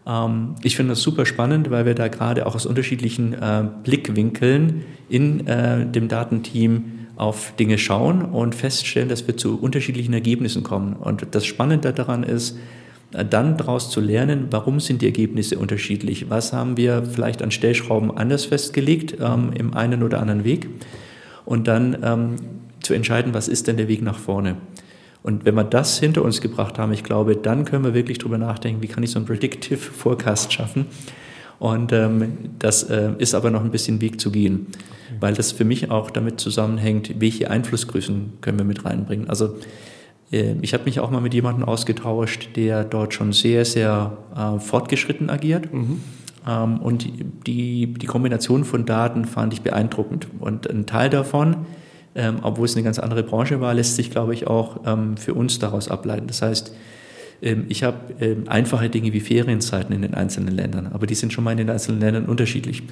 Ähm, 0.07 0.55
ich 0.63 0.75
finde 0.75 0.91
das 0.91 1.01
super 1.01 1.25
spannend, 1.25 1.69
weil 1.71 1.85
wir 1.85 1.95
da 1.95 2.07
gerade 2.07 2.45
auch 2.45 2.55
aus 2.55 2.65
unterschiedlichen 2.65 3.33
äh, 3.33 3.63
Blickwinkeln 3.83 4.83
in 5.09 5.47
äh, 5.47 5.85
dem 5.85 6.07
Datenteam 6.07 6.99
auf 7.15 7.53
Dinge 7.59 7.77
schauen 7.77 8.23
und 8.23 8.55
feststellen, 8.55 9.09
dass 9.09 9.27
wir 9.27 9.37
zu 9.37 9.59
unterschiedlichen 9.59 10.13
Ergebnissen 10.13 10.63
kommen. 10.63 10.93
Und 10.93 11.27
das 11.31 11.45
Spannende 11.45 11.93
daran 11.93 12.23
ist, 12.23 12.57
äh, 13.13 13.25
dann 13.25 13.57
daraus 13.57 13.89
zu 13.89 14.01
lernen, 14.01 14.47
warum 14.49 14.79
sind 14.79 15.01
die 15.01 15.05
Ergebnisse 15.05 15.57
unterschiedlich? 15.59 16.29
Was 16.29 16.53
haben 16.53 16.77
wir 16.77 17.03
vielleicht 17.03 17.41
an 17.41 17.51
Stellschrauben 17.51 18.15
anders 18.15 18.45
festgelegt 18.45 19.17
ähm, 19.19 19.51
im 19.53 19.73
einen 19.73 20.03
oder 20.03 20.19
anderen 20.19 20.43
Weg? 20.43 20.69
Und 21.45 21.67
dann 21.67 21.97
ähm, 22.03 22.35
zu 22.81 22.93
entscheiden, 22.93 23.33
was 23.33 23.47
ist 23.47 23.67
denn 23.67 23.77
der 23.77 23.87
Weg 23.87 24.01
nach 24.01 24.17
vorne? 24.17 24.57
Und 25.23 25.45
wenn 25.45 25.55
wir 25.55 25.63
das 25.63 25.99
hinter 25.99 26.23
uns 26.23 26.41
gebracht 26.41 26.79
haben, 26.79 26.91
ich 26.93 27.03
glaube, 27.03 27.35
dann 27.35 27.65
können 27.65 27.83
wir 27.83 27.93
wirklich 27.93 28.17
darüber 28.17 28.37
nachdenken, 28.37 28.81
wie 28.81 28.87
kann 28.87 29.03
ich 29.03 29.11
so 29.11 29.19
einen 29.19 29.27
Predictive 29.27 29.77
Forecast 29.77 30.51
schaffen. 30.51 30.87
Und 31.59 31.93
ähm, 31.93 32.55
das 32.57 32.83
äh, 32.83 33.11
ist 33.19 33.35
aber 33.35 33.51
noch 33.51 33.63
ein 33.63 33.69
bisschen 33.69 34.01
Weg 34.01 34.19
zu 34.19 34.31
gehen, 34.31 34.65
weil 35.19 35.35
das 35.35 35.51
für 35.51 35.63
mich 35.63 35.91
auch 35.91 36.09
damit 36.09 36.39
zusammenhängt, 36.39 37.21
welche 37.21 37.51
Einflussgrößen 37.51 38.33
können 38.41 38.57
wir 38.57 38.65
mit 38.65 38.83
reinbringen. 38.83 39.29
Also 39.29 39.57
äh, 40.31 40.55
ich 40.61 40.73
habe 40.73 40.85
mich 40.85 40.99
auch 40.99 41.11
mal 41.11 41.21
mit 41.21 41.35
jemandem 41.35 41.65
ausgetauscht, 41.65 42.49
der 42.55 42.83
dort 42.83 43.13
schon 43.13 43.31
sehr, 43.31 43.63
sehr 43.65 44.17
äh, 44.35 44.59
fortgeschritten 44.59 45.29
agiert. 45.29 45.71
Mhm. 45.71 46.01
Ähm, 46.47 46.79
und 46.79 47.07
die, 47.45 47.93
die 47.93 48.07
Kombination 48.07 48.63
von 48.63 48.87
Daten 48.87 49.25
fand 49.25 49.53
ich 49.53 49.61
beeindruckend. 49.61 50.27
Und 50.39 50.67
ein 50.67 50.87
Teil 50.87 51.11
davon 51.11 51.57
ähm, 52.15 52.37
obwohl 52.41 52.65
es 52.65 52.75
eine 52.75 52.83
ganz 52.83 52.99
andere 52.99 53.23
Branche 53.23 53.61
war, 53.61 53.73
lässt 53.73 53.95
sich, 53.95 54.11
glaube 54.11 54.33
ich, 54.33 54.47
auch 54.47 54.81
ähm, 54.85 55.17
für 55.17 55.33
uns 55.33 55.59
daraus 55.59 55.89
ableiten. 55.89 56.27
Das 56.27 56.41
heißt, 56.41 56.73
ähm, 57.41 57.65
ich 57.69 57.83
habe 57.83 57.97
ähm, 58.19 58.43
einfache 58.47 58.89
Dinge 58.89 59.13
wie 59.13 59.19
Ferienzeiten 59.19 59.93
in 59.95 60.01
den 60.01 60.13
einzelnen 60.13 60.55
Ländern, 60.55 60.89
aber 60.93 61.07
die 61.07 61.15
sind 61.15 61.33
schon 61.33 61.43
mal 61.43 61.51
in 61.51 61.57
den 61.57 61.69
einzelnen 61.69 61.99
Ländern 61.99 62.25
unterschiedlich. 62.25 62.83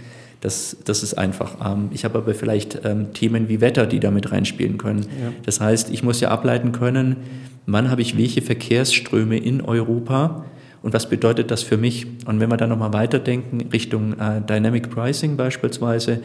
Das, 0.41 0.77
das 0.86 1.03
ist 1.03 1.15
einfach. 1.15 1.58
Ähm, 1.65 1.89
ich 1.91 2.05
habe 2.05 2.17
aber 2.17 2.34
vielleicht 2.34 2.82
ähm, 2.86 3.13
Themen 3.13 3.49
wie 3.49 3.62
Wetter, 3.62 3.86
die 3.86 3.99
damit 3.99 4.32
reinspielen 4.32 4.77
können. 4.77 5.01
Ja. 5.01 5.34
Das 5.43 5.60
heißt, 5.60 5.91
ich 5.91 6.01
muss 6.03 6.21
ja 6.21 6.29
ableiten 6.29 6.71
können, 6.71 7.17
wann 7.65 7.91
habe 7.91 8.01
ich 8.01 8.17
welche 8.17 8.41
Verkehrsströme 8.41 9.38
in 9.38 9.62
Europa 9.62 10.45
und 10.82 10.93
was 10.93 11.10
bedeutet 11.10 11.51
das 11.51 11.62
für 11.62 11.77
mich? 11.77 12.08
Und 12.25 12.39
wenn 12.39 12.49
wir 12.49 12.58
dann 12.58 12.69
nochmal 12.69 12.93
weiterdenken 12.93 13.69
Richtung 13.71 14.17
äh, 14.17 14.41
Dynamic 14.41 14.89
Pricing 14.89 15.36
beispielsweise, 15.36 16.21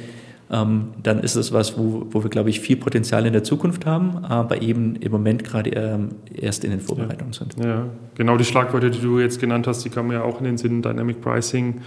dann 0.48 1.20
ist 1.20 1.37
es 1.37 1.52
was, 1.52 1.78
wo, 1.78 2.07
wo 2.11 2.22
wir, 2.22 2.30
glaube 2.30 2.50
ich, 2.50 2.61
viel 2.61 2.76
Potenzial 2.76 3.24
in 3.26 3.33
der 3.33 3.44
Zukunft 3.44 3.87
haben, 3.87 4.24
aber 4.24 4.61
eben 4.62 4.96
im 4.96 5.11
Moment 5.11 5.42
gerade 5.42 5.70
ähm, 5.70 6.11
erst 6.33 6.64
in 6.64 6.70
den 6.70 6.80
Vorbereitungen 6.80 7.33
ja. 7.33 7.38
sind. 7.38 7.57
Ja, 7.64 7.87
genau 8.14 8.37
die 8.37 8.44
Schlagwörter, 8.44 8.90
die 8.90 9.00
du 9.00 9.18
jetzt 9.18 9.40
genannt 9.40 9.66
hast, 9.66 9.85
die 9.85 9.90
kommen 9.90 10.12
ja 10.12 10.22
auch 10.22 10.38
in 10.40 10.44
den 10.44 10.59
Sinn, 10.59 10.83
Dynamic 10.83 11.22
Pricing, 11.22 11.80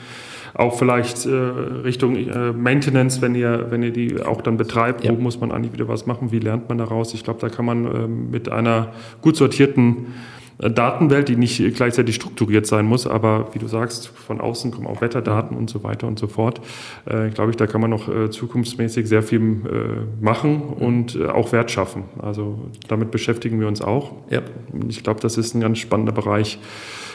auch 0.56 0.78
vielleicht 0.78 1.26
äh, 1.28 1.30
Richtung 1.30 2.16
äh, 2.16 2.52
Maintenance, 2.52 3.22
wenn 3.22 3.36
ihr, 3.36 3.68
wenn 3.70 3.84
ihr 3.84 3.94
die 3.94 4.22
auch 4.24 4.42
dann 4.42 4.58
betreibt, 4.58 5.04
ja. 5.04 5.12
wo 5.12 5.16
muss 5.16 5.40
man 5.40 5.52
eigentlich 5.52 5.74
wieder 5.74 5.88
was 5.88 6.08
machen, 6.08 6.32
wie 6.32 6.40
lernt 6.40 6.68
man 6.68 6.80
daraus? 6.80 7.14
Ich 7.14 7.24
glaube, 7.24 7.40
da 7.40 7.50
kann 7.50 7.66
man 7.66 7.86
äh, 7.86 8.08
mit 8.08 8.50
einer 8.50 8.90
gut 9.22 9.36
sortierten 9.36 10.08
Datenwelt, 10.60 11.30
die 11.30 11.36
nicht 11.36 11.62
gleichzeitig 11.76 12.16
strukturiert 12.16 12.66
sein 12.66 12.86
muss, 12.86 13.06
aber 13.06 13.50
wie 13.54 13.60
du 13.60 13.68
sagst, 13.68 14.08
von 14.08 14.42
außen 14.42 14.72
kommen 14.72 14.88
auch 14.88 15.02
Wetterdaten 15.02 15.56
und 15.56 15.70
so 15.70 15.84
weiter 15.84 16.08
und 16.08 16.18
so 16.18 16.28
fort. 16.28 16.62
Äh, 17.06 17.30
Glaube 17.30 17.52
ich, 17.52 17.58
da 17.58 17.68
kann 17.68 17.82
man 17.82 17.92
noch 17.92 18.10
äh, 18.10 18.32
zukunftsmäßig 18.32 19.08
sehr 19.08 19.22
viel 19.22 19.40
äh, 19.40 20.24
machen 20.24 20.62
und 20.62 21.16
äh, 21.16 21.28
auch 21.28 21.52
Wert 21.52 21.70
schaffen. 21.70 22.06
Also 22.20 22.58
damit 22.88 23.12
beschäftigen 23.12 23.60
wir 23.60 23.68
uns 23.68 23.82
auch. 23.82 24.14
Ja. 24.30 24.42
Ich 24.88 25.04
glaube, 25.04 25.20
das 25.20 25.38
ist 25.38 25.54
ein 25.54 25.62
ganz 25.62 25.78
spannender 25.78 26.12
Bereich. 26.12 26.60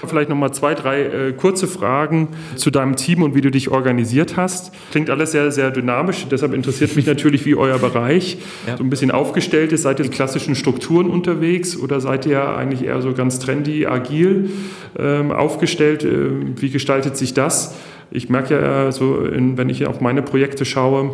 Vielleicht 0.07 0.29
noch 0.29 0.37
mal 0.37 0.53
zwei, 0.53 0.75
drei 0.75 1.03
äh, 1.03 1.33
kurze 1.33 1.67
Fragen 1.67 2.29
zu 2.57 2.71
deinem 2.71 2.97
Team 2.97 3.23
und 3.23 3.35
wie 3.35 3.41
du 3.41 3.51
dich 3.51 3.71
organisiert 3.71 4.37
hast. 4.37 4.73
Klingt 4.91 5.11
alles 5.11 5.33
sehr, 5.33 5.51
sehr 5.53 5.71
dynamisch. 5.71 6.27
Deshalb 6.31 6.55
interessiert 6.55 6.97
mich 6.97 7.07
natürlich, 7.07 7.47
wie 7.47 7.55
euer 7.55 7.79
Bereich 7.79 8.39
ja. 8.67 8.77
so 8.77 8.85
ein 8.85 8.91
bisschen 8.91 9.11
aufgestellt 9.11 9.73
ist. 9.73 9.83
Seid 9.83 10.01
ihr 10.01 10.07
in 10.07 10.11
klassischen 10.11 10.55
Strukturen 10.55 11.09
unterwegs 11.09 11.77
oder 11.77 12.01
seid 12.01 12.27
ihr 12.27 12.57
eigentlich 12.57 12.85
eher 12.85 13.01
so 13.01 13.13
ganz 13.13 13.39
trendy, 13.39 13.87
agil 13.87 14.51
ähm, 14.99 15.31
aufgestellt? 15.31 16.05
Äh, 16.05 16.61
wie 16.61 16.71
gestaltet 16.71 17.17
sich 17.17 17.35
das? 17.35 17.75
Ich 18.11 18.29
merke 18.29 18.61
ja 18.61 18.93
so, 18.93 19.25
in, 19.25 19.57
wenn 19.57 19.71
ich 19.71 19.87
auf 19.87 20.01
meine 20.01 20.23
Projekte 20.23 20.65
schaue, 20.65 21.13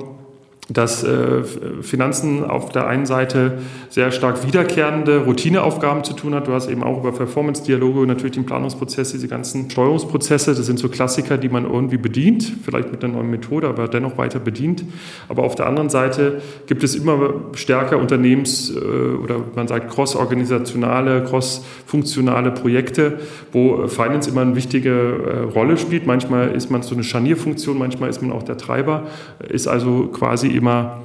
dass 0.71 1.03
äh, 1.03 1.43
Finanzen 1.81 2.45
auf 2.45 2.69
der 2.71 2.87
einen 2.87 3.07
Seite 3.07 3.59
sehr 3.89 4.11
stark 4.13 4.47
wiederkehrende 4.47 5.25
Routineaufgaben 5.25 6.05
zu 6.05 6.13
tun 6.13 6.35
hat. 6.35 6.47
Du 6.47 6.53
hast 6.53 6.69
eben 6.69 6.83
auch 6.83 6.99
über 6.99 7.13
Performance-Dialoge 7.13 8.07
natürlich 8.07 8.33
den 8.33 8.45
Planungsprozess, 8.45 9.13
diese 9.13 9.29
ganzen 9.29 9.71
Steuerungsprozesse, 9.71 10.55
das 10.55 10.67
sind 10.67 10.79
so 10.79 10.91
Klassiker, 10.91 11.39
die 11.39 11.49
man 11.49 11.65
irgendwie 11.65 11.97
bedient, 11.97 12.53
vielleicht 12.63 12.91
mit 12.91 13.03
einer 13.03 13.15
neuen 13.15 13.31
Methode, 13.31 13.67
aber 13.67 13.89
dennoch 13.89 14.19
weiter 14.19 14.41
bedient. 14.41 14.85
Aber 15.29 15.43
auf 15.45 15.55
der 15.55 15.67
anderen 15.67 15.89
Seite 15.89 16.43
gibt 16.67 16.85
es 16.85 16.95
immer 16.95 17.35
stärker 17.55 17.97
Unternehmens- 17.97 18.71
äh, 18.71 18.79
oder 18.79 19.37
man 19.55 19.69
sagt 19.69 19.91
cross-organisationale, 19.91 21.25
cross-funktionale 21.25 22.51
Projekte, 22.51 23.21
wo 23.53 23.87
Finance 23.87 24.29
immer 24.29 24.43
eine 24.43 24.55
wichtige 24.55 24.91
äh, 24.91 25.39
Rolle 25.51 25.79
spielt. 25.79 26.07
Manchmal 26.07 26.51
ist 26.51 26.71
man 26.71 26.83
so 26.83 26.95
eine 26.95 27.05
Scharnierfunktion, 27.05 27.79
manchmal 27.79 28.11
ist 28.11 28.21
man 28.21 28.33
auch 28.33 28.43
der 28.43 28.59
Treiber, 28.59 29.07
ist 29.49 29.67
also 29.67 30.09
quasi 30.09 30.58
immer 30.59 31.03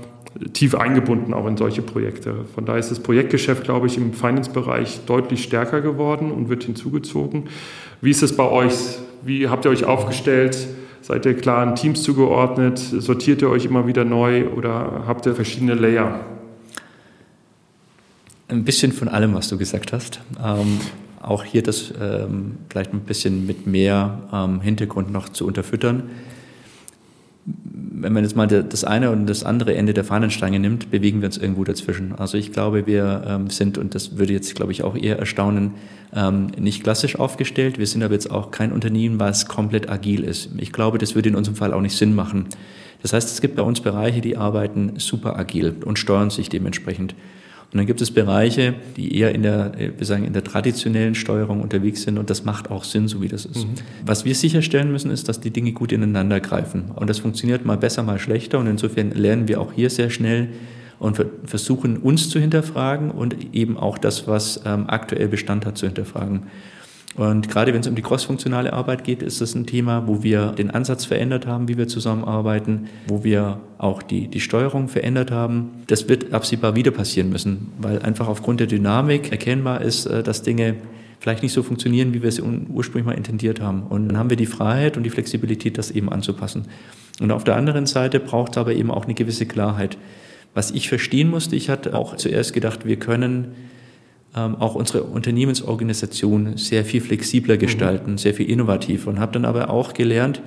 tief 0.54 0.76
eingebunden 0.76 1.34
auch 1.34 1.48
in 1.48 1.58
solche 1.58 1.82
Projekte. 1.82 2.46
Von 2.56 2.66
daher 2.66 2.80
ist 2.80 2.92
das 2.92 3.00
Projektgeschäft, 3.00 3.64
glaube 3.64 3.88
ich, 3.88 3.98
im 3.98 4.14
Finance-Bereich 4.14 5.02
deutlich 5.06 5.44
stärker 5.44 5.82
geworden 5.82 6.32
und 6.32 6.50
wird 6.50 6.64
hinzugezogen. 6.64 7.46
Wie 8.02 8.10
ist 8.10 8.24
es 8.24 8.36
bei 8.36 8.50
euch? 8.50 8.74
Wie 9.24 9.48
habt 9.48 9.66
ihr 9.66 9.72
euch 9.72 9.86
aufgestellt? 9.86 10.68
Seid 11.02 11.26
ihr 11.26 11.36
klaren 11.36 11.76
Teams 11.76 12.02
zugeordnet? 12.02 12.80
Sortiert 12.80 13.42
ihr 13.42 13.50
euch 13.50 13.66
immer 13.66 13.88
wieder 13.88 14.06
neu 14.06 14.48
oder 14.50 15.04
habt 15.06 15.26
ihr 15.26 15.36
verschiedene 15.36 15.76
Layer? 15.76 16.20
Ein 18.48 18.64
bisschen 18.64 18.92
von 18.92 19.08
allem, 19.08 19.34
was 19.34 19.50
du 19.50 19.58
gesagt 19.58 19.94
hast. 19.94 20.22
Ähm, 20.44 20.80
auch 21.22 21.44
hier 21.44 21.64
das 21.64 21.94
ähm, 22.02 22.58
vielleicht 22.70 22.94
ein 22.94 23.02
bisschen 23.02 23.46
mit 23.46 23.68
mehr 23.68 24.20
ähm, 24.32 24.62
Hintergrund 24.62 25.12
noch 25.12 25.30
zu 25.30 25.46
unterfüttern. 25.46 26.04
Wenn 27.96 28.12
man 28.12 28.24
jetzt 28.24 28.36
mal 28.36 28.48
das 28.48 28.84
eine 28.84 29.12
und 29.12 29.28
das 29.28 29.44
andere 29.44 29.76
Ende 29.76 29.94
der 29.94 30.04
Fahnenstange 30.04 30.60
nimmt, 30.60 30.90
bewegen 30.90 31.22
wir 31.22 31.28
uns 31.28 31.38
irgendwo 31.38 31.64
dazwischen. 31.64 32.14
Also 32.18 32.40
ich 32.40 32.52
glaube, 32.52 32.88
wir 32.88 33.24
ähm, 33.28 33.50
sind, 33.52 33.78
und 33.78 33.94
das 33.94 34.18
würde 34.18 34.34
jetzt, 34.34 34.56
glaube 34.56 34.72
ich, 34.72 34.84
auch 34.84 34.96
eher 34.96 35.20
erstaunen, 35.20 35.76
ähm, 36.16 36.48
nicht 36.58 36.84
klassisch 36.84 37.20
aufgestellt. 37.20 37.78
Wir 37.78 37.86
sind 37.86 38.02
aber 38.02 38.16
jetzt 38.16 38.32
auch 38.32 38.50
kein 38.50 38.72
Unternehmen, 38.72 39.20
was 39.20 39.48
komplett 39.48 39.90
agil 39.90 40.24
ist. 40.24 40.50
Ich 40.58 40.72
glaube, 40.72 40.98
das 40.98 41.14
würde 41.14 41.30
in 41.30 41.36
unserem 41.36 41.56
Fall 41.56 41.72
auch 41.72 41.82
nicht 41.82 41.96
Sinn 41.96 42.16
machen. 42.16 42.48
Das 43.04 43.14
heißt, 43.14 43.30
es 43.30 43.42
gibt 43.42 43.56
bei 43.56 43.64
uns 43.64 43.82
Bereiche, 43.82 44.22
die 44.22 44.38
arbeiten 44.38 44.94
super 44.98 45.38
agil 45.38 45.76
und 45.86 46.00
steuern 46.00 46.32
sich 46.32 46.50
dementsprechend. 46.50 47.14
Und 47.74 47.80
dann 47.80 47.88
gibt 47.88 48.02
es 48.02 48.12
Bereiche, 48.12 48.76
die 48.98 49.18
eher 49.18 49.34
in 49.34 49.42
der, 49.42 49.72
wir 49.98 50.06
sagen, 50.06 50.26
in 50.26 50.34
der 50.34 50.44
traditionellen 50.44 51.16
Steuerung 51.16 51.60
unterwegs 51.60 52.04
sind 52.04 52.20
und 52.20 52.30
das 52.30 52.46
macht 52.46 52.70
auch 52.70 52.84
Sinn, 52.84 53.08
so 53.08 53.20
wie 53.20 53.28
das 53.28 53.46
ist. 53.46 53.66
Mhm. 53.66 53.74
Was 54.06 54.26
wir 54.26 54.36
sicherstellen 54.36 54.92
müssen, 54.92 55.10
ist, 55.10 55.28
dass 55.28 55.40
die 55.40 55.50
Dinge 55.50 55.72
gut 55.72 55.92
ineinander 55.92 56.40
greifen. 56.40 56.92
Und 56.96 57.10
das 57.10 57.18
funktioniert 57.18 57.66
mal 57.66 57.78
besser, 57.78 58.04
mal 58.04 58.20
schlechter 58.20 58.60
und 58.60 58.68
insofern 58.68 59.10
lernen 59.10 59.48
wir 59.48 59.60
auch 59.60 59.74
hier 59.74 59.90
sehr 59.90 60.12
schnell 60.12 60.50
und 61.00 61.26
versuchen 61.46 61.98
uns 61.98 62.30
zu 62.30 62.40
hinterfragen 62.40 63.10
und 63.10 63.56
eben 63.56 63.76
auch 63.78 63.98
das, 63.98 64.28
was 64.28 64.62
ähm, 64.66 64.86
aktuell 64.88 65.28
Bestand 65.28 65.66
hat, 65.66 65.76
zu 65.76 65.88
hinterfragen. 65.88 66.44
Und 67.16 67.48
gerade 67.48 67.74
wenn 67.74 67.82
es 67.82 67.88
um 67.88 67.96
die 67.96 68.02
crossfunktionale 68.02 68.74
Arbeit 68.74 69.04
geht, 69.04 69.22
ist 69.22 69.40
das 69.40 69.54
ein 69.54 69.68
Thema, 69.68 70.08
wo 70.08 70.24
wir 70.24 70.48
den 70.48 70.72
Ansatz 70.72 71.06
verändert 71.06 71.46
haben, 71.46 71.68
wie 71.68 71.78
wir 71.78 71.88
zusammenarbeiten, 71.88 72.88
wo 73.08 73.24
wir 73.24 73.60
auch 73.78 74.02
die, 74.02 74.28
die 74.28 74.40
Steuerung 74.40 74.88
verändert 74.88 75.30
haben. 75.30 75.84
Das 75.88 76.10
wird 76.10 76.34
absehbar 76.34 76.76
wieder 76.76 76.90
passieren 76.90 77.30
müssen, 77.30 77.72
weil 77.78 78.02
einfach 78.02 78.28
aufgrund 78.28 78.62
der 78.62 78.68
Dynamik 78.68 79.32
erkennbar 79.32 79.82
ist, 79.82 80.08
äh, 80.08 80.24
dass 80.24 80.42
Dinge 80.42 80.76
vielleicht 81.20 81.44
nicht 81.44 81.54
so 81.54 81.64
funktionieren, 81.64 82.14
wie 82.14 82.24
wir 82.24 82.32
sie 82.32 82.42
ursprünglich 82.42 83.06
mal 83.06 83.16
intendiert 83.16 83.62
haben. 83.62 83.84
Und 83.84 84.10
dann 84.10 84.18
haben 84.18 84.30
wir 84.30 84.38
die 84.38 84.46
Freiheit 84.48 84.98
und 84.98 85.04
die 85.04 85.10
Flexibilität, 85.10 85.78
das 85.78 85.92
eben 85.92 86.10
anzupassen. 86.10 86.66
Und 87.22 87.32
auf 87.32 87.44
der 87.44 87.56
anderen 87.56 87.86
Seite 87.86 88.20
braucht 88.20 88.54
es 88.54 88.58
aber 88.58 88.74
eben 88.74 88.92
auch 88.92 89.06
eine 89.06 89.14
gewisse 89.14 89.46
Klarheit. 89.46 89.98
Was 90.54 90.72
ich 90.72 90.90
verstehen 90.90 91.30
musste, 91.30 91.56
ich 91.56 91.70
hatte 91.70 91.96
auch 91.96 92.18
zuerst 92.18 92.54
gedacht, 92.54 92.86
wir 92.86 92.98
können 92.98 93.56
ähm, 94.36 94.56
auch 94.56 94.76
unsere 94.76 95.04
Unternehmensorganisation 95.04 96.58
sehr 96.58 96.86
viel 96.86 97.02
flexibler 97.02 97.58
gestalten, 97.58 98.12
mhm. 98.14 98.18
sehr 98.18 98.34
viel 98.34 98.50
innovativer 98.50 99.10
und 99.10 99.20
habe 99.20 99.34
dann 99.34 99.46
aber 99.46 99.70
auch 99.70 99.94
gelernt, 99.94 100.42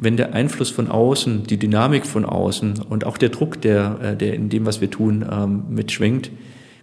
wenn 0.00 0.16
der 0.16 0.32
Einfluss 0.32 0.70
von 0.70 0.88
außen, 0.88 1.44
die 1.44 1.58
Dynamik 1.58 2.06
von 2.06 2.24
außen 2.24 2.80
und 2.88 3.04
auch 3.04 3.18
der 3.18 3.30
Druck, 3.30 3.60
der, 3.60 3.98
äh, 4.02 4.16
der 4.16 4.34
in 4.34 4.48
dem, 4.48 4.64
was 4.64 4.80
wir 4.80 4.90
tun, 4.90 5.24
ähm, 5.30 5.64
mitschwingt, 5.68 6.30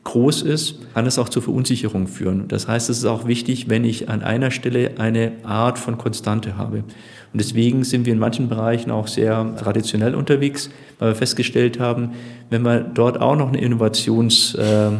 groß 0.03 0.43
ist, 0.43 0.93
kann 0.93 1.07
es 1.07 1.17
auch 1.17 1.29
zur 1.29 1.41
Verunsicherung 1.41 2.07
führen. 2.07 2.47
Das 2.47 2.67
heißt, 2.67 2.89
es 2.89 2.99
ist 2.99 3.05
auch 3.05 3.25
wichtig, 3.25 3.69
wenn 3.69 3.83
ich 3.83 4.07
an 4.07 4.21
einer 4.21 4.51
Stelle 4.51 4.91
eine 4.99 5.31
Art 5.43 5.79
von 5.79 5.97
Konstante 5.97 6.57
habe. 6.57 6.77
Und 6.77 7.41
deswegen 7.41 7.83
sind 7.83 8.05
wir 8.05 8.13
in 8.13 8.19
manchen 8.19 8.47
Bereichen 8.47 8.91
auch 8.91 9.07
sehr 9.07 9.55
traditionell 9.57 10.13
unterwegs, 10.13 10.69
weil 10.99 11.11
wir 11.11 11.15
festgestellt 11.15 11.79
haben, 11.79 12.11
wenn 12.51 12.61
wir 12.61 12.81
dort 12.81 13.19
auch 13.19 13.35
noch 13.35 13.47
eine 13.47 13.59
Innovations- 13.59 14.55
äh, 14.55 14.91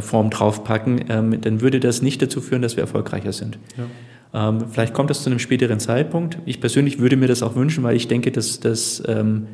Form 0.00 0.30
draufpacken, 0.30 1.04
ähm, 1.08 1.40
dann 1.40 1.60
würde 1.60 1.80
das 1.80 2.00
nicht 2.00 2.22
dazu 2.22 2.40
führen, 2.40 2.62
dass 2.62 2.76
wir 2.76 2.82
erfolgreicher 2.82 3.32
sind. 3.32 3.58
Ja. 3.76 4.48
Ähm, 4.48 4.64
vielleicht 4.70 4.94
kommt 4.94 5.10
das 5.10 5.22
zu 5.22 5.28
einem 5.28 5.38
späteren 5.38 5.80
Zeitpunkt. 5.80 6.38
Ich 6.46 6.60
persönlich 6.60 6.98
würde 6.98 7.16
mir 7.16 7.28
das 7.28 7.42
auch 7.42 7.54
wünschen, 7.54 7.84
weil 7.84 7.96
ich 7.96 8.08
denke, 8.08 8.32
dass, 8.32 8.60
dass 8.60 9.02
ähm, 9.06 9.46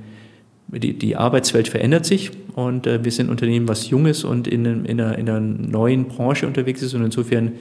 die, 0.69 0.97
die 0.97 1.17
Arbeitswelt 1.17 1.69
verändert 1.69 2.05
sich 2.05 2.31
und 2.55 2.87
äh, 2.87 3.03
wir 3.03 3.11
sind 3.11 3.27
ein 3.27 3.31
Unternehmen, 3.31 3.67
was 3.67 3.91
jung 3.91 4.07
ist 4.07 4.25
und 4.25 4.47
in, 4.47 4.65
in, 4.85 5.01
einer, 5.01 5.19
in 5.19 5.29
einer 5.29 5.41
neuen 5.41 6.07
Branche 6.07 6.47
unterwegs 6.47 6.83
ist 6.83 6.95
und 6.95 7.05
insofern 7.05 7.53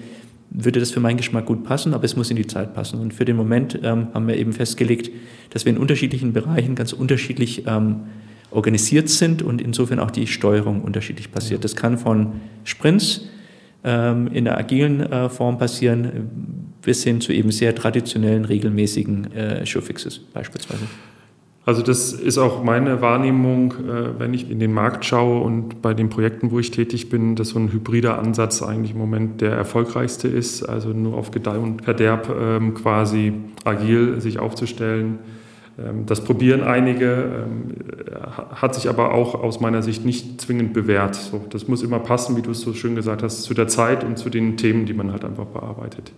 würde 0.49 0.79
das 0.79 0.91
für 0.91 0.99
meinen 0.99 1.17
Geschmack 1.17 1.45
gut 1.45 1.63
passen, 1.63 1.93
aber 1.93 2.05
es 2.05 2.15
muss 2.15 2.29
in 2.29 2.37
die 2.37 2.47
Zeit 2.47 2.73
passen. 2.73 2.99
Und 2.99 3.13
für 3.13 3.25
den 3.25 3.35
Moment 3.35 3.79
ähm, 3.83 4.07
haben 4.13 4.27
wir 4.27 4.37
eben 4.37 4.53
festgelegt, 4.53 5.11
dass 5.49 5.65
wir 5.65 5.73
in 5.73 5.77
unterschiedlichen 5.77 6.33
Bereichen 6.33 6.75
ganz 6.75 6.93
unterschiedlich 6.93 7.65
ähm, 7.67 8.01
organisiert 8.51 9.09
sind 9.09 9.41
und 9.41 9.61
insofern 9.61 9.99
auch 9.99 10.11
die 10.11 10.27
Steuerung 10.27 10.81
unterschiedlich 10.81 11.31
passiert. 11.31 11.63
Das 11.63 11.75
kann 11.75 11.97
von 11.97 12.33
Sprints 12.63 13.27
ähm, 13.83 14.27
in 14.27 14.45
der 14.45 14.57
agilen 14.57 15.01
äh, 15.01 15.29
Form 15.29 15.57
passieren, 15.57 16.29
bis 16.81 17.03
hin 17.03 17.21
zu 17.21 17.33
eben 17.33 17.51
sehr 17.51 17.75
traditionellen, 17.75 18.45
regelmäßigen 18.45 19.33
äh, 19.33 19.65
Showfixes 19.65 20.19
beispielsweise. 20.19 20.83
Also 21.65 21.81
das 21.81 22.13
ist 22.13 22.37
auch 22.37 22.63
meine 22.63 23.01
Wahrnehmung, 23.01 23.73
äh, 23.73 24.17
wenn 24.17 24.33
ich 24.33 24.49
in 24.49 24.59
den 24.59 24.71
Markt 24.71 25.03
schaue 25.03 25.41
und 25.41 25.81
bei 25.81 25.93
den 25.93 26.07
Projekten, 26.07 26.51
wo 26.51 26.59
ich 26.59 26.71
tätig 26.71 27.09
bin, 27.09 27.35
dass 27.35 27.49
so 27.49 27.59
ein 27.59 27.73
hybrider 27.73 28.17
Ansatz 28.17 28.63
eigentlich 28.63 28.91
im 28.93 28.97
Moment 28.97 29.41
der 29.41 29.51
erfolgreichste 29.51 30.29
ist, 30.29 30.63
also 30.63 30.89
nur 30.89 31.17
auf 31.17 31.31
Gedeih 31.31 31.57
und 31.57 31.81
Verderb 31.83 32.33
ähm, 32.39 32.73
quasi 32.73 33.33
agil 33.65 34.21
sich 34.21 34.39
aufzustellen 34.39 35.19
das 36.07 36.23
probieren 36.23 36.63
einige, 36.63 37.45
ähm, 37.45 37.75
hat 38.55 38.73
sich 38.73 38.89
aber 38.89 39.13
auch 39.13 39.35
aus 39.35 39.59
meiner 39.59 39.83
Sicht 39.83 40.05
nicht 40.05 40.41
zwingend 40.41 40.73
bewährt. 40.73 41.31
das 41.51 41.67
muss 41.67 41.83
immer 41.83 41.99
passen, 41.99 42.35
wie 42.35 42.41
du 42.41 42.51
es 42.51 42.61
so 42.61 42.73
schön 42.73 42.95
gesagt 42.95 43.21
hast, 43.21 43.43
zu 43.43 43.53
der 43.53 43.67
Zeit 43.67 44.03
und 44.03 44.17
zu 44.17 44.29
den 44.29 44.57
Themen, 44.57 44.87
die 44.87 44.93
man 44.93 45.11
halt 45.11 45.23
einfach 45.23 45.45
bearbeitet. 45.45 46.11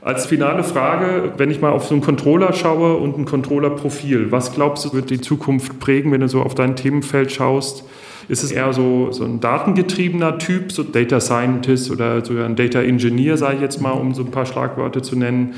Als 0.00 0.26
finale 0.26 0.62
Frage, 0.62 1.32
wenn 1.38 1.50
ich 1.50 1.60
mal 1.60 1.70
auf 1.70 1.86
so 1.86 1.94
einen 1.94 2.02
Controller 2.02 2.52
schaue 2.52 2.96
und 2.98 3.18
ein 3.18 3.24
Controller-Profil, 3.24 4.30
was 4.30 4.52
glaubst 4.52 4.84
du, 4.84 4.92
wird 4.92 5.10
die 5.10 5.20
Zukunft 5.20 5.80
prägen, 5.80 6.12
wenn 6.12 6.20
du 6.20 6.28
so 6.28 6.42
auf 6.42 6.54
dein 6.54 6.76
Themenfeld 6.76 7.32
schaust? 7.32 7.84
Ist 8.28 8.44
es 8.44 8.52
eher 8.52 8.72
so, 8.72 9.12
so 9.12 9.24
ein 9.24 9.40
datengetriebener 9.40 10.38
Typ, 10.38 10.72
so 10.72 10.82
Data 10.82 11.20
Scientist 11.20 11.90
oder 11.90 12.24
sogar 12.24 12.44
ein 12.44 12.54
Data 12.54 12.82
Engineer, 12.82 13.36
sage 13.36 13.56
ich 13.56 13.62
jetzt 13.62 13.80
mal, 13.80 13.92
um 13.92 14.14
so 14.14 14.22
ein 14.22 14.30
paar 14.30 14.46
Schlagwörter 14.46 15.02
zu 15.02 15.16
nennen? 15.16 15.54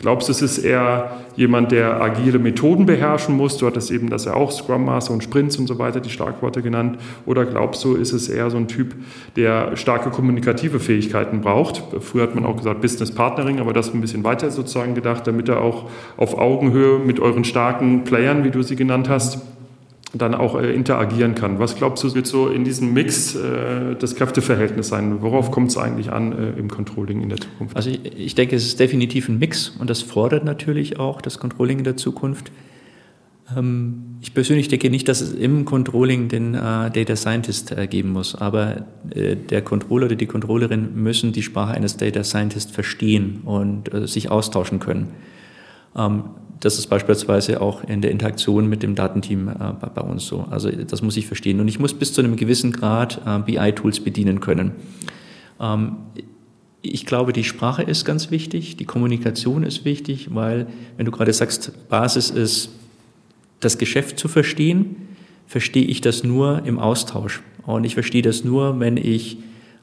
Glaubst 0.00 0.28
du, 0.28 0.32
es 0.32 0.42
ist 0.42 0.58
eher 0.58 1.10
jemand, 1.34 1.72
der 1.72 2.00
agile 2.00 2.38
Methoden 2.38 2.86
beherrschen 2.86 3.36
muss? 3.36 3.56
Du 3.56 3.66
hattest 3.66 3.90
eben 3.90 4.08
das 4.08 4.26
ja 4.26 4.34
auch 4.34 4.52
Scrum 4.52 4.84
Master 4.84 5.12
und 5.12 5.24
Sprints 5.24 5.56
und 5.56 5.66
so 5.66 5.80
weiter, 5.80 5.98
die 5.98 6.10
Schlagworte 6.10 6.62
genannt. 6.62 7.00
Oder 7.26 7.44
glaubst 7.44 7.82
du, 7.82 7.96
ist 7.96 8.12
es 8.12 8.28
eher 8.28 8.48
so 8.48 8.58
ein 8.58 8.68
Typ, 8.68 8.94
der 9.34 9.76
starke 9.76 10.10
kommunikative 10.10 10.78
Fähigkeiten 10.78 11.40
braucht? 11.40 11.82
Früher 12.00 12.22
hat 12.22 12.36
man 12.36 12.46
auch 12.46 12.56
gesagt 12.56 12.80
Business 12.80 13.10
Partnering, 13.12 13.58
aber 13.58 13.72
das 13.72 13.92
ein 13.92 14.00
bisschen 14.00 14.22
weiter 14.22 14.52
sozusagen 14.52 14.94
gedacht, 14.94 15.26
damit 15.26 15.48
er 15.48 15.62
auch 15.62 15.90
auf 16.16 16.38
Augenhöhe 16.38 17.00
mit 17.00 17.18
euren 17.18 17.42
starken 17.42 18.04
Playern, 18.04 18.44
wie 18.44 18.50
du 18.50 18.62
sie 18.62 18.76
genannt 18.76 19.08
hast, 19.08 19.40
dann 20.14 20.34
auch 20.34 20.58
äh, 20.58 20.72
interagieren 20.72 21.34
kann. 21.34 21.58
Was 21.58 21.76
glaubst 21.76 22.02
du, 22.02 22.14
wird 22.14 22.26
so 22.26 22.48
in 22.48 22.64
diesem 22.64 22.94
Mix 22.94 23.34
äh, 23.34 23.94
das 23.98 24.14
Kräfteverhältnis 24.14 24.88
sein? 24.88 25.20
Worauf 25.20 25.50
kommt 25.50 25.70
es 25.70 25.76
eigentlich 25.76 26.10
an 26.10 26.32
äh, 26.32 26.58
im 26.58 26.68
Controlling 26.68 27.20
in 27.20 27.28
der 27.28 27.38
Zukunft? 27.38 27.76
Also 27.76 27.90
ich, 27.90 28.16
ich, 28.16 28.34
denke, 28.34 28.56
es 28.56 28.64
ist 28.64 28.80
definitiv 28.80 29.28
ein 29.28 29.38
Mix 29.38 29.68
und 29.78 29.90
das 29.90 30.00
fordert 30.00 30.44
natürlich 30.44 30.98
auch 30.98 31.20
das 31.20 31.38
Controlling 31.38 31.78
in 31.78 31.84
der 31.84 31.98
Zukunft. 31.98 32.50
Ähm, 33.54 34.16
ich 34.22 34.32
persönlich 34.32 34.68
denke 34.68 34.88
nicht, 34.88 35.08
dass 35.08 35.20
es 35.20 35.34
im 35.34 35.66
Controlling 35.66 36.28
den 36.28 36.54
äh, 36.54 36.90
Data 36.90 37.14
Scientist 37.14 37.72
äh, 37.72 37.86
geben 37.86 38.12
muss, 38.12 38.34
aber 38.34 38.86
äh, 39.10 39.36
der 39.36 39.60
Controller 39.60 40.06
oder 40.06 40.16
die 40.16 40.26
Controllerin 40.26 40.94
müssen 40.94 41.32
die 41.32 41.42
Sprache 41.42 41.74
eines 41.74 41.98
Data 41.98 42.24
Scientist 42.24 42.70
verstehen 42.72 43.42
und 43.44 43.90
sich 44.08 44.30
austauschen 44.30 44.80
können. 44.80 45.08
Ähm, 45.94 46.24
das 46.60 46.78
ist 46.78 46.88
beispielsweise 46.88 47.60
auch 47.60 47.84
in 47.84 48.00
der 48.00 48.10
Interaktion 48.10 48.68
mit 48.68 48.82
dem 48.82 48.94
Datenteam 48.94 49.48
äh, 49.48 49.88
bei 49.94 50.00
uns 50.00 50.26
so. 50.26 50.46
Also 50.50 50.70
das 50.70 51.02
muss 51.02 51.16
ich 51.16 51.26
verstehen. 51.26 51.60
Und 51.60 51.68
ich 51.68 51.78
muss 51.78 51.94
bis 51.94 52.12
zu 52.12 52.20
einem 52.20 52.36
gewissen 52.36 52.72
Grad 52.72 53.20
äh, 53.26 53.38
BI-Tools 53.38 54.00
bedienen 54.00 54.40
können. 54.40 54.72
Ähm, 55.60 55.96
ich 56.82 57.06
glaube, 57.06 57.32
die 57.32 57.44
Sprache 57.44 57.82
ist 57.82 58.04
ganz 58.04 58.30
wichtig, 58.30 58.76
die 58.76 58.84
Kommunikation 58.84 59.62
ist 59.62 59.84
wichtig, 59.84 60.34
weil 60.34 60.66
wenn 60.96 61.06
du 61.06 61.12
gerade 61.12 61.32
sagst, 61.32 61.88
Basis 61.88 62.30
ist, 62.30 62.70
das 63.60 63.78
Geschäft 63.78 64.18
zu 64.18 64.28
verstehen, 64.28 64.96
verstehe 65.46 65.84
ich 65.84 66.00
das 66.00 66.22
nur 66.22 66.62
im 66.64 66.78
Austausch. 66.78 67.42
Und 67.66 67.84
ich 67.84 67.94
verstehe 67.94 68.22
das 68.22 68.44
nur, 68.44 68.78
wenn 68.80 68.96
ich 68.96 69.38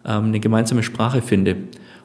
ähm, 0.05 0.25
eine 0.25 0.39
gemeinsame 0.39 0.83
Sprache 0.83 1.21
finde. 1.21 1.57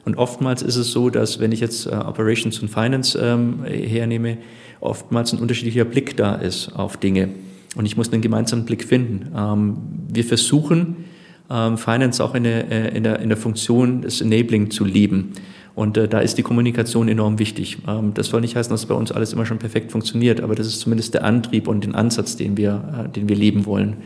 Und 0.05 0.17
oftmals 0.17 0.61
ist 0.61 0.75
es 0.75 0.91
so, 0.91 1.09
dass 1.09 1.39
wenn 1.39 1.51
ich 1.51 1.59
jetzt 1.59 1.85
äh, 1.85 1.91
Operations 1.91 2.59
und 2.59 2.69
Finance 2.69 3.17
ähm, 3.19 3.63
hernehme, 3.63 4.37
oftmals 4.79 5.31
ein 5.33 5.39
unterschiedlicher 5.39 5.85
Blick 5.85 6.17
da 6.17 6.35
ist 6.35 6.69
auf 6.69 6.97
Dinge. 6.97 7.29
Und 7.75 7.85
ich 7.85 7.95
muss 7.95 8.11
einen 8.11 8.21
gemeinsamen 8.21 8.65
Blick 8.65 8.83
finden. 8.83 9.31
Ähm, 9.35 9.77
wir 10.11 10.23
versuchen, 10.25 11.05
ähm, 11.49 11.77
Finance 11.77 12.23
auch 12.23 12.35
in 12.35 12.43
der, 12.43 12.71
äh, 12.71 12.97
in, 12.97 13.03
der, 13.03 13.19
in 13.19 13.29
der 13.29 13.37
Funktion 13.37 14.01
des 14.01 14.21
Enabling 14.21 14.71
zu 14.71 14.85
leben. 14.85 15.33
Und 15.75 15.97
äh, 15.97 16.07
da 16.07 16.19
ist 16.19 16.37
die 16.37 16.43
Kommunikation 16.43 17.07
enorm 17.07 17.39
wichtig. 17.39 17.77
Ähm, 17.87 18.13
das 18.13 18.27
soll 18.27 18.41
nicht 18.41 18.55
heißen, 18.55 18.71
dass 18.71 18.85
bei 18.85 18.95
uns 18.95 19.11
alles 19.11 19.33
immer 19.33 19.45
schon 19.45 19.59
perfekt 19.59 19.91
funktioniert, 19.91 20.41
aber 20.41 20.55
das 20.55 20.67
ist 20.67 20.79
zumindest 20.79 21.13
der 21.13 21.23
Antrieb 21.23 21.67
und 21.67 21.83
den 21.83 21.95
Ansatz, 21.95 22.35
den 22.35 22.57
wir, 22.57 23.05
äh, 23.05 23.09
den 23.09 23.29
wir 23.29 23.35
leben 23.35 23.65
wollen. 23.65 23.97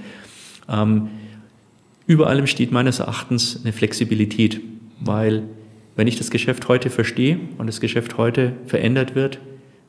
Ähm, 0.69 1.09
über 2.07 2.27
allem 2.27 2.45
steht 2.45 2.71
meines 2.71 2.99
Erachtens 2.99 3.61
eine 3.63 3.73
Flexibilität, 3.73 4.61
weil 4.99 5.43
wenn 5.95 6.07
ich 6.07 6.17
das 6.17 6.29
Geschäft 6.29 6.67
heute 6.67 6.89
verstehe 6.89 7.39
und 7.57 7.67
das 7.67 7.79
Geschäft 7.79 8.17
heute 8.17 8.53
verändert 8.65 9.15
wird, 9.15 9.39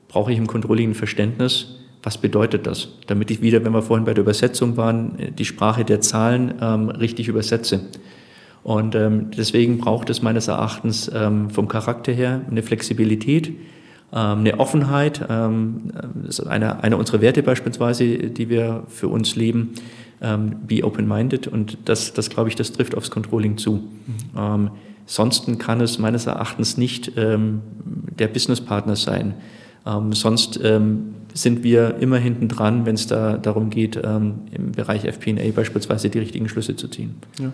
brauche 0.08 0.32
ich 0.32 0.38
im 0.38 0.46
Controlling 0.46 0.90
ein 0.90 0.94
Verständnis, 0.94 1.80
was 2.02 2.18
bedeutet 2.18 2.66
das, 2.66 2.88
damit 3.08 3.30
ich 3.32 3.42
wieder, 3.42 3.64
wenn 3.64 3.72
wir 3.72 3.82
vorhin 3.82 4.04
bei 4.04 4.14
der 4.14 4.22
Übersetzung 4.22 4.76
waren, 4.76 5.16
die 5.36 5.44
Sprache 5.44 5.84
der 5.84 6.00
Zahlen 6.00 6.54
ähm, 6.60 6.88
richtig 6.88 7.26
übersetze. 7.26 7.80
Und 8.62 8.94
ähm, 8.94 9.30
deswegen 9.36 9.78
braucht 9.78 10.10
es 10.10 10.22
meines 10.22 10.48
Erachtens 10.48 11.10
ähm, 11.12 11.50
vom 11.50 11.68
Charakter 11.68 12.12
her 12.12 12.42
eine 12.48 12.62
Flexibilität, 12.62 13.48
ähm, 13.48 13.58
eine 14.12 14.60
Offenheit. 14.60 15.24
Ähm, 15.28 15.92
das 16.24 16.38
ist 16.38 16.46
eine, 16.46 16.82
eine 16.82 16.96
unserer 16.96 17.20
Werte 17.20 17.42
beispielsweise, 17.42 18.04
die 18.06 18.48
wir 18.48 18.84
für 18.88 19.08
uns 19.08 19.36
leben. 19.36 19.74
Ähm, 20.20 20.56
be 20.66 20.82
open-minded 20.82 21.46
und 21.46 21.76
das, 21.84 22.14
das 22.14 22.30
glaube 22.30 22.48
ich, 22.48 22.54
das 22.54 22.72
trifft 22.72 22.96
aufs 22.96 23.10
Controlling 23.10 23.58
zu. 23.58 23.82
Mhm. 24.34 24.70
Sonst 25.06 25.58
kann 25.58 25.80
es 25.80 25.98
meines 25.98 26.26
Erachtens 26.26 26.76
nicht 26.76 27.16
der 27.16 28.28
Businesspartner 28.28 28.96
sein. 28.96 29.34
sonst 30.10 30.60
sind 31.34 31.62
wir 31.62 31.96
immer 32.00 32.18
hinten 32.18 32.48
dran, 32.48 32.86
wenn 32.86 32.94
es 32.94 33.06
da 33.06 33.38
darum 33.38 33.70
geht, 33.70 33.96
im 33.96 34.72
Bereich 34.74 35.04
FP&A 35.04 35.50
beispielsweise 35.54 36.10
die 36.10 36.18
richtigen 36.18 36.48
Schlüsse 36.48 36.76
zu 36.76 36.88
ziehen. 36.88 37.14
Ja. 37.38 37.52